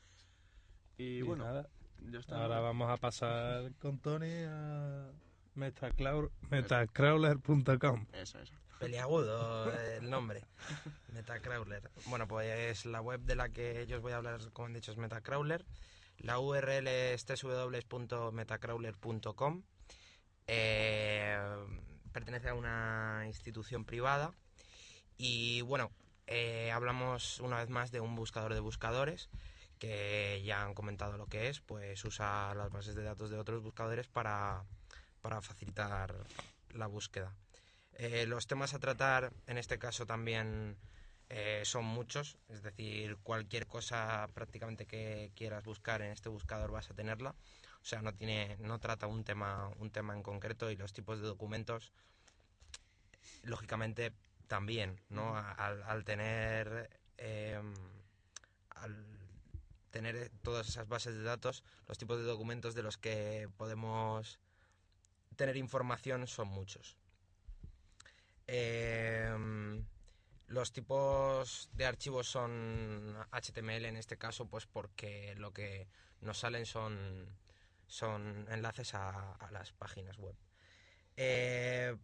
Y, 0.98 1.20
Y 1.20 1.22
bueno, 1.22 1.46
nada, 1.46 1.70
ya 2.12 2.20
está. 2.20 2.42
Ahora 2.44 2.60
vamos 2.60 2.90
a 2.90 2.98
pasar 2.98 3.74
con 3.76 4.00
Tony 4.00 4.44
a 4.50 5.14
metacrawler.com. 5.56 8.06
Eso, 8.12 8.38
eso. 8.40 8.54
Peliagudo 8.80 9.72
eh, 9.72 10.00
el 10.02 10.10
nombre. 10.10 10.44
Metacrawler. 11.14 11.92
Bueno, 12.06 12.28
pues 12.28 12.86
la 12.86 13.02
web 13.02 13.22
de 13.22 13.36
la 13.36 13.50
que 13.50 13.86
yo 13.88 13.98
os 13.98 14.02
voy 14.02 14.14
a 14.14 14.18
hablar, 14.18 14.40
como 14.52 14.68
han 14.68 14.74
dicho, 14.74 14.92
es 14.92 14.98
Metacrawler. 14.98 15.66
La 16.18 16.40
URL 16.40 16.88
es 16.88 17.26
www.metacrawler.com. 17.26 19.64
Eh, 20.48 21.38
pertenece 22.12 22.50
a 22.50 22.54
una 22.54 23.24
institución 23.28 23.86
privada. 23.86 24.34
Y 25.18 25.62
bueno, 25.62 25.92
eh, 26.28 26.72
hablamos 26.72 27.40
una 27.40 27.58
vez 27.58 27.70
más 27.70 27.92
de 27.92 28.00
un 28.00 28.16
buscador 28.16 28.54
de 28.54 28.60
buscadores 28.60 29.30
que 29.80 30.42
ya 30.46 30.64
han 30.64 30.74
comentado 30.74 31.18
lo 31.18 31.28
que 31.28 31.50
es, 31.50 31.60
pues 31.60 32.04
usa 32.06 32.54
las 32.56 32.72
bases 32.72 32.96
de 32.96 33.04
datos 33.04 33.30
de 33.30 33.38
otros 33.38 33.62
buscadores 33.62 34.08
para, 34.08 34.64
para 35.22 35.42
facilitar 35.42 36.16
la 36.70 36.88
búsqueda. 36.88 37.36
Eh, 37.96 38.26
los 38.28 38.48
temas 38.48 38.74
a 38.74 38.80
tratar 38.80 39.32
en 39.48 39.58
este 39.58 39.78
caso 39.78 40.06
también 40.06 40.78
eh, 41.30 41.62
son 41.66 41.86
muchos, 41.86 42.38
es 42.50 42.64
decir, 42.64 43.18
cualquier 43.24 43.68
cosa 43.68 44.30
prácticamente 44.34 44.86
que 44.86 45.32
quieras 45.36 45.64
buscar 45.64 46.02
en 46.02 46.12
este 46.12 46.30
buscador 46.30 46.72
vas 46.72 46.90
a 46.90 46.94
tenerla. 46.94 47.36
O 47.82 47.86
sea, 47.86 48.02
no 48.02 48.14
tiene, 48.14 48.56
no 48.60 48.80
trata 48.80 49.08
un 49.08 49.24
tema, 49.24 49.70
un 49.80 49.92
tema 49.92 50.14
en 50.14 50.24
concreto 50.24 50.72
y 50.72 50.78
los 50.78 50.94
tipos 50.94 51.20
de 51.20 51.28
documentos, 51.28 51.92
lógicamente 53.44 54.14
también, 54.48 55.02
¿no? 55.10 55.36
Al, 55.36 55.84
al 55.84 56.04
tener 56.06 56.90
eh, 57.18 57.62
al 58.70 59.06
tener 59.92 60.32
todas 60.42 60.68
esas 60.68 60.88
bases 60.88 61.14
de 61.14 61.24
datos, 61.24 61.64
los 61.88 61.98
tipos 61.98 62.18
de 62.18 62.24
documentos 62.24 62.74
de 62.74 62.84
los 62.84 62.98
que 62.98 63.48
podemos 63.58 64.40
tener 65.36 65.56
información 65.58 66.28
son 66.28 66.48
muchos. 66.48 66.98
Em, 68.48 69.86
los 70.48 70.72
tipos 70.74 71.70
de 71.74 71.86
archivos 71.86 72.28
son 72.28 73.16
HTML 73.32 73.86
en 73.88 73.98
este 73.98 74.18
caso, 74.18 74.46
pues 74.48 74.66
porque 74.66 75.36
lo 75.38 75.54
que 75.54 75.88
nos 76.22 76.40
salen 76.40 76.66
son, 76.66 77.28
son 77.88 78.48
enlaces 78.50 78.94
a, 78.94 79.38
las 79.52 79.72
páginas 79.72 80.18
web. 80.18 80.36
Eh, 81.18 81.96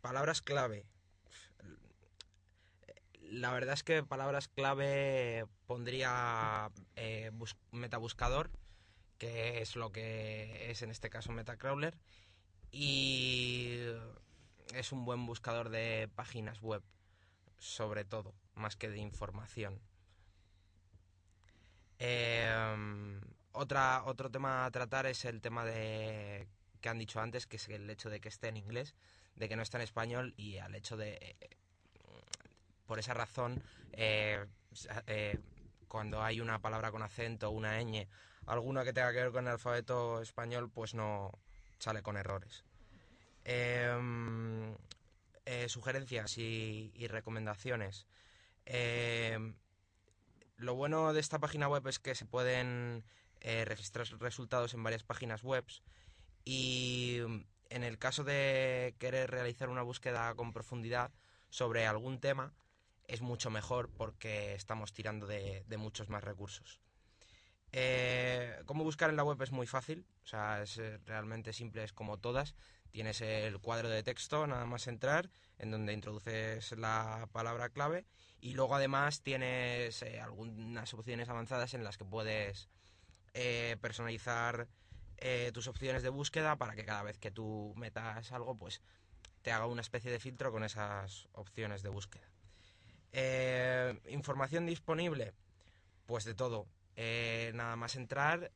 palabras 0.00 0.42
clave. 0.42 0.86
La 3.22 3.52
verdad 3.52 3.74
es 3.74 3.84
que 3.84 4.02
palabras 4.02 4.48
clave 4.48 5.46
pondría 5.66 6.70
eh, 6.96 7.30
bus- 7.32 7.56
metabuscador, 7.70 8.50
que 9.18 9.62
es 9.62 9.76
lo 9.76 9.92
que 9.92 10.70
es 10.70 10.82
en 10.82 10.90
este 10.90 11.10
caso 11.10 11.30
Metacrawler, 11.30 11.96
y 12.72 13.78
es 14.74 14.92
un 14.92 15.04
buen 15.04 15.26
buscador 15.26 15.68
de 15.68 16.08
páginas 16.14 16.60
web, 16.60 16.82
sobre 17.58 18.04
todo, 18.04 18.34
más 18.54 18.76
que 18.76 18.88
de 18.88 18.98
información. 18.98 19.80
Eh, 21.98 23.20
otra, 23.52 24.04
otro 24.04 24.30
tema 24.30 24.64
a 24.64 24.70
tratar 24.70 25.06
es 25.06 25.24
el 25.24 25.40
tema 25.40 25.64
de 25.64 26.48
que 26.80 26.88
han 26.88 26.98
dicho 26.98 27.20
antes, 27.20 27.46
que 27.46 27.56
es 27.56 27.68
el 27.68 27.88
hecho 27.90 28.08
de 28.10 28.20
que 28.20 28.28
esté 28.28 28.48
en 28.48 28.56
inglés, 28.56 28.94
de 29.36 29.48
que 29.48 29.56
no 29.56 29.62
está 29.62 29.78
en 29.78 29.82
español 29.82 30.34
y 30.36 30.58
al 30.58 30.74
hecho 30.74 30.96
de, 30.96 31.18
eh, 31.20 31.56
por 32.86 32.98
esa 32.98 33.14
razón, 33.14 33.62
eh, 33.92 34.44
eh, 35.06 35.38
cuando 35.88 36.22
hay 36.22 36.40
una 36.40 36.60
palabra 36.60 36.90
con 36.90 37.02
acento, 37.02 37.50
una 37.50 37.80
ñ, 37.80 38.08
alguna 38.46 38.84
que 38.84 38.92
tenga 38.92 39.12
que 39.12 39.18
ver 39.18 39.32
con 39.32 39.46
el 39.46 39.52
alfabeto 39.52 40.20
español, 40.20 40.70
pues 40.70 40.94
no 40.94 41.38
sale 41.78 42.02
con 42.02 42.16
errores. 42.16 42.64
Em, 43.52 44.76
eh, 45.44 45.68
sugerencias 45.68 46.38
y, 46.38 46.92
recomendaciones. 47.08 48.06
Em, 48.64 49.54
lo 50.56 50.76
bueno 50.76 51.12
de 51.12 51.18
esta 51.18 51.40
página 51.40 51.66
web 51.66 51.84
es 51.88 51.98
que 51.98 52.14
se 52.14 52.26
pueden 52.26 53.02
eh, 53.40 53.64
registrar 53.64 54.06
resultados 54.20 54.74
en 54.74 54.84
varias 54.84 55.02
páginas 55.02 55.42
web 55.42 55.64
y 56.44 57.18
en 57.70 57.82
el 57.82 57.98
caso 57.98 58.22
de 58.22 58.94
querer 59.00 59.30
realizar 59.30 59.68
una 59.68 59.82
búsqueda 59.82 60.32
con 60.36 60.52
profundidad 60.52 61.10
sobre 61.48 61.86
algún 61.86 62.20
tema 62.20 62.52
es 63.08 63.20
mucho 63.20 63.50
mejor 63.50 63.90
porque 63.90 64.54
estamos 64.54 64.92
tirando 64.92 65.26
de, 65.26 65.64
muchos 65.76 66.08
más 66.08 66.22
recursos. 66.22 66.80
Eh, 67.72 68.62
cómo 68.66 68.84
buscar 68.84 69.10
en 69.10 69.16
la 69.16 69.24
web 69.24 69.42
es 69.42 69.50
muy 69.50 69.66
fácil, 69.66 70.06
o 70.22 70.26
sea, 70.26 70.62
es 70.62 70.76
realmente 71.06 71.52
simple, 71.52 71.82
es 71.82 71.92
como 71.92 72.18
todas. 72.18 72.54
Tienes 72.90 73.20
el 73.20 73.60
cuadro 73.60 73.88
de 73.88 74.02
texto, 74.02 74.46
nada 74.46 74.66
más 74.66 74.86
entrar, 74.88 75.30
en 75.58 75.70
donde 75.70 75.92
introduces 75.92 76.72
la 76.72 77.28
palabra 77.32 77.68
clave 77.68 78.04
y 78.40 78.54
luego 78.54 78.74
además 78.74 79.22
tienes 79.22 80.02
eh, 80.02 80.20
algunas 80.20 80.92
opciones 80.94 81.28
avanzadas 81.28 81.74
en 81.74 81.84
las 81.84 81.98
que 81.98 82.04
puedes 82.04 82.68
eh, 83.34 83.76
personalizar 83.80 84.66
eh, 85.18 85.50
tus 85.52 85.68
opciones 85.68 86.02
de 86.02 86.08
búsqueda 86.08 86.56
para 86.56 86.74
que 86.74 86.84
cada 86.84 87.02
vez 87.02 87.18
que 87.18 87.30
tú 87.30 87.74
metas 87.76 88.32
algo, 88.32 88.56
pues 88.56 88.80
te 89.42 89.52
haga 89.52 89.66
una 89.66 89.82
especie 89.82 90.10
de 90.10 90.18
filtro 90.18 90.50
con 90.50 90.64
esas 90.64 91.28
opciones 91.32 91.82
de 91.82 91.90
búsqueda. 91.90 92.28
Información 94.08 94.66
disponible, 94.66 95.32
pues 96.06 96.24
de 96.24 96.34
todo. 96.34 96.66
Nada 97.54 97.76
más 97.76 97.96
entrar, 97.96 98.52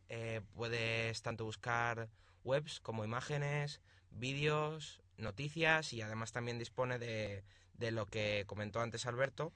puedes 0.54 1.22
tanto 1.22 1.44
buscar 1.44 2.08
webs 2.44 2.80
como 2.80 3.04
imágenes, 3.04 3.80
vídeos, 4.14 5.00
noticias 5.18 5.92
y 5.92 6.02
además 6.02 6.32
también 6.32 6.58
dispone 6.58 6.98
de, 6.98 7.44
de 7.74 7.90
lo 7.90 8.06
que 8.06 8.44
comentó 8.46 8.80
antes 8.80 9.06
Alberto, 9.06 9.52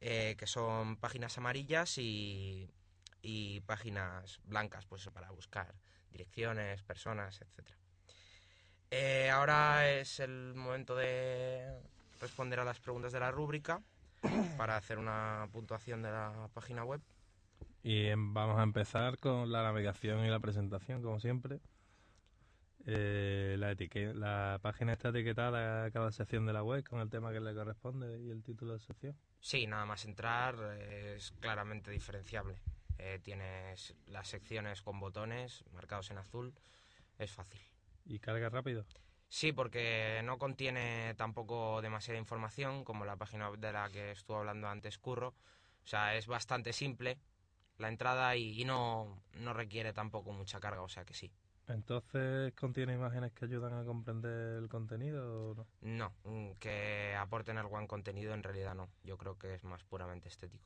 eh, 0.00 0.34
que 0.38 0.46
son 0.46 0.96
páginas 0.96 1.38
amarillas 1.38 1.98
y, 1.98 2.68
y 3.22 3.60
páginas 3.60 4.40
blancas, 4.44 4.84
pues 4.86 5.08
para 5.10 5.30
buscar 5.30 5.74
direcciones, 6.10 6.82
personas, 6.82 7.40
etcétera. 7.40 7.78
Eh, 8.90 9.30
ahora 9.30 9.88
es 9.88 10.20
el 10.20 10.54
momento 10.54 10.94
de 10.94 11.80
responder 12.20 12.60
a 12.60 12.64
las 12.64 12.78
preguntas 12.78 13.12
de 13.12 13.20
la 13.20 13.30
rúbrica 13.30 13.80
para 14.58 14.76
hacer 14.76 14.98
una 14.98 15.48
puntuación 15.50 16.02
de 16.02 16.10
la 16.10 16.48
página 16.52 16.84
web. 16.84 17.00
Y 17.82 18.06
em, 18.06 18.34
vamos 18.34 18.58
a 18.58 18.62
empezar 18.62 19.18
con 19.18 19.50
la 19.50 19.62
navegación 19.62 20.24
y 20.24 20.28
la 20.28 20.40
presentación, 20.40 21.02
como 21.02 21.20
siempre. 21.20 21.60
Eh, 22.84 23.56
la, 23.58 23.74
la 24.14 24.58
página 24.60 24.92
está 24.92 25.10
etiquetada 25.10 25.84
a 25.84 25.90
cada 25.90 26.10
sección 26.10 26.46
de 26.46 26.52
la 26.52 26.64
web 26.64 26.82
con 26.84 27.00
el 27.00 27.10
tema 27.10 27.32
que 27.32 27.40
le 27.40 27.54
corresponde 27.54 28.20
y 28.20 28.30
el 28.30 28.42
título 28.42 28.72
de 28.72 28.80
sección. 28.80 29.16
Sí, 29.40 29.66
nada 29.66 29.86
más 29.86 30.04
entrar 30.04 30.56
eh, 30.78 31.14
es 31.16 31.32
claramente 31.40 31.90
diferenciable. 31.90 32.56
Eh, 32.98 33.20
tienes 33.22 33.94
las 34.06 34.28
secciones 34.28 34.82
con 34.82 35.00
botones 35.00 35.64
marcados 35.72 36.10
en 36.10 36.18
azul, 36.18 36.54
es 37.18 37.32
fácil. 37.32 37.60
¿Y 38.04 38.18
carga 38.18 38.48
rápido? 38.48 38.84
Sí, 39.28 39.52
porque 39.52 40.20
no 40.24 40.38
contiene 40.38 41.14
tampoco 41.14 41.80
demasiada 41.82 42.18
información, 42.18 42.84
como 42.84 43.04
la 43.04 43.16
página 43.16 43.50
de 43.50 43.72
la 43.72 43.88
que 43.88 44.10
estuve 44.10 44.36
hablando 44.36 44.68
antes, 44.68 44.98
Curro. 44.98 45.28
O 45.28 45.86
sea, 45.86 46.16
es 46.16 46.26
bastante 46.26 46.72
simple 46.72 47.18
la 47.78 47.88
entrada 47.88 48.36
y, 48.36 48.60
y 48.60 48.64
no, 48.64 49.22
no 49.34 49.52
requiere 49.54 49.92
tampoco 49.92 50.32
mucha 50.32 50.60
carga, 50.60 50.82
o 50.82 50.88
sea 50.88 51.04
que 51.04 51.14
sí. 51.14 51.32
Entonces, 51.72 52.52
¿contiene 52.54 52.94
imágenes 52.94 53.32
que 53.32 53.46
ayudan 53.46 53.74
a 53.74 53.84
comprender 53.84 54.58
el 54.58 54.68
contenido 54.68 55.50
o 55.50 55.54
no? 55.54 55.66
No, 55.80 56.12
mm, 56.24 56.52
que 56.58 57.14
aporten 57.16 57.58
algo 57.58 57.78
en 57.80 57.86
contenido 57.86 58.34
en 58.34 58.42
realidad 58.42 58.74
no. 58.74 58.88
Yo 59.04 59.16
creo 59.16 59.38
que 59.38 59.54
es 59.54 59.64
más 59.64 59.82
puramente 59.84 60.28
estético. 60.28 60.64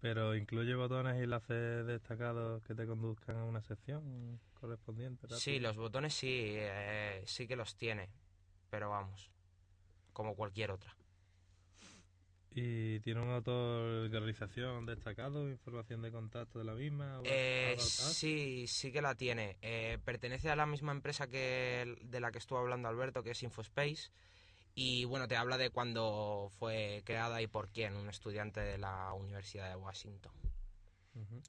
Pero 0.00 0.36
incluye 0.36 0.74
botones 0.74 1.18
y 1.18 1.24
enlaces 1.24 1.86
destacados 1.86 2.62
que 2.62 2.74
te 2.74 2.86
conduzcan 2.86 3.36
a 3.36 3.44
una 3.44 3.62
sección 3.62 4.40
correspondiente. 4.60 5.26
Sí, 5.36 5.58
los 5.58 5.76
botones 5.76 6.14
sí, 6.14 6.54
eh, 6.56 7.22
sí 7.26 7.48
que 7.48 7.56
los 7.56 7.76
tiene, 7.76 8.08
pero 8.70 8.90
vamos, 8.90 9.30
como 10.12 10.36
cualquier 10.36 10.70
otra. 10.70 10.94
¿Y 12.60 12.98
tiene 13.00 13.20
un 13.20 13.30
autor 13.30 14.08
de 14.10 14.18
realización 14.18 14.84
destacado, 14.84 15.48
información 15.48 16.02
de 16.02 16.10
contacto 16.10 16.58
de 16.58 16.64
la 16.64 16.74
misma? 16.74 17.20
Eh, 17.24 17.76
sí, 17.78 18.66
sí 18.66 18.90
que 18.90 19.00
la 19.00 19.14
tiene. 19.14 19.56
Eh, 19.62 19.98
pertenece 20.04 20.50
a 20.50 20.56
la 20.56 20.66
misma 20.66 20.90
empresa 20.90 21.28
que 21.28 21.82
el- 21.82 22.10
de 22.10 22.18
la 22.18 22.32
que 22.32 22.38
estuvo 22.38 22.58
hablando 22.58 22.88
Alberto, 22.88 23.22
que 23.22 23.30
es 23.30 23.42
Infospace. 23.44 24.10
Y 24.74 25.04
bueno, 25.04 25.28
te 25.28 25.36
habla 25.36 25.56
de 25.56 25.70
cuándo 25.70 26.50
fue 26.58 27.02
creada 27.04 27.40
y 27.42 27.46
por 27.46 27.68
quién, 27.68 27.94
un 27.94 28.08
estudiante 28.08 28.58
de 28.60 28.76
la 28.78 29.12
Universidad 29.12 29.68
de 29.68 29.76
Washington. 29.76 30.32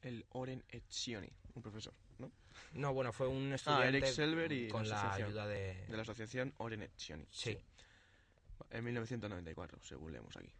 El 0.04 0.26
Oren 0.30 0.64
Etzioni, 0.70 1.30
un 1.56 1.62
profesor, 1.64 1.94
¿no? 2.20 2.32
No, 2.74 2.94
bueno, 2.94 3.12
fue 3.14 3.28
un 3.28 3.52
Ah, 3.52 3.56
estudiante 3.56 3.88
Eric 3.98 4.06
Selber 4.06 4.52
y 4.52 4.68
con 4.68 4.88
la 4.88 5.14
ayuda 5.14 5.48
de... 5.48 5.86
de 5.88 5.96
la 5.96 6.02
asociación 6.04 6.54
Oren 6.58 6.84
Etzioni. 6.84 7.26
Sí. 7.32 7.58
En 8.72 8.84
1994, 8.84 9.80
según 9.82 10.12
leemos 10.12 10.36
aquí. 10.38 10.52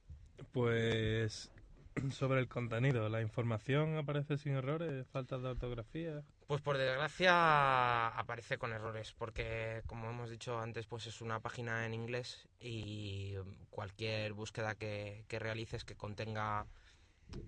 Pues 0.52 1.52
sobre 2.12 2.40
el 2.40 2.48
contenido, 2.48 3.10
¿la 3.10 3.22
información 3.22 3.98
aparece 3.98 4.38
sin 4.38 4.54
errores, 4.54 5.08
faltas 5.08 5.42
de 5.42 5.50
ortografía? 5.50 6.24
Pues 6.48 6.62
por 6.62 6.78
desgracia 6.78 8.08
aparece 8.08 8.58
con 8.58 8.74
errores, 8.74 9.14
porque 9.18 9.84
como 9.86 10.10
hemos 10.10 10.30
dicho 10.30 10.60
antes, 10.60 10.88
pues 10.88 11.06
es 11.08 11.22
una 11.22 11.40
página 11.40 11.86
en 11.86 11.94
inglés 11.94 12.48
y 12.60 13.36
cualquier 13.70 14.34
búsqueda 14.34 14.76
que, 14.76 15.26
que 15.28 15.40
realices 15.40 15.86
que 15.86 15.96
contenga 15.96 16.66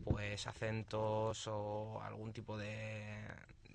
pues 0.03 0.45
acentos 0.45 1.47
o 1.47 2.01
algún 2.03 2.31
tipo 2.33 2.57
de, 2.57 3.25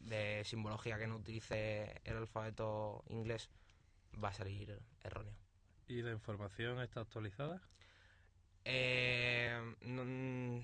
de 0.01 0.43
simbología 0.45 0.99
que 0.99 1.07
no 1.07 1.17
utilice 1.17 2.01
el 2.05 2.17
alfabeto 2.17 3.03
inglés 3.09 3.51
va 4.23 4.29
a 4.29 4.33
salir 4.33 4.79
erróneo. 5.03 5.35
¿Y 5.89 6.03
la 6.03 6.13
información 6.13 6.81
está 6.81 7.01
actualizada? 7.01 7.61
Eh, 8.69 9.57
no, 9.83 10.05
mm, 10.05 10.61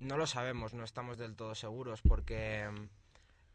no 0.00 0.16
lo 0.18 0.26
sabemos, 0.26 0.74
no 0.74 0.84
estamos 0.84 1.16
del 1.16 1.34
todo 1.34 1.54
seguros 1.54 2.02
porque 2.02 2.68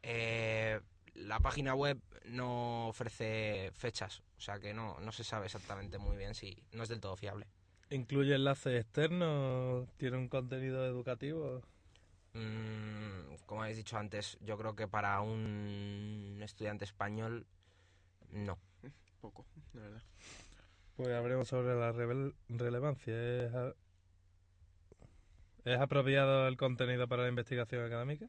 eh, 0.01 0.79
la 1.13 1.39
página 1.39 1.75
web 1.75 1.99
no 2.25 2.87
ofrece 2.87 3.71
fechas, 3.73 4.23
o 4.35 4.41
sea 4.41 4.59
que 4.59 4.73
no, 4.73 4.99
no 4.99 5.11
se 5.11 5.23
sabe 5.23 5.45
exactamente 5.45 5.99
muy 5.99 6.17
bien 6.17 6.33
si 6.33 6.63
no 6.71 6.81
es 6.81 6.89
del 6.89 6.99
todo 6.99 7.15
fiable. 7.15 7.45
¿Incluye 7.91 8.33
enlaces 8.33 8.81
externos? 8.81 9.87
¿Tiene 9.97 10.17
un 10.17 10.27
contenido 10.27 10.83
educativo? 10.83 11.61
Mm, 12.33 13.35
como 13.45 13.61
habéis 13.61 13.77
dicho 13.77 13.97
antes, 13.97 14.39
yo 14.41 14.57
creo 14.57 14.75
que 14.75 14.87
para 14.87 15.21
un 15.21 16.39
estudiante 16.41 16.85
español 16.85 17.45
no. 18.31 18.57
Poco, 19.19 19.45
de 19.73 19.81
verdad. 19.81 20.01
Pues 20.95 21.09
hablemos 21.13 21.47
sobre 21.47 21.75
la 21.75 21.91
relevancia. 22.49 23.13
¿Es, 23.45 23.53
a- 23.53 23.73
¿Es 25.65 25.79
apropiado 25.79 26.47
el 26.47 26.57
contenido 26.57 27.07
para 27.07 27.23
la 27.23 27.29
investigación 27.29 27.85
académica? 27.85 28.27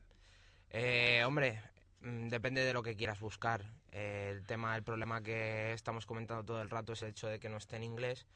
Eh, 0.71 1.23
hombre, 1.27 1.61
mm, 2.01 2.29
depende 2.29 2.63
de 2.65 2.73
lo 2.73 2.83
que 2.83 2.97
quieras 2.97 3.21
buscar. 3.21 3.65
El 3.91 4.45
tema, 4.47 4.77
el 4.77 4.83
problema 4.83 5.23
que 5.23 5.73
estamos 5.73 6.07
comentando 6.07 6.45
todo 6.45 6.63
el 6.63 6.71
rato 6.71 6.93
es 6.95 7.03
el 7.03 7.11
hecho 7.11 7.29
de 7.29 7.39
que 7.39 7.49
no 7.49 7.59
esté 7.59 7.77
en 7.77 7.85
inglés, 7.85 8.27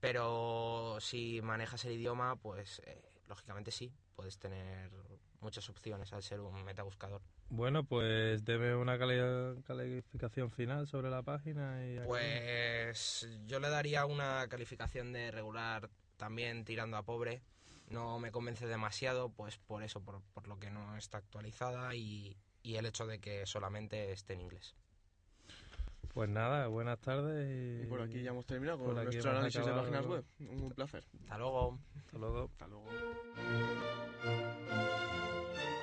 pero 0.00 0.98
si 1.00 1.40
manejas 1.42 1.84
el 1.86 1.92
idioma, 1.94 2.36
pues 2.36 2.80
eh, 2.86 3.02
lógicamente 3.28 3.70
sí, 3.72 3.92
puedes 4.16 4.38
tener 4.38 4.90
muchas 5.40 5.68
opciones 5.70 6.12
al 6.12 6.22
ser 6.22 6.40
un 6.40 6.64
metabuscador. 6.64 7.22
Bueno, 7.50 7.84
pues 7.84 8.44
deme 8.44 8.74
una 8.74 8.98
cali- 8.98 9.62
calificación 9.62 10.50
final 10.50 10.86
sobre 10.86 11.10
la 11.10 11.22
página 11.22 11.86
y... 11.86 11.98
Pues 12.06 13.28
yo 13.46 13.58
le 13.60 13.70
daría 13.70 14.04
una 14.06 14.46
calificación 14.48 15.12
de 15.12 15.30
regular 15.30 15.88
también 16.16 16.64
tirando 16.64 16.96
a 16.96 17.02
pobre. 17.02 17.42
No 17.88 18.18
me 18.18 18.30
convence 18.30 18.66
demasiado, 18.66 19.30
pues 19.30 19.56
por 19.56 19.82
eso, 19.82 20.00
por, 20.02 20.20
por 20.34 20.46
lo 20.46 20.58
que 20.58 20.70
no 20.70 20.96
está 20.96 21.18
actualizada 21.18 21.94
y, 21.94 22.36
y 22.62 22.76
el 22.76 22.84
hecho 22.84 23.06
de 23.06 23.18
que 23.18 23.46
solamente 23.46 24.12
esté 24.12 24.34
en 24.34 24.42
inglés. 24.42 24.74
Pues 26.12 26.28
nada, 26.28 26.66
buenas 26.66 26.98
tardes. 26.98 27.82
Y 27.82 27.86
por 27.86 28.02
aquí 28.02 28.22
ya 28.22 28.30
hemos 28.30 28.44
terminado 28.44 28.78
con 28.78 28.94
nuestro 28.94 29.30
análisis 29.30 29.64
de 29.64 29.72
páginas 29.72 30.04
web. 30.06 30.24
Un 30.40 30.70
placer. 30.72 31.04
Hasta 31.22 31.38
luego. 31.38 31.78
Hasta 31.96 32.18
luego. 32.18 32.50
Hasta 32.52 32.66
luego. 32.66 34.07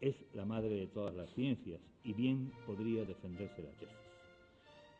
es 0.00 0.16
la 0.34 0.44
madre 0.44 0.74
de 0.74 0.86
todas 0.86 1.14
las 1.14 1.30
ciencias 1.34 1.80
y 2.02 2.12
bien 2.12 2.52
podría 2.66 3.04
defenderse 3.04 3.62
la 3.62 3.70
tesis. 3.72 3.96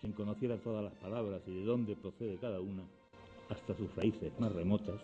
Quien 0.01 0.13
conociera 0.13 0.59
todas 0.59 0.85
las 0.85 0.95
palabras 0.95 1.43
y 1.47 1.55
de 1.55 1.65
dónde 1.65 1.97
procede 1.97 2.39
cada 2.39 2.61
una, 2.61 2.85
hasta 3.49 3.77
sus 3.77 3.95
raíces 3.95 4.33
más 4.39 4.53
remotas, 4.53 5.01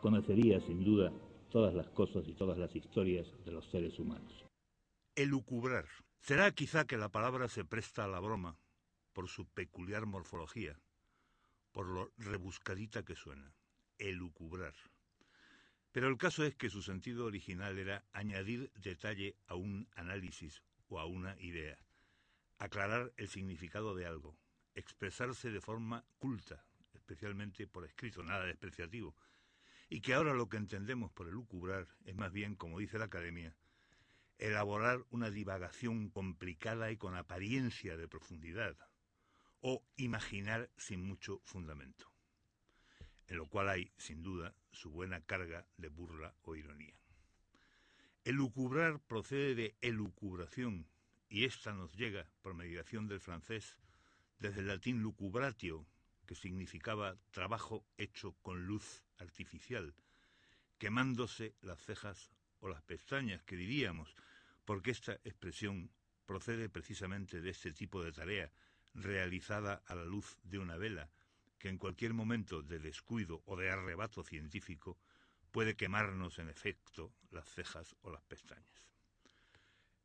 conocería 0.00 0.60
sin 0.60 0.84
duda 0.84 1.12
todas 1.50 1.74
las 1.74 1.88
cosas 1.90 2.26
y 2.28 2.34
todas 2.34 2.58
las 2.58 2.74
historias 2.74 3.26
de 3.44 3.52
los 3.52 3.64
seres 3.70 3.98
humanos. 3.98 4.44
Elucubrar. 5.16 5.86
Será 6.20 6.50
quizá 6.52 6.84
que 6.84 6.96
la 6.96 7.08
palabra 7.08 7.48
se 7.48 7.64
presta 7.64 8.04
a 8.04 8.08
la 8.08 8.20
broma 8.20 8.58
por 9.12 9.28
su 9.28 9.46
peculiar 9.46 10.06
morfología, 10.06 10.78
por 11.72 11.86
lo 11.86 12.10
rebuscadita 12.16 13.04
que 13.04 13.16
suena. 13.16 13.54
Elucubrar. 13.98 14.74
Pero 15.98 16.10
el 16.10 16.16
caso 16.16 16.44
es 16.44 16.54
que 16.54 16.70
su 16.70 16.80
sentido 16.80 17.24
original 17.24 17.76
era 17.76 18.04
añadir 18.12 18.70
detalle 18.76 19.34
a 19.48 19.56
un 19.56 19.88
análisis 19.96 20.62
o 20.86 21.00
a 21.00 21.06
una 21.06 21.36
idea, 21.40 21.76
aclarar 22.58 23.12
el 23.16 23.26
significado 23.26 23.96
de 23.96 24.06
algo, 24.06 24.38
expresarse 24.76 25.50
de 25.50 25.60
forma 25.60 26.04
culta, 26.18 26.64
especialmente 26.92 27.66
por 27.66 27.84
escrito, 27.84 28.22
nada 28.22 28.44
despreciativo, 28.44 29.16
y 29.88 30.00
que 30.00 30.14
ahora 30.14 30.34
lo 30.34 30.48
que 30.48 30.58
entendemos 30.58 31.10
por 31.10 31.26
elucubrar 31.26 31.88
es 32.04 32.14
más 32.14 32.30
bien, 32.32 32.54
como 32.54 32.78
dice 32.78 33.00
la 33.00 33.06
Academia, 33.06 33.56
elaborar 34.38 35.04
una 35.10 35.32
divagación 35.32 36.10
complicada 36.10 36.92
y 36.92 36.96
con 36.96 37.16
apariencia 37.16 37.96
de 37.96 38.06
profundidad, 38.06 38.76
o 39.62 39.84
imaginar 39.96 40.70
sin 40.76 41.02
mucho 41.02 41.40
fundamento, 41.44 42.08
en 43.28 43.36
lo 43.36 43.46
cual 43.46 43.68
hay, 43.68 43.92
sin 43.98 44.22
duda, 44.22 44.54
su 44.72 44.90
buena 44.90 45.20
carga 45.20 45.66
de 45.76 45.88
burla 45.88 46.34
o 46.42 46.56
ironía. 46.56 46.94
Elucubrar 48.24 49.00
procede 49.00 49.54
de 49.54 49.76
elucubración, 49.80 50.86
y 51.28 51.44
ésta 51.44 51.72
nos 51.74 51.94
llega, 51.94 52.26
por 52.42 52.54
mediación 52.54 53.06
del 53.06 53.20
francés, 53.20 53.76
desde 54.38 54.60
el 54.60 54.68
latín 54.68 55.02
lucubratio, 55.02 55.86
que 56.26 56.34
significaba 56.34 57.16
trabajo 57.30 57.86
hecho 57.96 58.34
con 58.42 58.66
luz 58.66 59.02
artificial, 59.18 59.94
quemándose 60.78 61.54
las 61.60 61.80
cejas 61.82 62.30
o 62.60 62.68
las 62.68 62.82
pestañas, 62.82 63.42
que 63.44 63.56
diríamos, 63.56 64.14
porque 64.64 64.90
esta 64.90 65.14
expresión 65.24 65.90
procede 66.26 66.68
precisamente 66.68 67.40
de 67.40 67.50
este 67.50 67.72
tipo 67.72 68.02
de 68.02 68.12
tarea, 68.12 68.52
realizada 68.94 69.82
a 69.86 69.94
la 69.94 70.04
luz 70.04 70.38
de 70.42 70.58
una 70.58 70.76
vela, 70.76 71.10
que 71.58 71.68
en 71.68 71.78
cualquier 71.78 72.14
momento 72.14 72.62
de 72.62 72.78
descuido 72.78 73.42
o 73.46 73.56
de 73.56 73.70
arrebato 73.70 74.22
científico 74.22 74.98
puede 75.50 75.76
quemarnos 75.76 76.38
en 76.38 76.48
efecto 76.48 77.12
las 77.30 77.48
cejas 77.48 77.96
o 78.02 78.10
las 78.10 78.22
pestañas. 78.22 78.88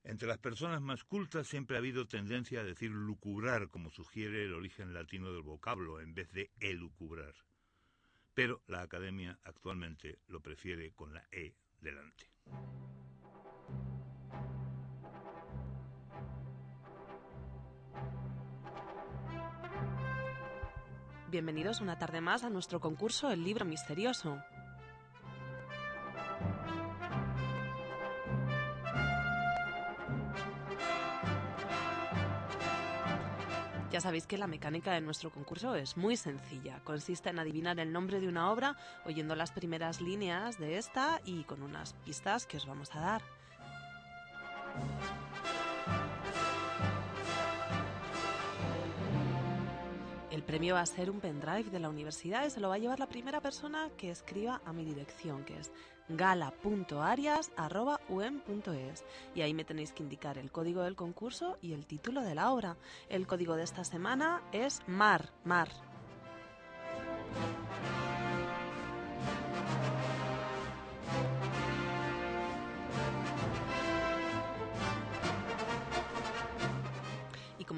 Entre 0.04 0.28
las 0.28 0.38
personas 0.38 0.82
más 0.82 1.04
cultas 1.04 1.48
siempre 1.48 1.78
ha 1.78 1.80
habido 1.80 2.08
tendencia 2.08 2.60
a 2.60 2.64
decir 2.64 2.92
lucubrar, 2.92 3.70
como 3.70 3.90
sugiere 3.90 4.44
el 4.44 4.54
origen 4.54 4.94
latino 4.94 5.32
del 5.32 5.44
vocablo, 5.44 6.02
en 6.02 6.14
vez 6.14 6.32
de 6.34 6.52
elucubrar. 6.60 7.34
Pero 8.34 8.62
la 8.68 8.82
academia 8.82 9.40
actualmente 9.44 10.20
lo 10.28 10.42
prefiere 10.42 10.92
con 10.92 11.14
la 11.14 11.26
E 11.32 11.54
delante. 11.80 12.30
Bienvenidos 21.34 21.82
una 21.82 21.98
tarde 21.98 22.22
más 22.22 22.44
a 22.44 22.52
nuestro 22.52 22.80
concurso 22.80 23.32
El 23.32 23.44
libro 23.44 23.66
misterioso. 23.66 24.38
Ya 33.92 34.00
sabéis 34.00 34.28
que 34.28 34.38
la 34.38 34.46
mecánica 34.46 34.94
de 34.94 35.02
nuestro 35.02 35.32
concurso 35.32 35.74
es 35.74 35.98
muy 35.98 36.18
sencilla. 36.18 36.82
Consiste 36.84 37.32
en 37.32 37.40
adivinar 37.40 37.80
el 37.80 37.92
nombre 37.92 38.20
de 38.20 38.28
una 38.28 38.52
obra 38.52 38.78
oyendo 39.04 39.36
las 39.36 39.52
primeras 39.52 40.02
líneas 40.02 40.60
de 40.60 40.78
esta 40.78 41.20
y 41.26 41.46
con 41.46 41.64
unas 41.64 41.94
pistas 42.06 42.46
que 42.46 42.58
os 42.58 42.68
vamos 42.68 42.94
a 42.94 43.00
dar. 43.00 43.43
Premio 50.54 50.76
va 50.76 50.82
a 50.82 50.86
ser 50.86 51.10
un 51.10 51.20
pendrive 51.20 51.72
de 51.72 51.80
la 51.80 51.90
universidad 51.90 52.46
y 52.46 52.52
se 52.52 52.60
lo 52.60 52.70
va 52.70 52.76
a 52.76 52.78
llevar 52.78 53.00
la 53.00 53.08
primera 53.08 53.42
persona 53.42 53.90
que 53.98 54.12
escriba 54.12 54.62
a 54.66 54.72
mi 54.72 54.86
dirección, 54.86 55.44
que 55.46 55.58
es 55.58 55.72
gala.arias.um.es. 56.10 59.04
Y 59.34 59.42
ahí 59.42 59.56
me 59.56 59.66
tenéis 59.66 59.94
que 59.94 60.04
indicar 60.04 60.38
el 60.38 60.52
código 60.52 60.84
del 60.84 60.96
concurso 60.96 61.58
y 61.60 61.74
el 61.74 61.88
título 61.88 62.22
de 62.22 62.36
la 62.36 62.52
obra. 62.52 62.78
El 63.10 63.26
código 63.26 63.56
de 63.56 63.64
esta 63.64 63.84
semana 63.84 64.44
es 64.52 64.84
MAR, 64.86 65.32
MAR. 65.44 65.70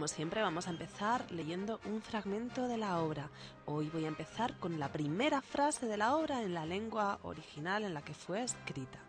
Como 0.05 0.13
siempre 0.13 0.43
vamos 0.43 0.67
a 0.67 0.69
empezar 0.69 1.25
leyendo 1.31 1.79
un 1.85 1.99
fragmento 1.99 2.67
de 2.67 2.77
la 2.77 2.99
obra. 2.99 3.31
Hoy 3.65 3.89
voy 3.89 4.05
a 4.05 4.07
empezar 4.07 4.55
con 4.59 4.79
la 4.79 4.91
primera 4.91 5.41
frase 5.41 5.87
de 5.87 5.97
la 5.97 6.15
obra 6.15 6.43
en 6.43 6.53
la 6.53 6.63
lengua 6.63 7.17
original 7.23 7.83
en 7.83 7.95
la 7.95 8.03
que 8.03 8.13
fue 8.13 8.43
escrita. 8.43 8.99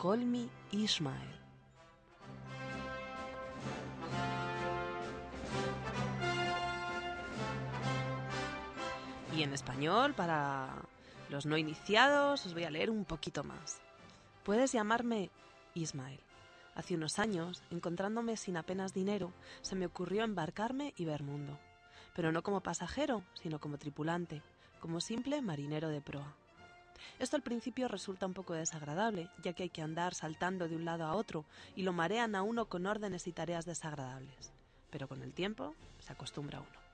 Call 0.00 0.24
me 0.24 0.48
Ishmael. 0.70 1.40
Y 9.36 9.42
en 9.42 9.52
español, 9.52 10.14
para 10.14 10.68
los 11.30 11.46
no 11.46 11.58
iniciados, 11.58 12.46
os 12.46 12.54
voy 12.54 12.62
a 12.62 12.70
leer 12.70 12.90
un 12.90 13.04
poquito 13.04 13.42
más. 13.42 13.80
Puedes 14.44 14.70
llamarme 14.70 15.30
Ismael. 15.74 16.25
Hace 16.76 16.94
unos 16.94 17.18
años, 17.18 17.62
encontrándome 17.70 18.36
sin 18.36 18.58
apenas 18.58 18.92
dinero, 18.92 19.32
se 19.62 19.74
me 19.74 19.86
ocurrió 19.86 20.24
embarcarme 20.24 20.92
y 20.96 21.06
ver 21.06 21.22
mundo. 21.22 21.58
Pero 22.14 22.32
no 22.32 22.42
como 22.42 22.60
pasajero, 22.60 23.22
sino 23.34 23.58
como 23.58 23.78
tripulante, 23.78 24.42
como 24.78 25.00
simple 25.00 25.40
marinero 25.40 25.88
de 25.88 26.02
proa. 26.02 26.34
Esto 27.18 27.36
al 27.36 27.42
principio 27.42 27.88
resulta 27.88 28.26
un 28.26 28.34
poco 28.34 28.52
desagradable, 28.52 29.30
ya 29.42 29.54
que 29.54 29.64
hay 29.64 29.70
que 29.70 29.82
andar 29.82 30.14
saltando 30.14 30.68
de 30.68 30.76
un 30.76 30.84
lado 30.84 31.04
a 31.04 31.14
otro 31.14 31.46
y 31.74 31.82
lo 31.82 31.94
marean 31.94 32.34
a 32.34 32.42
uno 32.42 32.66
con 32.66 32.86
órdenes 32.86 33.26
y 33.26 33.32
tareas 33.32 33.64
desagradables. 33.64 34.52
Pero 34.90 35.08
con 35.08 35.22
el 35.22 35.32
tiempo 35.32 35.74
se 35.98 36.12
acostumbra 36.12 36.60
uno. 36.60 36.85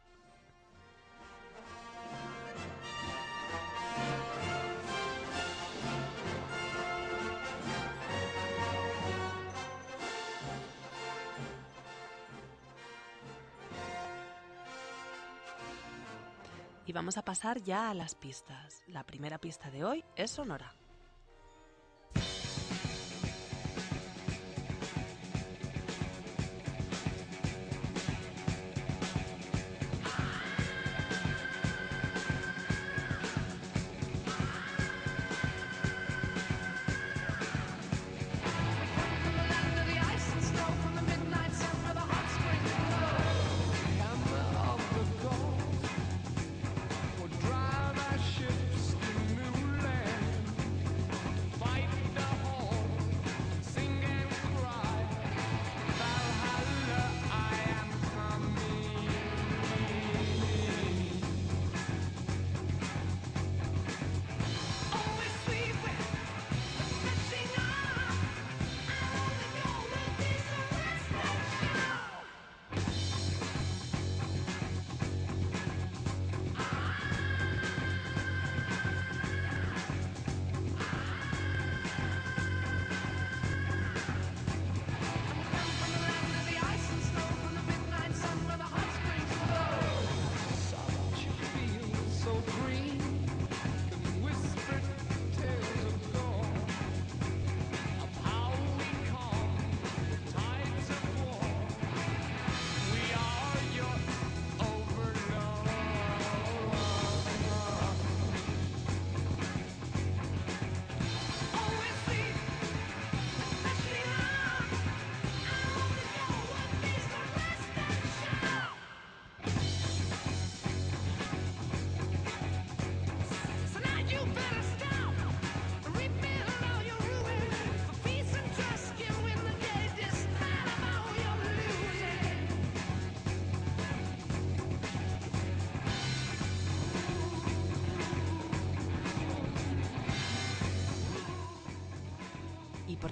Y 16.93 16.95
vamos 16.95 17.17
a 17.17 17.25
pasar 17.25 17.63
ya 17.63 17.89
a 17.89 17.95
las 17.95 18.15
pistas. 18.15 18.83
La 18.87 19.03
primera 19.03 19.39
pista 19.39 19.71
de 19.71 19.83
hoy 19.83 20.05
es 20.15 20.31
sonora. 20.31 20.75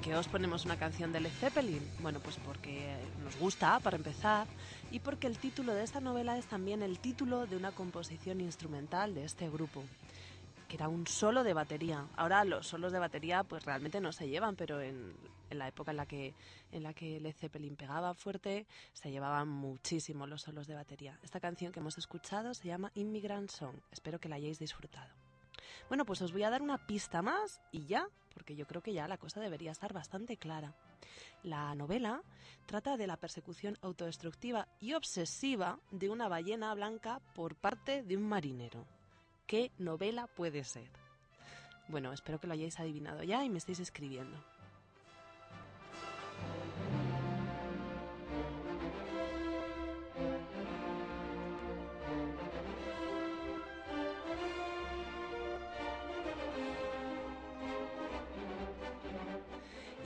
Por 0.00 0.08
qué 0.08 0.16
os 0.16 0.28
ponemos 0.28 0.64
una 0.64 0.78
canción 0.78 1.12
de 1.12 1.20
Led 1.20 1.30
Zeppelin? 1.30 1.86
Bueno, 2.00 2.20
pues 2.20 2.36
porque 2.38 2.96
nos 3.22 3.38
gusta, 3.38 3.78
para 3.80 3.98
empezar, 3.98 4.46
y 4.90 4.98
porque 5.00 5.26
el 5.26 5.36
título 5.36 5.74
de 5.74 5.84
esta 5.84 6.00
novela 6.00 6.38
es 6.38 6.46
también 6.46 6.82
el 6.82 6.98
título 7.00 7.46
de 7.46 7.54
una 7.54 7.72
composición 7.72 8.40
instrumental 8.40 9.14
de 9.14 9.24
este 9.24 9.50
grupo, 9.50 9.84
que 10.68 10.76
era 10.76 10.88
un 10.88 11.06
solo 11.06 11.44
de 11.44 11.52
batería. 11.52 12.06
Ahora 12.16 12.46
los 12.46 12.66
solos 12.66 12.92
de 12.92 12.98
batería 12.98 13.44
pues 13.44 13.66
realmente 13.66 14.00
no 14.00 14.10
se 14.10 14.26
llevan, 14.26 14.56
pero 14.56 14.80
en, 14.80 15.12
en 15.50 15.58
la 15.58 15.68
época 15.68 15.90
en 15.90 15.98
la 15.98 16.06
que 16.06 16.32
en 16.72 16.82
la 16.82 16.94
que 16.94 17.20
Led 17.20 17.34
Zeppelin 17.34 17.76
pegaba 17.76 18.14
fuerte, 18.14 18.66
se 18.94 19.10
llevaban 19.10 19.48
muchísimo 19.48 20.26
los 20.26 20.40
solos 20.40 20.66
de 20.66 20.76
batería. 20.76 21.18
Esta 21.22 21.40
canción 21.40 21.72
que 21.72 21.80
hemos 21.80 21.98
escuchado 21.98 22.54
se 22.54 22.68
llama 22.68 22.90
Immigrant 22.94 23.50
Song. 23.50 23.76
Espero 23.92 24.18
que 24.18 24.30
la 24.30 24.36
hayáis 24.36 24.58
disfrutado. 24.58 25.10
Bueno, 25.88 26.06
pues 26.06 26.22
os 26.22 26.32
voy 26.32 26.44
a 26.44 26.50
dar 26.50 26.62
una 26.62 26.78
pista 26.86 27.20
más 27.20 27.60
y 27.70 27.84
ya, 27.84 28.08
porque 28.34 28.56
yo 28.56 28.66
creo 28.66 28.82
que 28.82 28.92
ya 28.92 29.08
la 29.08 29.18
cosa 29.18 29.40
debería 29.40 29.72
estar 29.72 29.92
bastante 29.92 30.36
clara. 30.36 30.74
La 31.42 31.74
novela 31.74 32.22
trata 32.66 32.96
de 32.96 33.06
la 33.06 33.16
persecución 33.16 33.78
autodestructiva 33.82 34.68
y 34.80 34.94
obsesiva 34.94 35.78
de 35.90 36.08
una 36.08 36.28
ballena 36.28 36.74
blanca 36.74 37.20
por 37.34 37.56
parte 37.56 38.02
de 38.02 38.16
un 38.16 38.28
marinero. 38.28 38.86
¿Qué 39.46 39.72
novela 39.78 40.26
puede 40.26 40.64
ser? 40.64 40.90
Bueno, 41.88 42.12
espero 42.12 42.38
que 42.38 42.46
lo 42.46 42.52
hayáis 42.52 42.78
adivinado 42.78 43.22
ya 43.22 43.44
y 43.44 43.50
me 43.50 43.58
estéis 43.58 43.80
escribiendo. 43.80 44.36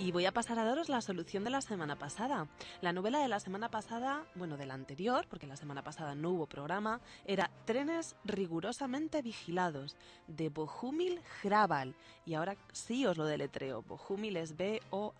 Y 0.04 0.12
voy 0.12 0.26
a 0.26 0.32
pasar 0.32 0.58
a 0.58 0.64
daros 0.64 0.90
la 0.90 1.00
solución 1.00 1.44
de 1.44 1.50
la 1.50 1.62
semana 1.62 1.96
pasada. 1.96 2.46
La 2.82 2.92
novela 2.92 3.20
de 3.20 3.28
la 3.28 3.40
semana 3.40 3.70
pasada, 3.70 4.26
bueno, 4.34 4.58
de 4.58 4.66
la 4.66 4.74
anterior, 4.74 5.26
porque 5.30 5.46
la 5.46 5.56
semana 5.56 5.82
pasada 5.82 6.14
no 6.14 6.28
hubo 6.32 6.46
programa, 6.46 7.00
era 7.24 7.50
Trenes 7.64 8.14
rigurosamente 8.22 9.22
vigilados, 9.22 9.96
de 10.26 10.50
Bohumil 10.50 11.22
Hrabal. 11.42 11.94
Y 12.26 12.34
ahora 12.34 12.58
sí 12.70 13.06
os 13.06 13.16
lo 13.16 13.24
deletreo. 13.24 13.80
Bohumil 13.80 14.36
es 14.36 14.58
B-O-H-U-M-I-L, 14.58 15.16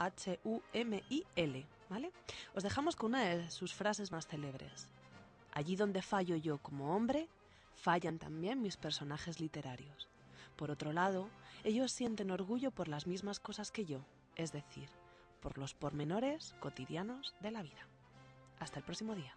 ¿vale? 1.88 2.12
Os 2.54 2.62
dejamos 2.62 2.94
con 2.94 3.14
una 3.14 3.22
de 3.22 3.50
sus 3.50 3.72
frases 3.72 4.12
más 4.12 4.26
célebres. 4.26 4.90
Allí 5.54 5.76
donde 5.76 6.02
fallo 6.02 6.36
yo 6.36 6.58
como 6.58 6.94
hombre, 6.94 7.26
fallan 7.74 8.18
también 8.18 8.60
mis 8.60 8.76
personajes 8.76 9.40
literarios. 9.40 10.10
Por 10.56 10.70
otro 10.70 10.92
lado, 10.92 11.30
ellos 11.62 11.90
sienten 11.90 12.30
orgullo 12.30 12.70
por 12.70 12.88
las 12.88 13.06
mismas 13.06 13.40
cosas 13.40 13.70
que 13.70 13.86
yo, 13.86 14.04
es 14.36 14.52
decir, 14.52 14.88
por 15.40 15.58
los 15.58 15.74
pormenores 15.74 16.54
cotidianos 16.60 17.34
de 17.40 17.50
la 17.50 17.62
vida. 17.62 17.88
Hasta 18.58 18.78
el 18.78 18.84
próximo 18.84 19.14
día. 19.14 19.36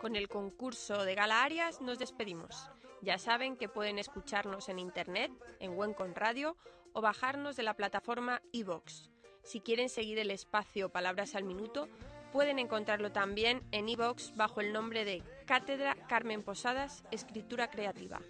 Con 0.00 0.16
el 0.16 0.28
concurso 0.28 1.04
de 1.04 1.14
Gala 1.14 1.42
Arias 1.42 1.80
nos 1.80 1.98
despedimos. 1.98 2.68
Ya 3.02 3.18
saben 3.18 3.56
que 3.56 3.68
pueden 3.68 3.98
escucharnos 3.98 4.68
en 4.68 4.78
internet, 4.78 5.32
en 5.60 5.76
Wencon 5.76 6.14
Radio 6.14 6.56
o 6.92 7.00
bajarnos 7.00 7.56
de 7.56 7.62
la 7.62 7.74
plataforma 7.74 8.42
iVox. 8.52 9.10
Si 9.42 9.60
quieren 9.60 9.88
seguir 9.88 10.18
el 10.18 10.30
espacio 10.30 10.90
Palabras 10.90 11.34
al 11.34 11.44
Minuto, 11.44 11.88
pueden 12.32 12.58
encontrarlo 12.58 13.12
también 13.12 13.62
en 13.72 13.88
iVox 13.88 14.34
bajo 14.36 14.60
el 14.60 14.72
nombre 14.72 15.04
de 15.04 15.22
Cátedra 15.46 15.96
Carmen 16.08 16.42
Posadas, 16.42 17.04
Escritura 17.10 17.70
Creativa. 17.70 18.20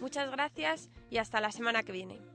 Muchas 0.00 0.30
gracias 0.30 0.88
y 1.10 1.18
hasta 1.18 1.40
la 1.40 1.52
semana 1.52 1.82
que 1.82 1.92
viene. 1.92 2.31